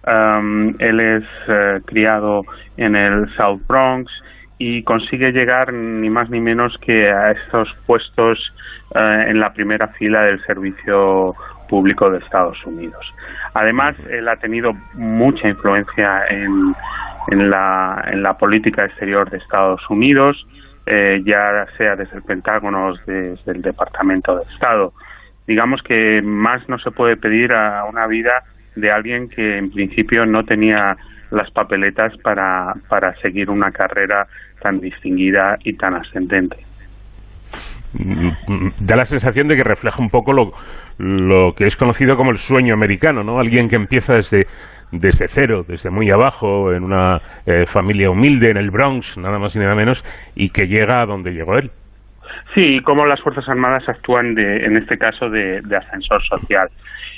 [0.07, 2.41] um, él es eh, criado
[2.77, 4.11] en el South Bronx
[4.59, 8.39] y consigue llegar ni más ni menos que a estos puestos
[8.95, 11.35] eh, en la primera fila del servicio
[11.69, 13.15] público de Estados Unidos.
[13.55, 16.75] Además, él ha tenido mucha influencia en,
[17.31, 20.47] en la, política exterior de Estados Unidos,
[20.87, 24.93] eh, ya sea desde el Pentágono o desde el Departamento de Estado.
[25.47, 28.43] Digamos que más no se puede pedir a una vida
[28.77, 30.97] de alguien que en principio no tenía
[31.31, 34.27] las papeletas para, para seguir una carrera
[34.61, 36.57] tan distinguida y tan ascendente.
[38.81, 40.53] Da la sensación de que refleja un poco lo,
[40.99, 43.39] lo que es conocido como el sueño americano, ¿no?
[43.39, 44.47] Alguien que empieza desde
[44.91, 49.55] desde cero, desde muy abajo, en una eh, familia humilde en el Bronx, nada más
[49.55, 50.05] y nada menos,
[50.35, 51.71] y que llega a donde llegó él.
[52.55, 56.69] Sí, como las Fuerzas Armadas actúan de, en este caso de, ascensor social.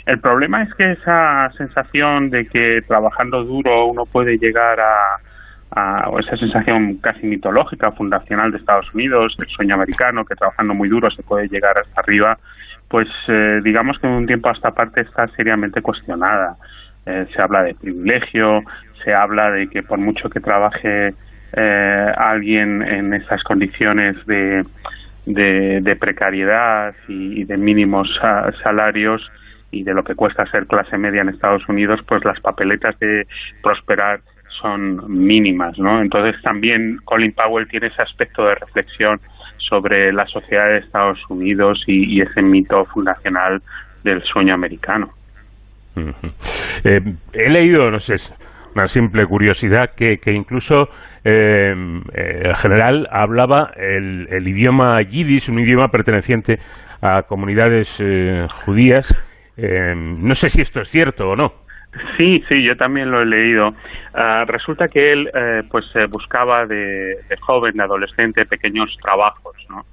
[0.07, 5.17] El problema es que esa sensación de que trabajando duro uno puede llegar a,
[5.71, 10.89] a esa sensación casi mitológica, fundacional de Estados Unidos, el sueño americano, que trabajando muy
[10.89, 12.39] duro se puede llegar hasta arriba,
[12.89, 16.57] pues eh, digamos que en un tiempo a esta parte está seriamente cuestionada.
[17.07, 18.63] Eh, se habla de privilegio,
[19.05, 21.15] se habla de que por mucho que trabaje
[21.53, 24.65] eh, alguien en estas condiciones de,
[25.25, 28.09] de, precariedad y, de mínimos
[28.63, 29.31] salarios
[29.71, 33.27] y de lo que cuesta ser clase media en Estados Unidos, pues las papeletas de
[33.63, 34.21] prosperar
[34.61, 36.01] son mínimas, ¿no?
[36.01, 39.21] Entonces también Colin Powell tiene ese aspecto de reflexión
[39.59, 43.63] sobre la sociedad de Estados Unidos y ese mito fundacional
[44.03, 45.11] del sueño americano.
[46.85, 47.01] Eh,
[47.33, 48.15] he leído, no sé,
[48.75, 50.89] una simple curiosidad, que, incluso
[51.25, 51.75] eh,
[52.15, 56.59] eh, el general hablaba el, idioma yiddish, un idioma perteneciente
[57.03, 58.03] a comunidades
[58.65, 59.17] judías.
[59.57, 61.53] no sé si esto es cierto o no.
[62.17, 63.75] Sí, sí, yo también lo he leído.
[64.15, 65.31] Ah, resulta que él
[65.71, 69.85] pues buscaba de, joven, de adolescente, pequeños trabajos, ¿no?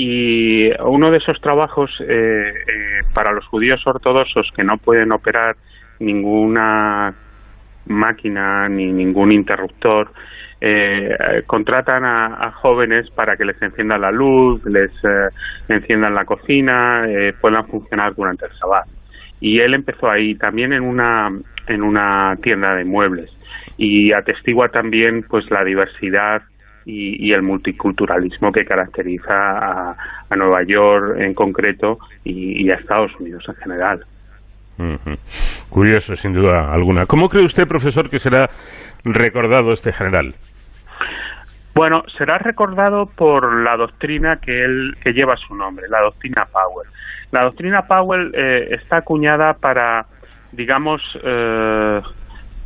[0.00, 5.56] Y uno de esos trabajos eh, eh, para los judíos ortodoxos que no pueden operar
[5.98, 7.12] ninguna
[7.86, 10.12] máquina ni ningún interruptor,
[10.60, 14.92] eh, contratan a, jóvenes para que les enciendan la luz, les
[15.68, 17.04] enciendan la cocina,
[17.40, 18.86] puedan funcionar durante el sabbat.
[19.40, 21.28] Y él empezó ahí también en una
[21.68, 23.30] en una tienda de muebles
[23.76, 26.42] y atestigua también pues la diversidad
[26.84, 29.96] y, el multiculturalismo que caracteriza a,
[30.36, 34.00] Nueva York en concreto y, a Estados Unidos en general.
[35.68, 37.04] Curioso, sin duda alguna.
[37.04, 38.48] ¿Cómo cree usted, profesor, que será
[39.04, 40.32] recordado este general?
[41.78, 46.88] Bueno, será recordado por la doctrina que él que lleva su nombre, la doctrina Powell.
[47.30, 50.04] La doctrina Powell eh, está acuñada para,
[50.50, 52.00] digamos, eh,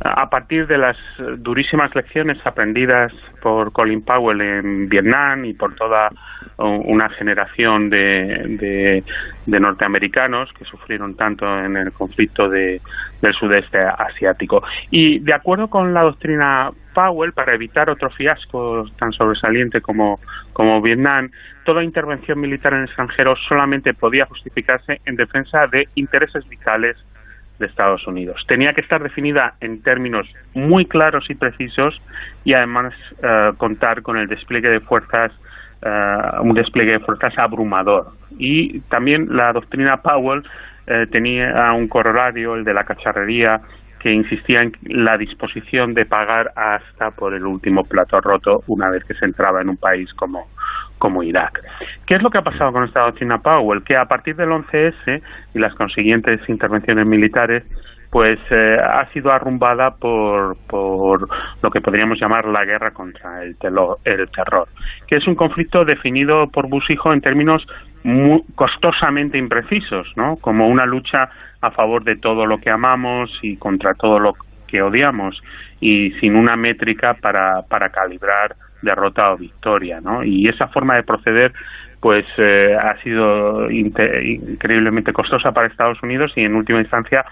[0.03, 0.97] a partir de las
[1.37, 6.09] durísimas lecciones aprendidas por Colin Powell en Vietnam y por toda
[6.57, 9.03] una generación de,
[9.45, 12.81] de, norteamericanos que sufrieron tanto en el conflicto de,
[13.21, 14.63] del sudeste asiático.
[14.89, 20.19] Y de acuerdo con la doctrina Powell, para evitar otro fiasco tan sobresaliente como,
[20.53, 21.29] como Vietnam,
[21.65, 26.97] toda intervención militar en el extranjero solamente podía justificarse en defensa de intereses vitales
[27.59, 28.43] de Estados Unidos.
[28.47, 31.99] Tenía que estar definida en términos muy claros y precisos
[32.43, 35.31] y además eh, contar con el despliegue de fuerzas,
[35.81, 38.07] eh, un despliegue de fuerzas abrumador.
[38.37, 40.43] Y también la doctrina Powell
[40.87, 43.61] eh, tenía un corolario, el de la cacharrería,
[44.03, 49.05] que insistía en la disposición de pagar hasta por el último plato roto una vez
[49.05, 50.47] que se entraba en un país como,
[50.97, 51.61] como Irak.
[52.05, 53.81] ¿Qué es lo que ha pasado con esta doctrina Powell?
[53.81, 55.21] Que a partir del 11S
[55.55, 57.63] y las consiguientes intervenciones militares,
[58.11, 61.25] pues eh, ha sido arrumbada por, por
[61.63, 64.67] lo que podríamos llamar la guerra contra el, terror,
[65.07, 67.65] que es un conflicto definido por Busijo en términos
[68.03, 70.35] muy costosamente imprecisos, ¿no?
[70.41, 71.29] Como una lucha
[71.63, 74.33] a favor de todo lo que amamos y contra todo lo
[74.67, 75.41] que odiamos
[75.79, 80.25] y sin una métrica para, para calibrar derrota o victoria, ¿no?
[80.25, 81.53] Y esa forma de proceder
[82.01, 87.23] pues eh, ha sido increíblemente costosa para Estados Unidos y en última instancia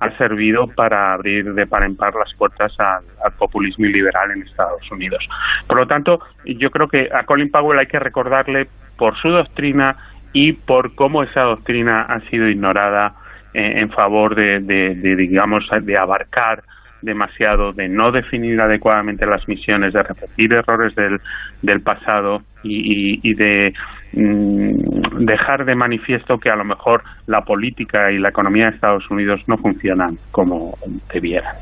[0.00, 4.82] ha servido para abrir de par en par las puertas al, populismo liberal en Estados
[4.92, 5.26] Unidos.
[5.66, 8.66] Por lo tanto, yo creo que a Colin Powell hay que recordarle
[8.98, 9.96] por su doctrina
[10.34, 13.14] y por cómo esa doctrina ha sido ignorada
[13.54, 16.62] en favor de, digamos, de abarcar
[17.02, 21.20] demasiado, de no definir adecuadamente las misiones, de repetir errores del,
[21.62, 23.72] del pasado y, y, de
[24.12, 29.08] mm, dejar de manifiesto que a lo mejor la política y la economía de Estados
[29.10, 30.74] Unidos no funcionan como
[31.12, 31.54] debieran.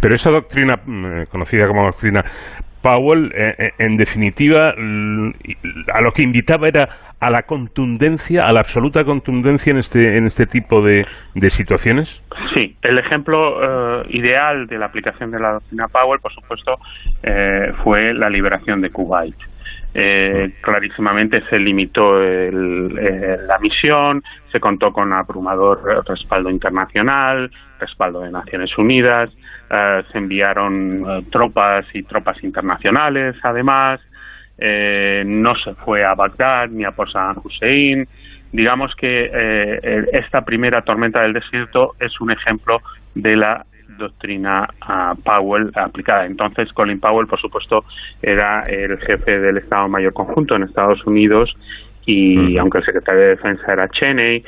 [0.00, 2.24] Pero esa doctrina, mm, conocida como doctrina
[2.82, 6.88] Powell, eh, eh, en definitiva, a lo que invitaba era
[7.20, 11.06] a la contundencia, a la absoluta contundencia en este, en este tipo de,
[11.48, 12.22] situaciones.
[12.54, 16.78] Sí, el ejemplo eh, ideal de la aplicación de la doctrina Powell, por supuesto,
[17.82, 19.34] fue la liberación de Kuwait.
[20.60, 24.22] clarísimamente se limitó la misión,
[24.52, 27.50] se contó con abrumador respaldo internacional,
[27.80, 29.30] respaldo de Naciones Unidas,
[29.70, 34.00] eh, se enviaron eh, tropas y tropas internacionales, además,
[34.58, 37.08] eh, no se fue a Bagdad ni a por
[37.44, 38.06] Hussein.
[38.50, 39.26] Digamos que
[40.10, 42.80] esta primera tormenta del desierto es un ejemplo
[43.14, 43.66] de la
[43.98, 46.24] doctrina uh, Powell aplicada.
[46.24, 47.84] Entonces, Colin Powell, por supuesto,
[48.22, 51.52] era el jefe del Estado Mayor Conjunto en Estados Unidos
[52.06, 54.42] y aunque el secretario de Defensa era Cheney,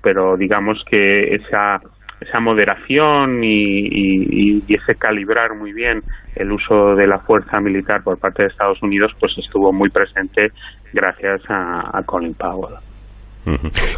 [0.00, 1.78] pero digamos que esa
[2.20, 6.00] esa moderación y, ese calibrar muy bien
[6.36, 10.48] el uso de la fuerza militar por parte de Estados Unidos, pues estuvo muy presente
[10.92, 12.74] gracias a, Colin Powell.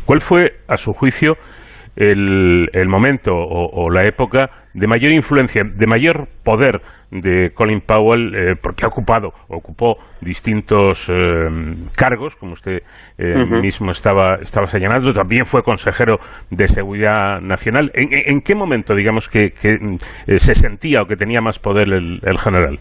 [0.04, 1.36] ¿Cuál fue, a su juicio,
[1.96, 8.34] el, el momento o, la época de mayor influencia, de mayor poder de Colin Powell,
[8.34, 11.48] eh, porque ha ocupado, ocupó distintos eh,
[11.96, 12.82] cargos, como usted
[13.16, 16.18] eh, mismo estaba, estaba señalando, también fue consejero
[16.50, 17.90] de Seguridad Nacional.
[17.94, 19.52] ¿En, qué momento, digamos, que,
[20.36, 22.78] se sentía o que tenía más poder el, general?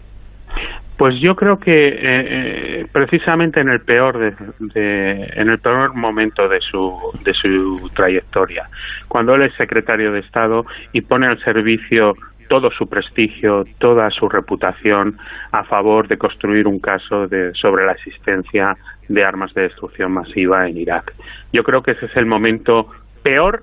[0.98, 4.18] Pues yo creo que precisamente en el peor
[4.58, 8.66] de, en el peor momento de su de su trayectoria,
[9.06, 12.14] cuando él es secretario de Estado y pone al servicio
[12.48, 15.16] todo su prestigio, toda su reputación
[15.52, 18.76] a favor de construir un caso de, sobre la existencia
[19.08, 21.12] de armas de destrucción masiva en Irak.
[21.52, 22.88] Yo creo que ese es el momento
[23.22, 23.62] peor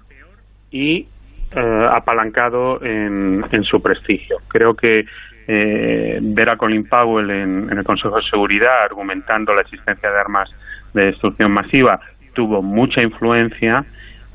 [0.72, 1.08] y
[1.56, 4.38] eh, apalancado en, su prestigio.
[4.48, 5.06] Creo que
[5.48, 10.50] eh, ver a Colin Powell en, el Consejo de Seguridad argumentando la existencia de armas
[10.94, 12.00] de destrucción masiva
[12.34, 13.86] tuvo mucha influencia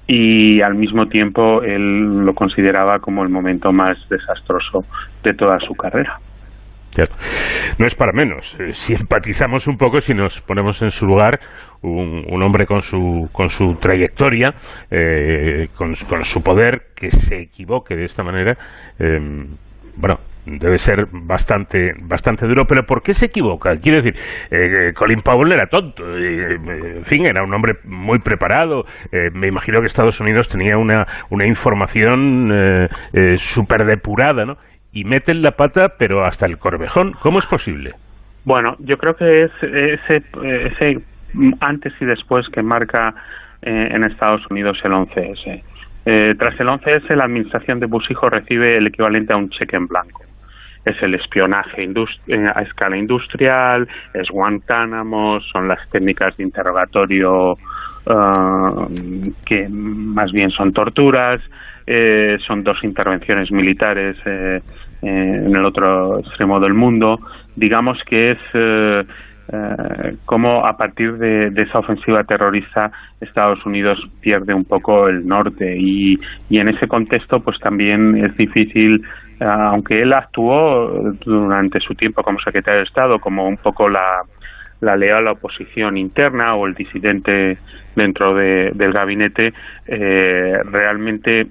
[0.07, 4.85] y al mismo tiempo él lo consideraba como el momento más desastroso
[5.23, 6.19] de toda su carrera.
[7.79, 8.59] No es para menos.
[8.59, 11.39] Eh, si empatizamos un poco, si nos ponemos en su lugar,
[11.83, 14.55] un, hombre con su, con su trayectoria,
[14.91, 18.57] eh, con, su poder, que se equivoque de esta manera,
[18.99, 19.21] eh,
[19.97, 20.17] bueno,
[20.57, 23.77] debe ser bastante bastante duro, pero ¿por qué se equivoca?
[23.77, 24.17] Quiero decir,
[24.51, 26.59] eh, Colin Powell era tonto, eh,
[26.97, 31.07] en fin, era un hombre muy preparado, eh, me imagino que Estados Unidos tenía una,
[31.31, 32.89] una información
[33.37, 34.57] súper depurada, ¿no?
[34.93, 37.93] Y meten la pata, pero hasta el corvejón, ¿cómo es posible?
[38.45, 40.23] Bueno, yo creo que es ese,
[40.67, 40.99] ese
[41.61, 43.15] antes y después que marca
[43.61, 45.63] en Estados Unidos el 11S.
[46.39, 49.87] tras el 11S, la administración de Bush hijo recibe el equivalente a un cheque en
[49.87, 50.28] blanco
[50.89, 59.33] es el espionaje eh, a escala industrial, es Guantánamo, son las técnicas de interrogatorio eh,
[59.45, 61.43] que más bien son torturas,
[61.87, 64.17] eh, son dos intervenciones militares
[65.01, 67.19] en el otro extremo del mundo.
[67.55, 68.39] Digamos que es
[70.27, 75.75] como a partir de, de, esa ofensiva terrorista Estados Unidos pierde un poco el norte
[75.75, 76.17] y,
[76.51, 79.01] y en ese contexto pues también es difícil
[79.41, 84.23] aunque él actuó durante su tiempo como secretario de Estado como un poco la,
[84.81, 87.59] la leal oposición interna o el disidente
[87.95, 89.53] dentro del gabinete,
[89.87, 91.47] eh, realmente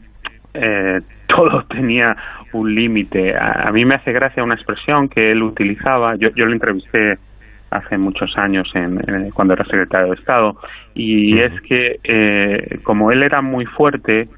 [0.53, 2.15] eh, todo tenía
[2.53, 3.35] un límite.
[3.37, 7.17] A, mí me hace gracia una expresión que él utilizaba, yo, yo lo entrevisté
[7.69, 10.55] hace muchos años en, cuando era secretario de Estado,
[10.95, 14.29] y es que eh, como él era muy fuerte,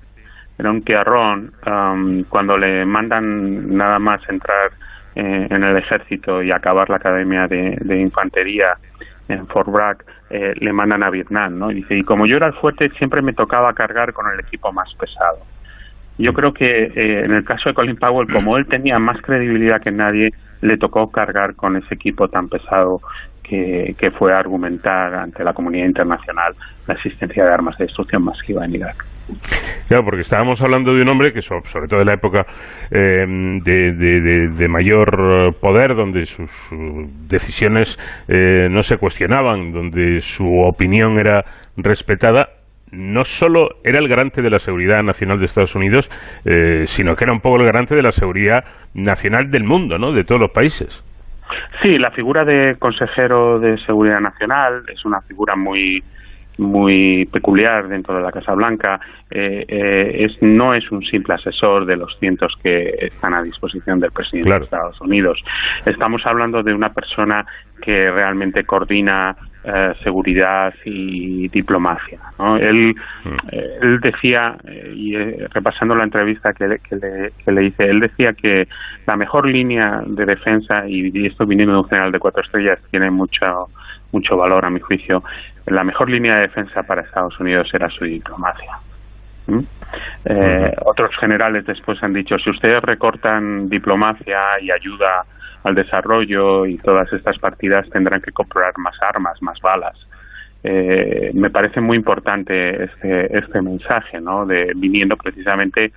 [0.60, 4.72] era un tiarrón um, cuando le mandan nada más entrar
[5.16, 8.78] eh, en el ejército y acabar la academia de, infantería
[9.30, 11.72] en Fort Bragg, eh, le mandan a Vietnam, ¿no?
[11.72, 14.72] Y dice, y como yo era el fuerte, siempre me tocaba cargar con el equipo
[14.74, 15.40] más pesado.
[16.18, 19.82] Yo creo que eh, en el caso de Colin Powell, como él tenía más credibilidad
[19.82, 20.30] que nadie,
[20.62, 23.00] le tocó cargar con ese equipo tan pesado
[23.50, 26.54] que, que fue argumentar ante la comunidad internacional
[26.88, 29.06] la existencia de armas de destrucción masiva en Irak.
[29.88, 32.46] Claro, porque estábamos hablando de un hombre que, sobre todo en la época
[32.92, 33.26] eh,
[33.64, 36.50] de, mayor poder, donde sus
[37.28, 37.98] decisiones
[38.28, 41.44] eh, no se cuestionaban, donde su opinión era
[41.78, 42.50] respetada,
[42.92, 46.10] no solo era el garante de la seguridad nacional de Estados Unidos,
[46.46, 48.64] eh, sino que era un poco el garante de la seguridad
[48.96, 50.12] nacional del mundo, ¿no?
[50.12, 51.04] De todos los países.
[51.82, 56.02] Sí, la figura de consejero de seguridad nacional es una figura muy
[56.60, 59.00] muy peculiar dentro de la Casa Blanca.
[59.30, 64.00] Eh, eh, es, no es un simple asesor de los cientos que están a disposición
[64.00, 65.40] del presidente de Estados Unidos.
[65.86, 67.46] Estamos hablando de una persona
[67.82, 72.20] que realmente coordina eh, seguridad y diplomacia.
[72.60, 72.96] Él,
[73.52, 74.56] él decía,
[74.94, 78.68] y repasando la entrevista que le, que, le, hice, él decía que
[79.06, 83.10] la mejor línea de defensa, y, esto viniendo de un general de cuatro estrellas, tiene
[83.10, 83.68] mucho
[84.12, 85.22] mucho valor a mi juicio,
[85.68, 88.72] la mejor línea de defensa para Estados Unidos era su diplomacia.
[89.48, 89.60] ¿Mm?
[90.26, 95.26] Eh, otros generales después han dicho, si ustedes recortan diplomacia y ayuda
[95.64, 99.98] al desarrollo y todas estas partidas tendrán que comprar más armas, más balas.
[100.64, 104.46] Eh, me parece muy importante este, este mensaje, ¿no?
[104.46, 105.94] De viniendo precisamente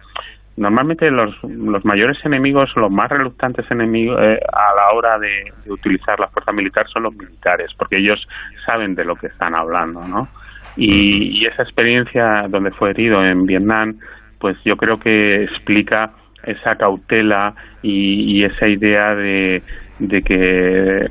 [0.56, 6.18] normalmente los, los mayores enemigos, los más reluctantes enemigos eh, a la hora de, utilizar
[6.20, 8.26] la fuerza militar son los militares, porque ellos
[8.66, 10.28] saben de lo que están hablando, ¿no?
[10.76, 13.98] Y, esa experiencia donde fue herido en Vietnam,
[14.38, 16.10] pues yo creo que explica
[16.44, 19.62] esa cautela y, esa idea de,
[19.98, 21.06] de que,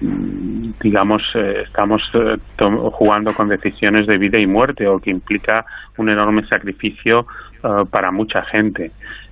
[0.82, 2.38] digamos, eh, estamos eh,
[2.92, 5.66] jugando con decisiones de vida y muerte o que implica
[5.98, 7.26] un enorme sacrificio
[7.92, 8.92] para mucha gente.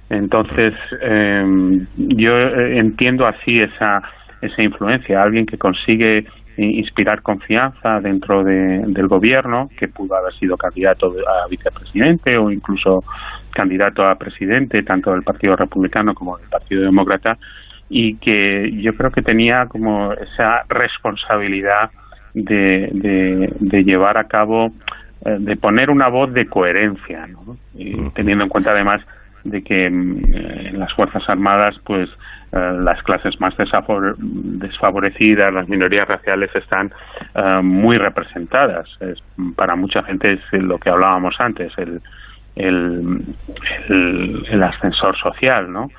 [0.10, 4.02] Entonces, em, yo eh, entiendo así esa,
[4.42, 6.26] esa influencia, alguien que consigue
[6.66, 13.00] inspirar confianza dentro del gobierno, que pudo haber sido candidato a vicepresidente o incluso
[13.54, 17.38] candidato a presidente, tanto del Partido Republicano como del Partido Demócrata,
[17.90, 21.90] y que yo creo que tenía como esa responsabilidad
[22.34, 22.90] de,
[23.60, 24.68] de, llevar a cabo,
[25.26, 27.26] eh, de poner una voz de coherencia,
[28.14, 29.02] teniendo en cuenta además
[29.44, 30.22] de que mm,
[30.68, 32.16] en las Fuerzas Armadas, pues eh,
[32.52, 36.92] las clases más desfavorecidas, las minorías raciales están
[37.36, 38.88] eh, muy representadas.
[39.56, 42.02] para mucha gente es lo que hablábamos antes, el,
[42.56, 43.24] el,
[43.88, 45.90] el, ascensor social, ¿no?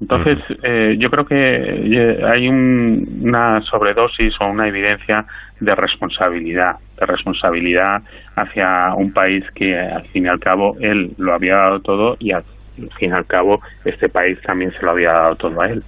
[0.00, 5.24] Entonces, eh, yo creo que hay una sobredosis o una evidencia
[5.58, 8.02] de responsabilidad, de responsabilidad
[8.36, 12.32] hacia un país que al fin y al cabo él lo había dado todo y
[12.80, 15.82] al fin y al cabo este país también se lo había dado todo a él.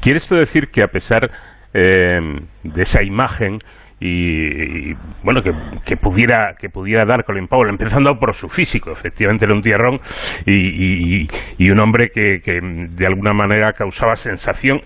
[0.00, 1.30] ¿Quiere esto decir que a pesar
[1.72, 2.20] eh,
[2.64, 3.58] de esa imagen
[4.02, 5.52] y, bueno que,
[5.96, 10.00] pudiera que pudiera dar Colin Powell empezando por su físico efectivamente era un tierrón
[10.46, 11.26] y,
[11.58, 14.80] y, un hombre que, que, de alguna manera causaba sensación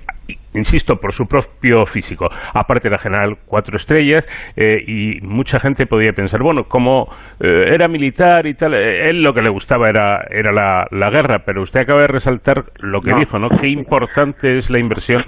[0.54, 2.26] insisto, por su propio físico.
[2.54, 4.26] Aparte la general cuatro estrellas
[4.56, 7.04] eh, y mucha gente podía pensar, bueno, como
[7.40, 11.10] eh, era militar y tal, eh, él lo que le gustaba era, era la, la,
[11.10, 13.48] guerra, pero usted acaba de resaltar lo que dijo, ¿no?
[13.48, 15.22] Qué importante es la inversión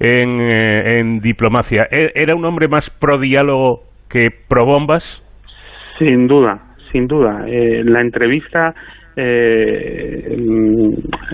[0.00, 1.86] en, en diplomacia.
[1.90, 5.22] ¿E-, ¿Era un hombre más pro diálogo que pro bombas?
[5.98, 6.58] Sin duda,
[6.90, 7.44] sin duda.
[7.46, 8.74] la entrevista
[9.16, 10.36] eh,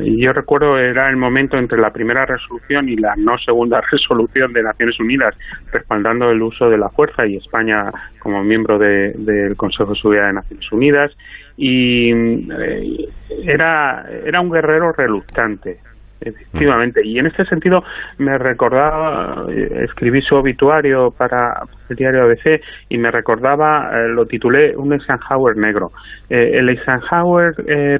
[0.05, 4.63] yo recuerdo era el momento entre la primera resolución y la no segunda resolución de
[4.63, 5.37] Naciones Unidas
[5.73, 10.33] respaldando el uso de la fuerza y España como miembro del Consejo de Seguridad de
[10.35, 11.17] Naciones Unidas.
[11.57, 13.09] Y eh,
[13.45, 15.79] era era un guerrero reluctante
[16.21, 17.83] Efectivamente, y en este sentido
[18.19, 21.53] me recordaba, eh, escribí su obituario para
[21.89, 25.89] el diario ABC y me recordaba, eh, lo titulé Un Eisenhower negro.
[26.29, 27.55] Eh, el Eisenhower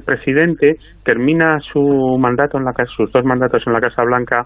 [0.05, 4.45] presidente termina su mandato en la sus dos mandatos en la Casa Blanca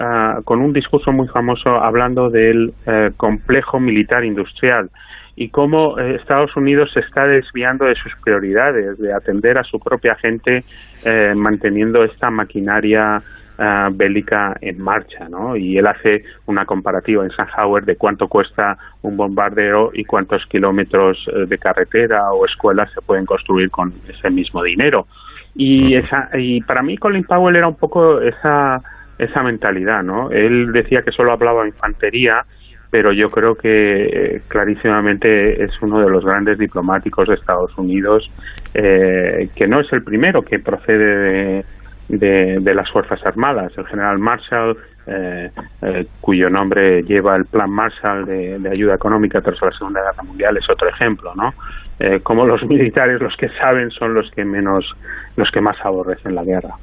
[0.00, 2.72] ah, con un discurso muy famoso hablando del
[3.16, 4.88] complejo militar industrial
[5.36, 9.78] y cómo eh, Estados Unidos se está desviando de sus prioridades, de atender a su
[9.78, 10.64] propia gente
[11.04, 13.22] eh, manteniendo esta maquinaria
[13.58, 15.56] eh, bélica en marcha, ¿no?
[15.56, 21.28] Y él hace una comparativa en Eisenhower de cuánto cuesta un bombardeo y cuántos kilómetros
[21.48, 25.06] de carretera o escuelas se pueden construir con ese mismo dinero.
[25.54, 28.80] Y, esa, y para mí Colin Powell era un poco esa,
[29.18, 30.30] esa mentalidad, ¿no?
[30.30, 32.42] Él decía que solo hablaba infantería,
[32.92, 38.30] pero yo creo que eh, clarísimamente es uno de los grandes diplomáticos de Estados Unidos,
[38.74, 41.64] eh, que no es el primero que procede
[42.10, 43.72] de, las Fuerzas Armadas.
[43.78, 45.48] El general Marshall, eh,
[46.20, 50.68] cuyo nombre lleva el Plan Marshall de, ayuda económica tras la Segunda Guerra Mundial, es
[50.68, 51.50] otro ejemplo, ¿no?
[52.22, 54.84] como los militares, los que saben, son los que menos,
[55.36, 56.74] los que más aborrecen la guerra.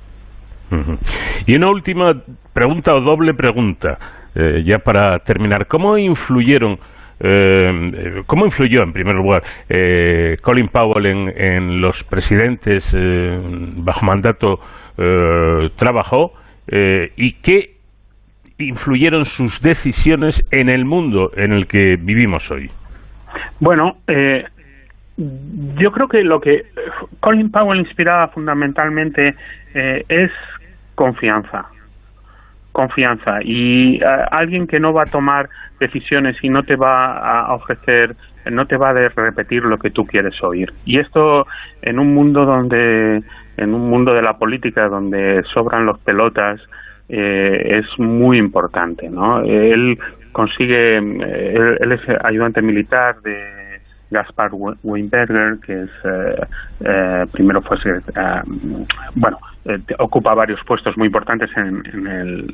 [1.45, 2.13] Y una última
[2.53, 3.97] pregunta o doble pregunta.
[4.35, 6.77] Eh, ya para terminar, ¿cómo influyeron
[7.21, 12.95] eh, ¿cómo influyó en primer lugar eh, Colin Powell en, en los presidentes
[13.75, 14.59] bajo mandato
[15.75, 16.33] trabajó
[16.71, 17.75] y qué
[18.57, 22.69] influyeron sus decisiones en el mundo en el que vivimos hoy?
[23.59, 23.97] Bueno,
[25.17, 26.63] yo creo que lo que
[27.19, 29.35] Colin Powell inspiraba fundamentalmente
[29.73, 30.31] es
[30.95, 31.65] confianza
[32.71, 37.53] confianza y eh, alguien que no va a tomar decisiones y no te va a
[37.53, 38.15] ofrecer,
[38.51, 40.71] no te va a repetir lo que tú quieres oír.
[40.85, 41.45] Y esto
[41.81, 43.21] en un mundo donde,
[43.57, 46.61] en un mundo de la política donde sobran los pelotas,
[47.07, 49.41] eh, es muy importante, ¿no?
[49.41, 49.97] Él
[50.31, 53.68] consigue, eh, él es ayudante militar de
[54.11, 54.51] Gaspar
[54.83, 56.45] Weinberger, que es eh,
[56.81, 58.41] eh, primero fue eh,
[59.15, 59.37] bueno
[59.99, 61.83] ocupa varios puestos muy importantes en,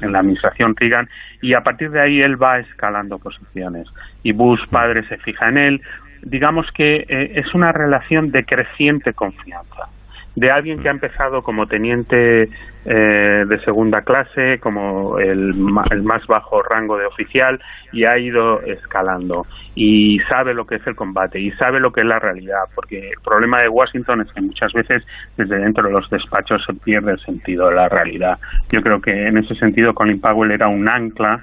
[0.02, 1.08] en, la administración Reagan
[1.42, 3.88] y a partir de ahí él va escalando posiciones.
[4.24, 5.82] Y Bush padre se fija en él.
[6.24, 9.88] Digamos que es una relación de creciente confianza
[10.36, 15.54] de alguien que ha empezado como teniente eh, de segunda clase, como el,
[15.92, 17.60] el, más bajo rango de oficial,
[17.92, 19.46] y ha ido escalando.
[19.76, 23.10] Y sabe lo que es el combate, y sabe lo que es la realidad, porque
[23.10, 25.08] el problema de Washington es que muchas veces
[25.38, 28.38] desde dentro de los despachos se pierde el sentido de la realidad.
[28.72, 31.42] Yo creo que en ese sentido Colin Powell era un ancla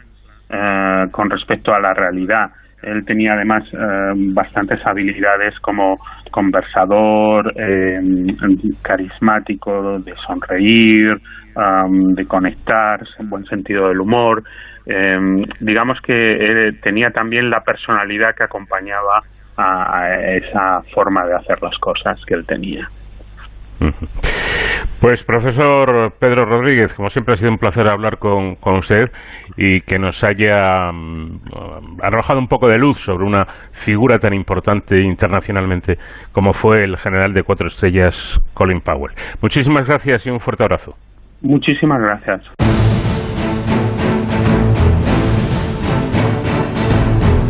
[0.51, 2.51] eh, con respecto a la realidad
[2.83, 5.97] él tenía además eh, bastantes habilidades como
[6.31, 8.01] conversador, eh,
[8.83, 11.15] carismático, de sonreír,
[11.55, 14.43] de conectar, en buen sentido del humor.
[14.87, 15.19] Eh,
[15.61, 19.21] digamos que tenía también la personalidad que acompañaba
[19.57, 22.89] a esa forma de hacer las cosas que él tenía.
[25.03, 29.11] Pues profesor Pedro Rodríguez, como siempre ha sido un placer hablar con, usted
[29.57, 35.03] y que nos haya mm, arrojado un poco de luz sobre una figura tan importante
[35.03, 35.95] internacionalmente
[36.31, 39.13] como fue el general de cuatro estrellas Colin Powell.
[39.43, 40.95] Muchísimas gracias y un fuerte abrazo.
[41.43, 42.92] Muchísimas gracias.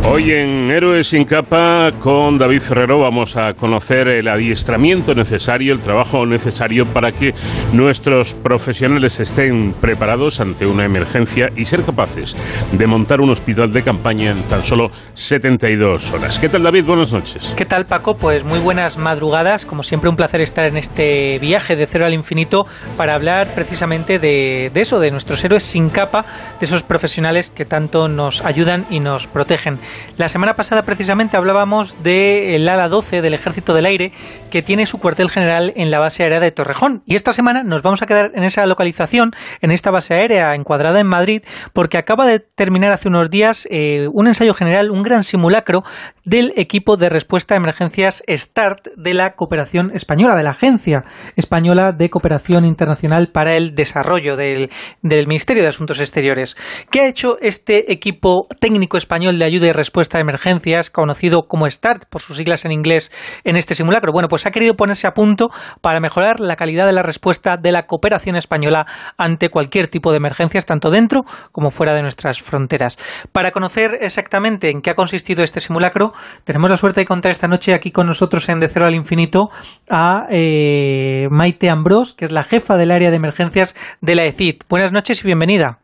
[0.05, 5.79] Hoy en Héroes sin capa con David Ferrero vamos a conocer el adiestramiento necesario, el
[5.79, 7.33] trabajo necesario para que
[7.71, 12.35] nuestros profesionales estén preparados ante una emergencia y ser capaces
[12.73, 16.37] de montar un hospital de campaña en tan solo 72 horas.
[16.37, 16.85] ¿Qué tal David?
[16.85, 17.53] Buenas noches.
[17.55, 18.17] ¿Qué tal Paco?
[18.17, 19.65] Pues muy buenas madrugadas.
[19.65, 22.67] Como siempre un placer estar en este viaje de cero al infinito
[22.97, 26.25] para hablar precisamente de, eso, de nuestros héroes sin capa,
[26.59, 29.79] de esos profesionales que tanto nos ayudan y nos protegen.
[30.17, 34.11] La semana pasada precisamente hablábamos del ala 12 del Ejército del Aire
[34.51, 37.01] que tiene su cuartel general en la base aérea de Torrejón.
[37.05, 40.99] Y esta semana nos vamos a quedar en esa localización, en esta base aérea encuadrada
[40.99, 41.43] en Madrid,
[41.73, 45.83] porque acaba de terminar hace unos días eh, un ensayo general, un gran simulacro
[46.25, 51.03] del equipo de respuesta a emergencias START de la cooperación española, de la Agencia
[51.35, 54.69] Española de Cooperación Internacional para el Desarrollo del,
[55.01, 56.55] del Ministerio de Asuntos Exteriores.
[56.91, 61.69] ¿Qué ha hecho este equipo técnico español de ayuda y respuesta a emergencias, conocido como
[61.69, 63.11] START por sus siglas en inglés
[63.43, 64.13] en este simulacro.
[64.13, 65.49] Bueno, pues ha querido ponerse a punto
[65.81, 68.85] para mejorar la calidad de la respuesta de la cooperación española
[69.17, 72.97] ante cualquier tipo de emergencias, tanto dentro como fuera de nuestras fronteras.
[73.33, 76.13] Para conocer exactamente en qué ha consistido este simulacro,
[76.45, 79.49] tenemos la suerte de contar esta noche aquí con nosotros en De Cero al Infinito
[79.89, 84.63] a eh, Maite Ambrós, que es la jefa del área de emergencias de la ECIT.
[84.69, 85.82] Buenas noches y bienvenida.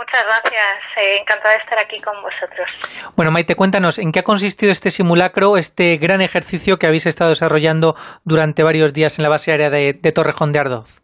[0.00, 2.70] Muchas gracias, eh, encantada de estar aquí con vosotros.
[3.16, 7.28] Bueno, Maite, cuéntanos, ¿en qué ha consistido este simulacro, este gran ejercicio que habéis estado
[7.28, 7.94] desarrollando
[8.24, 11.02] durante varios días en la base aérea de Torrejón de Ardoz?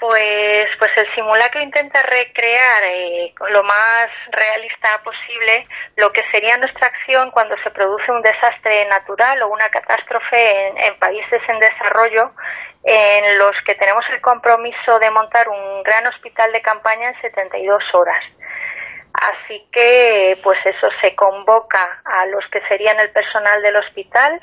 [0.00, 6.86] Pues, pues el simulacro intenta recrear eh, lo más realista posible lo que sería nuestra
[6.86, 12.32] acción cuando se produce un desastre natural o una catástrofe en, países en desarrollo
[12.82, 17.94] en los que tenemos el compromiso de montar un gran hospital de campaña en 72
[17.94, 18.24] horas.
[19.12, 24.40] Así que, pues eso se convoca a los que serían el personal del hospital,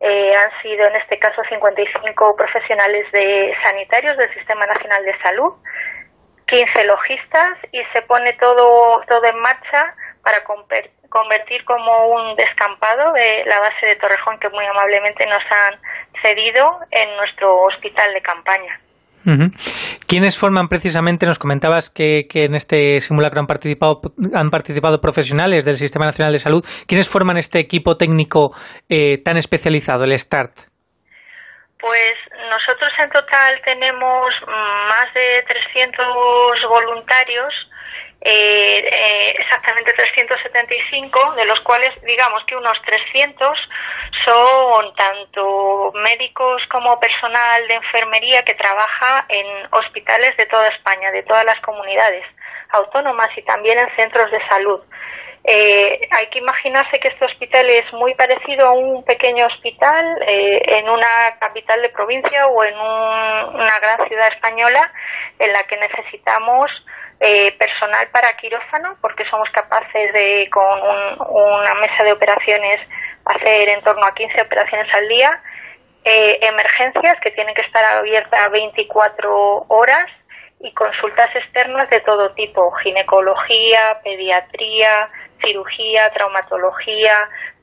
[0.00, 5.52] eh, han sido en este caso 55 profesionales de sanitarios del Sistema Nacional de Salud,
[6.46, 10.42] 15 logistas y se pone todo, todo en marcha para
[11.10, 15.78] convertir como un descampado de la base de Torrejón que muy amablemente nos han
[16.22, 18.80] cedido en nuestro hospital de campaña.
[20.06, 21.26] ¿Quiénes forman precisamente?
[21.26, 24.00] Nos comentabas que, en este simulacro han participado,
[24.34, 26.64] han participado profesionales del Sistema Nacional de Salud.
[26.86, 28.54] ¿Quiénes forman este equipo técnico
[28.88, 30.70] eh, tan especializado, el START?
[31.78, 32.14] Pues
[32.50, 36.06] nosotros en total tenemos más de 300
[36.68, 37.69] voluntarios,
[38.22, 39.34] eh, eh,
[39.70, 43.68] precisamente 375, de los cuales digamos que unos 300
[44.26, 51.22] son tanto médicos como personal de enfermería que trabaja en hospitales de toda España, de
[51.22, 52.24] todas las comunidades
[52.72, 54.80] autónomas y también en centros de salud.
[55.52, 60.62] Eh, hay que imaginarse que este hospital es muy parecido a un pequeño hospital eh,
[60.78, 61.08] en una
[61.40, 64.80] capital de provincia o en una gran ciudad española
[65.40, 66.70] en la que necesitamos
[67.18, 70.78] eh, personal para quirófano porque somos capaces de con
[71.30, 72.80] una mesa de operaciones
[73.24, 75.42] hacer en torno a 15 operaciones al día,
[76.04, 80.06] emergencias que tienen que estar abiertas 24 horas
[80.60, 85.10] y consultas externas de todo tipo, ginecología, pediatría,
[85.42, 87.12] cirugía, traumatología,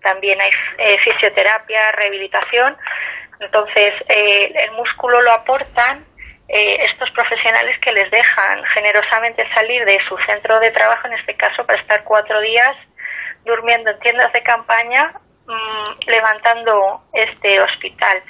[0.02, 2.78] también hay eh, fisioterapia, rehabilitación.
[3.40, 6.06] Entonces, eh, el músculo lo aportan
[6.50, 11.36] eh, estos profesionales que les dejan generosamente salir de su centro de trabajo, en este
[11.36, 12.72] caso, para estar cuatro días
[13.46, 15.14] durmiendo en tiendas de campaña,
[15.46, 18.24] mm, levantando este hospital.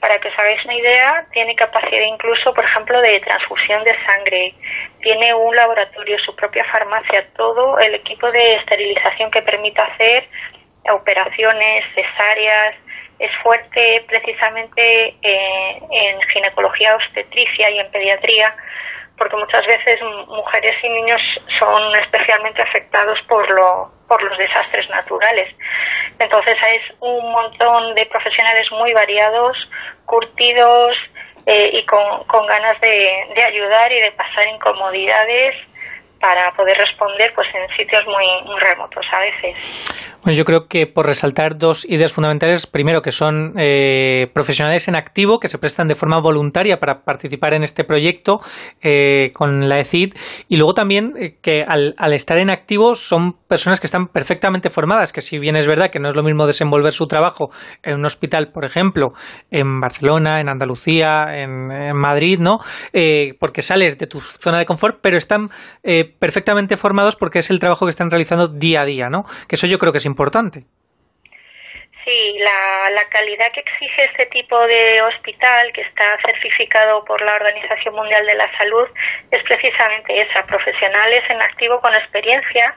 [0.00, 4.54] Para que os hagáis una idea, tiene capacidad incluso, por ejemplo, de transfusión de sangre.
[5.02, 10.28] Tiene un laboratorio, su propia farmacia, todo el equipo de esterilización que permite hacer
[10.90, 12.74] operaciones, cesáreas.
[13.18, 18.54] Es fuerte precisamente eh, en ginecología obstetricia y en pediatría
[19.20, 21.20] porque muchas veces mujeres y niños
[21.58, 25.54] son especialmente afectados por, lo, por los desastres naturales.
[26.18, 29.70] Entonces es un montón de profesionales muy variados,
[30.04, 30.96] curtidos
[31.46, 35.54] eh, y con, ganas de, ayudar y de pasar incomodidades
[36.18, 38.26] para poder responder pues en sitios muy
[38.58, 39.56] remotos a veces.
[40.22, 44.94] Bueno, yo creo que por resaltar dos ideas fundamentales, primero que son eh, profesionales en
[44.94, 48.42] activo que se prestan de forma voluntaria para participar en este proyecto
[48.82, 50.12] eh, con la ECID
[50.46, 54.68] y luego también eh, que al, al, estar en activo son personas que están perfectamente
[54.68, 57.50] formadas, que si bien es verdad que no es lo mismo desenvolver su trabajo
[57.82, 59.14] en un hospital, por ejemplo,
[59.50, 62.60] en Barcelona, en Andalucía, en, Madrid, ¿no?
[63.38, 65.50] porque sales de tu zona de confort, pero están
[66.18, 69.24] perfectamente formados porque es el trabajo que están realizando día a día, ¿no?
[69.48, 70.64] Que eso yo creo que es importante.
[72.04, 77.34] Sí, la, la, calidad que exige este tipo de hospital, que está certificado por la
[77.34, 78.86] Organización Mundial de la Salud,
[79.30, 82.74] es precisamente esa, profesionales en activo con experiencia,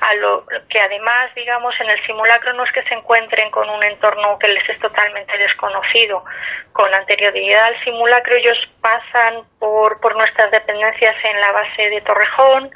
[0.00, 3.82] a lo que además, digamos, en el simulacro no es que se encuentren con un
[3.82, 6.24] entorno que les es totalmente desconocido.
[6.72, 12.70] Con anterioridad al simulacro ellos pasan por, por nuestras dependencias en la base de Torrejón,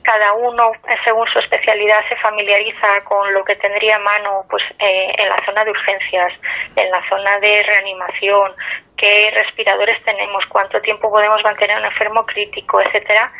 [0.00, 0.72] cada uno,
[1.04, 5.36] según su especialidad, se familiariza con lo que tendría a mano pues, eh, en la
[5.44, 6.32] zona de urgencias,
[6.76, 8.52] en la zona de reanimación,
[8.96, 13.30] qué respiradores tenemos, cuánto tiempo podemos mantener un enfermo crítico, etcétera,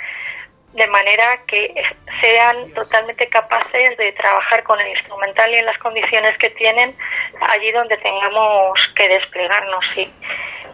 [0.75, 1.73] de manera que
[2.21, 6.95] sean totalmente capaces de trabajar con el instrumental y en las condiciones que tienen
[7.41, 9.85] allí donde tengamos que desplegarnos.
[9.95, 10.13] Sí.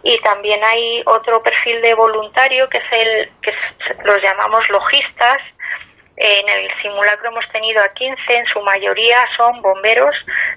[0.02, 3.52] Y también hay otro perfil de voluntario que es el que
[4.04, 5.42] los llamamos logistas,
[6.22, 10.14] en el simulacro hemos tenido a 15, en su mayoría son bomberos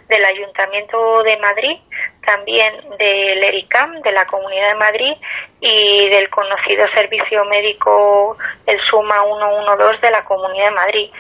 [0.10, 1.78] del Ayuntamiento de Madrid,
[2.26, 5.14] también del ERICAM, de la Comunidad de Madrid,
[5.62, 11.12] y del conocido servicio médico, el SUMA 112 de la Comunidad de Madrid.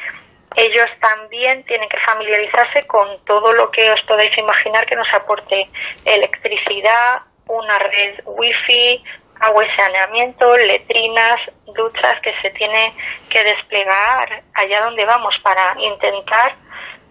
[0.57, 5.69] Ellos también tienen que familiarizarse con todo lo que os podéis imaginar que nos aporte
[6.03, 9.03] electricidad, una red wifi,
[9.39, 12.93] agua y saneamiento, letrinas, duchas que se tiene
[13.29, 16.55] que desplegar allá donde vamos para intentar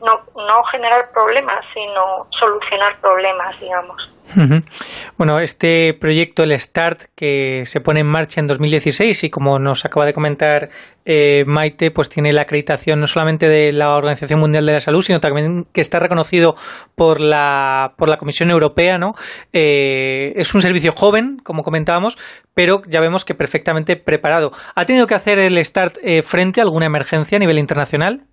[0.02, 4.12] no, no generar problemas, sino solucionar problemas, digamos.
[5.18, 9.84] Bueno, este proyecto, el START, que se pone en marcha en 2016 y como nos
[9.84, 10.70] acaba de comentar
[11.04, 15.02] eh, Maite, pues tiene la acreditación no solamente de la Organización Mundial de la Salud,
[15.02, 16.56] sino también que está reconocido
[16.94, 19.14] por la, por la Comisión Europea, ¿no?
[19.52, 22.16] Eh, es un servicio joven, como comentábamos,
[22.54, 24.52] pero ya vemos que perfectamente preparado.
[24.74, 28.26] ¿Ha tenido que hacer el START eh, frente a alguna emergencia a nivel internacional?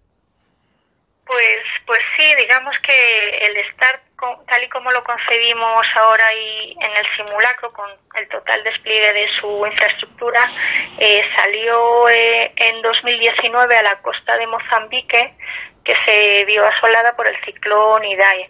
[1.30, 4.02] Pues, pues sí, digamos que el START,
[4.48, 9.28] tal y como lo concebimos ahora y en el simulacro, con el total despliegue de
[9.40, 10.50] su infraestructura,
[10.98, 15.36] eh, salió eh, en 2019 a la costa de Mozambique,
[15.84, 18.50] que se vio asolada por el ciclón Idai.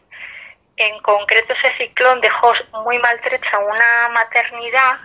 [0.77, 2.53] En concreto, ese ciclón dejó
[2.85, 5.01] muy maltrecha una maternidad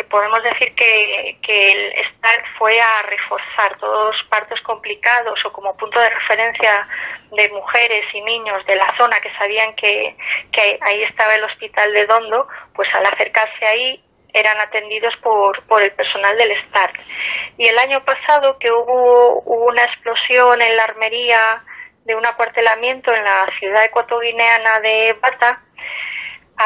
[0.00, 1.36] que podemos decir que,
[1.72, 6.88] el START fue a reforzar todos los partos complicados o como punto de referencia
[7.30, 10.16] de mujeres y niños de la zona que sabían que,
[10.52, 14.02] que ahí estaba el hospital de Dondo, pues al acercarse ahí
[14.32, 16.96] eran atendidos por, por el personal del START.
[17.58, 21.62] Y el año pasado que hubo, hubo una explosión en la armería
[22.06, 25.62] de un acuartelamiento en la ciudad ecuatoguineana de Bata,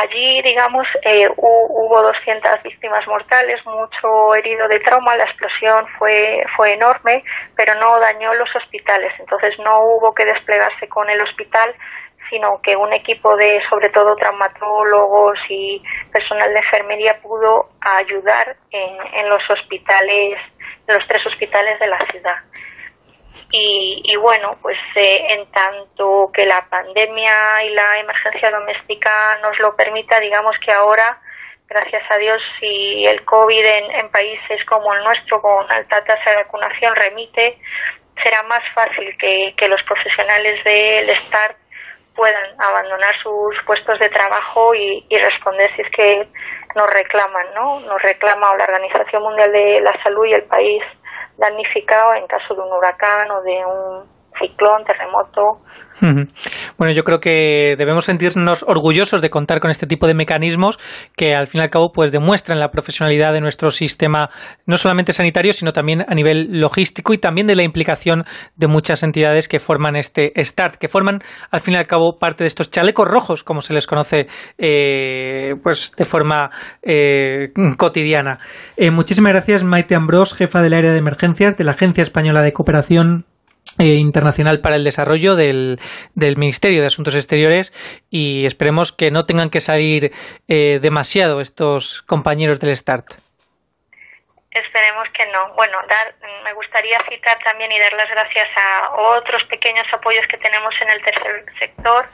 [0.03, 6.73] allí, digamos, eh, hubo 200 víctimas mortales, mucho herido de trauma, la explosión fue, fue
[6.73, 7.23] enorme,
[7.57, 11.75] pero no dañó los hospitales, entonces no hubo que desplegarse con el hospital
[12.31, 17.69] sino que un equipo de, sobre todo, traumatólogos y personal de enfermería pudo
[17.99, 20.39] ayudar en, los hospitales,
[20.87, 22.37] en los tres hospitales de la ciudad.
[23.57, 29.13] Y, bueno, pues eh, en tanto que la pandemia y la emergencia doméstica
[29.43, 31.23] nos lo permita, digamos que ahora,
[31.69, 36.37] gracias a Dios, si el COVID en, países como el nuestro, con alta tasa de
[36.37, 37.61] vacunación, remite,
[38.21, 41.57] será más fácil que, que los profesionales del START
[42.17, 46.29] puedan abandonar sus puestos de trabajo y, responder si es que
[46.75, 47.81] nos reclaman, ¿no?
[47.81, 50.83] Nos reclama la Organización Mundial de la Salud y el país
[51.37, 55.63] damnificado en caso de un huracán o de un ciclón, terremoto
[56.77, 60.79] bueno, yo creo que debemos sentirnos orgullosos de contar con este tipo de mecanismos
[61.17, 64.29] que al fin y al cabo pues demuestran la profesionalidad de nuestro sistema
[64.67, 68.25] no solamente sanitario, sino también a nivel logístico y también de la implicación
[68.57, 71.21] de muchas entidades que forman este START, que forman
[71.51, 74.27] al fin y al cabo parte de estos chalecos rojos, como se les conoce
[74.59, 76.51] eh, pues de forma
[76.83, 78.39] eh, cotidiana.
[78.77, 82.53] Eh, muchísimas gracias Maite Ambrós, jefa del área de emergencias de la Agencia Española de
[82.53, 83.27] Cooperación
[83.79, 85.81] eh, internacional para el Desarrollo del,
[86.15, 87.73] del, Ministerio de Asuntos Exteriores
[88.09, 90.13] y esperemos que no tengan que salir
[90.49, 93.15] eh, demasiado estos compañeros del START.
[94.55, 95.53] Esperemos que no.
[95.55, 96.15] Bueno, dar,
[96.45, 100.91] me gustaría citar también y dar las gracias a otros pequeños apoyos que tenemos en
[100.91, 102.07] el tercer sector,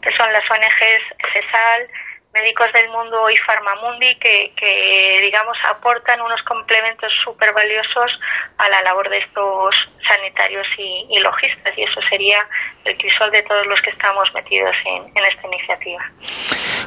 [0.00, 1.88] que son las ONGs CESAL,
[2.32, 8.18] Médicos del Mundo y Farmamundi que, que digamos, aportan unos complementos súper valiosos
[8.58, 9.74] a la labor de estos
[10.06, 12.38] sanitarios y, logistas, y eso sería
[12.84, 16.02] el crisol de todos los que estamos metidos en, en, esta iniciativa.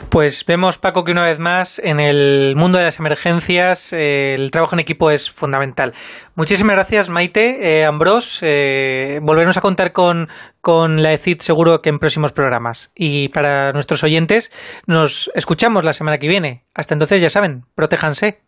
[0.10, 4.52] Pues vemos, Paco, que una vez más en el mundo de las emergencias eh, el
[4.52, 5.94] trabajo en equipo es fundamental.
[6.36, 8.40] Muchísimas gracias, Maite, eh, Ambrós.
[8.42, 10.28] Eh, volveremos a contar con,
[10.60, 12.92] con la ECID seguro que en próximos programas.
[12.94, 14.52] Y para nuestros oyentes,
[14.86, 16.66] nos escuchamos la semana que viene.
[16.74, 18.42] Hasta entonces, ya saben, protéjanse.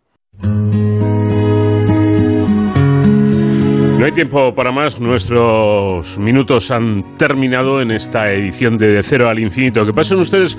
[3.97, 4.99] No hay tiempo para más.
[4.99, 9.85] Nuestros minutos han terminado en esta edición de De Cero al Infinito.
[9.85, 10.57] Que pasen ustedes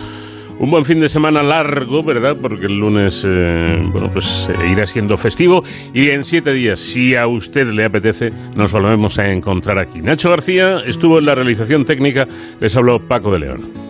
[0.58, 2.36] un buen fin de semana largo, ¿verdad?
[2.40, 5.62] Porque el lunes, eh, bueno, pues eh, irá siendo festivo.
[5.94, 10.00] Y en siete días, si a usted le apetece, nos volvemos a encontrar aquí.
[10.00, 12.26] Nacho García estuvo en la realización técnica.
[12.60, 13.87] Les habló Paco de León.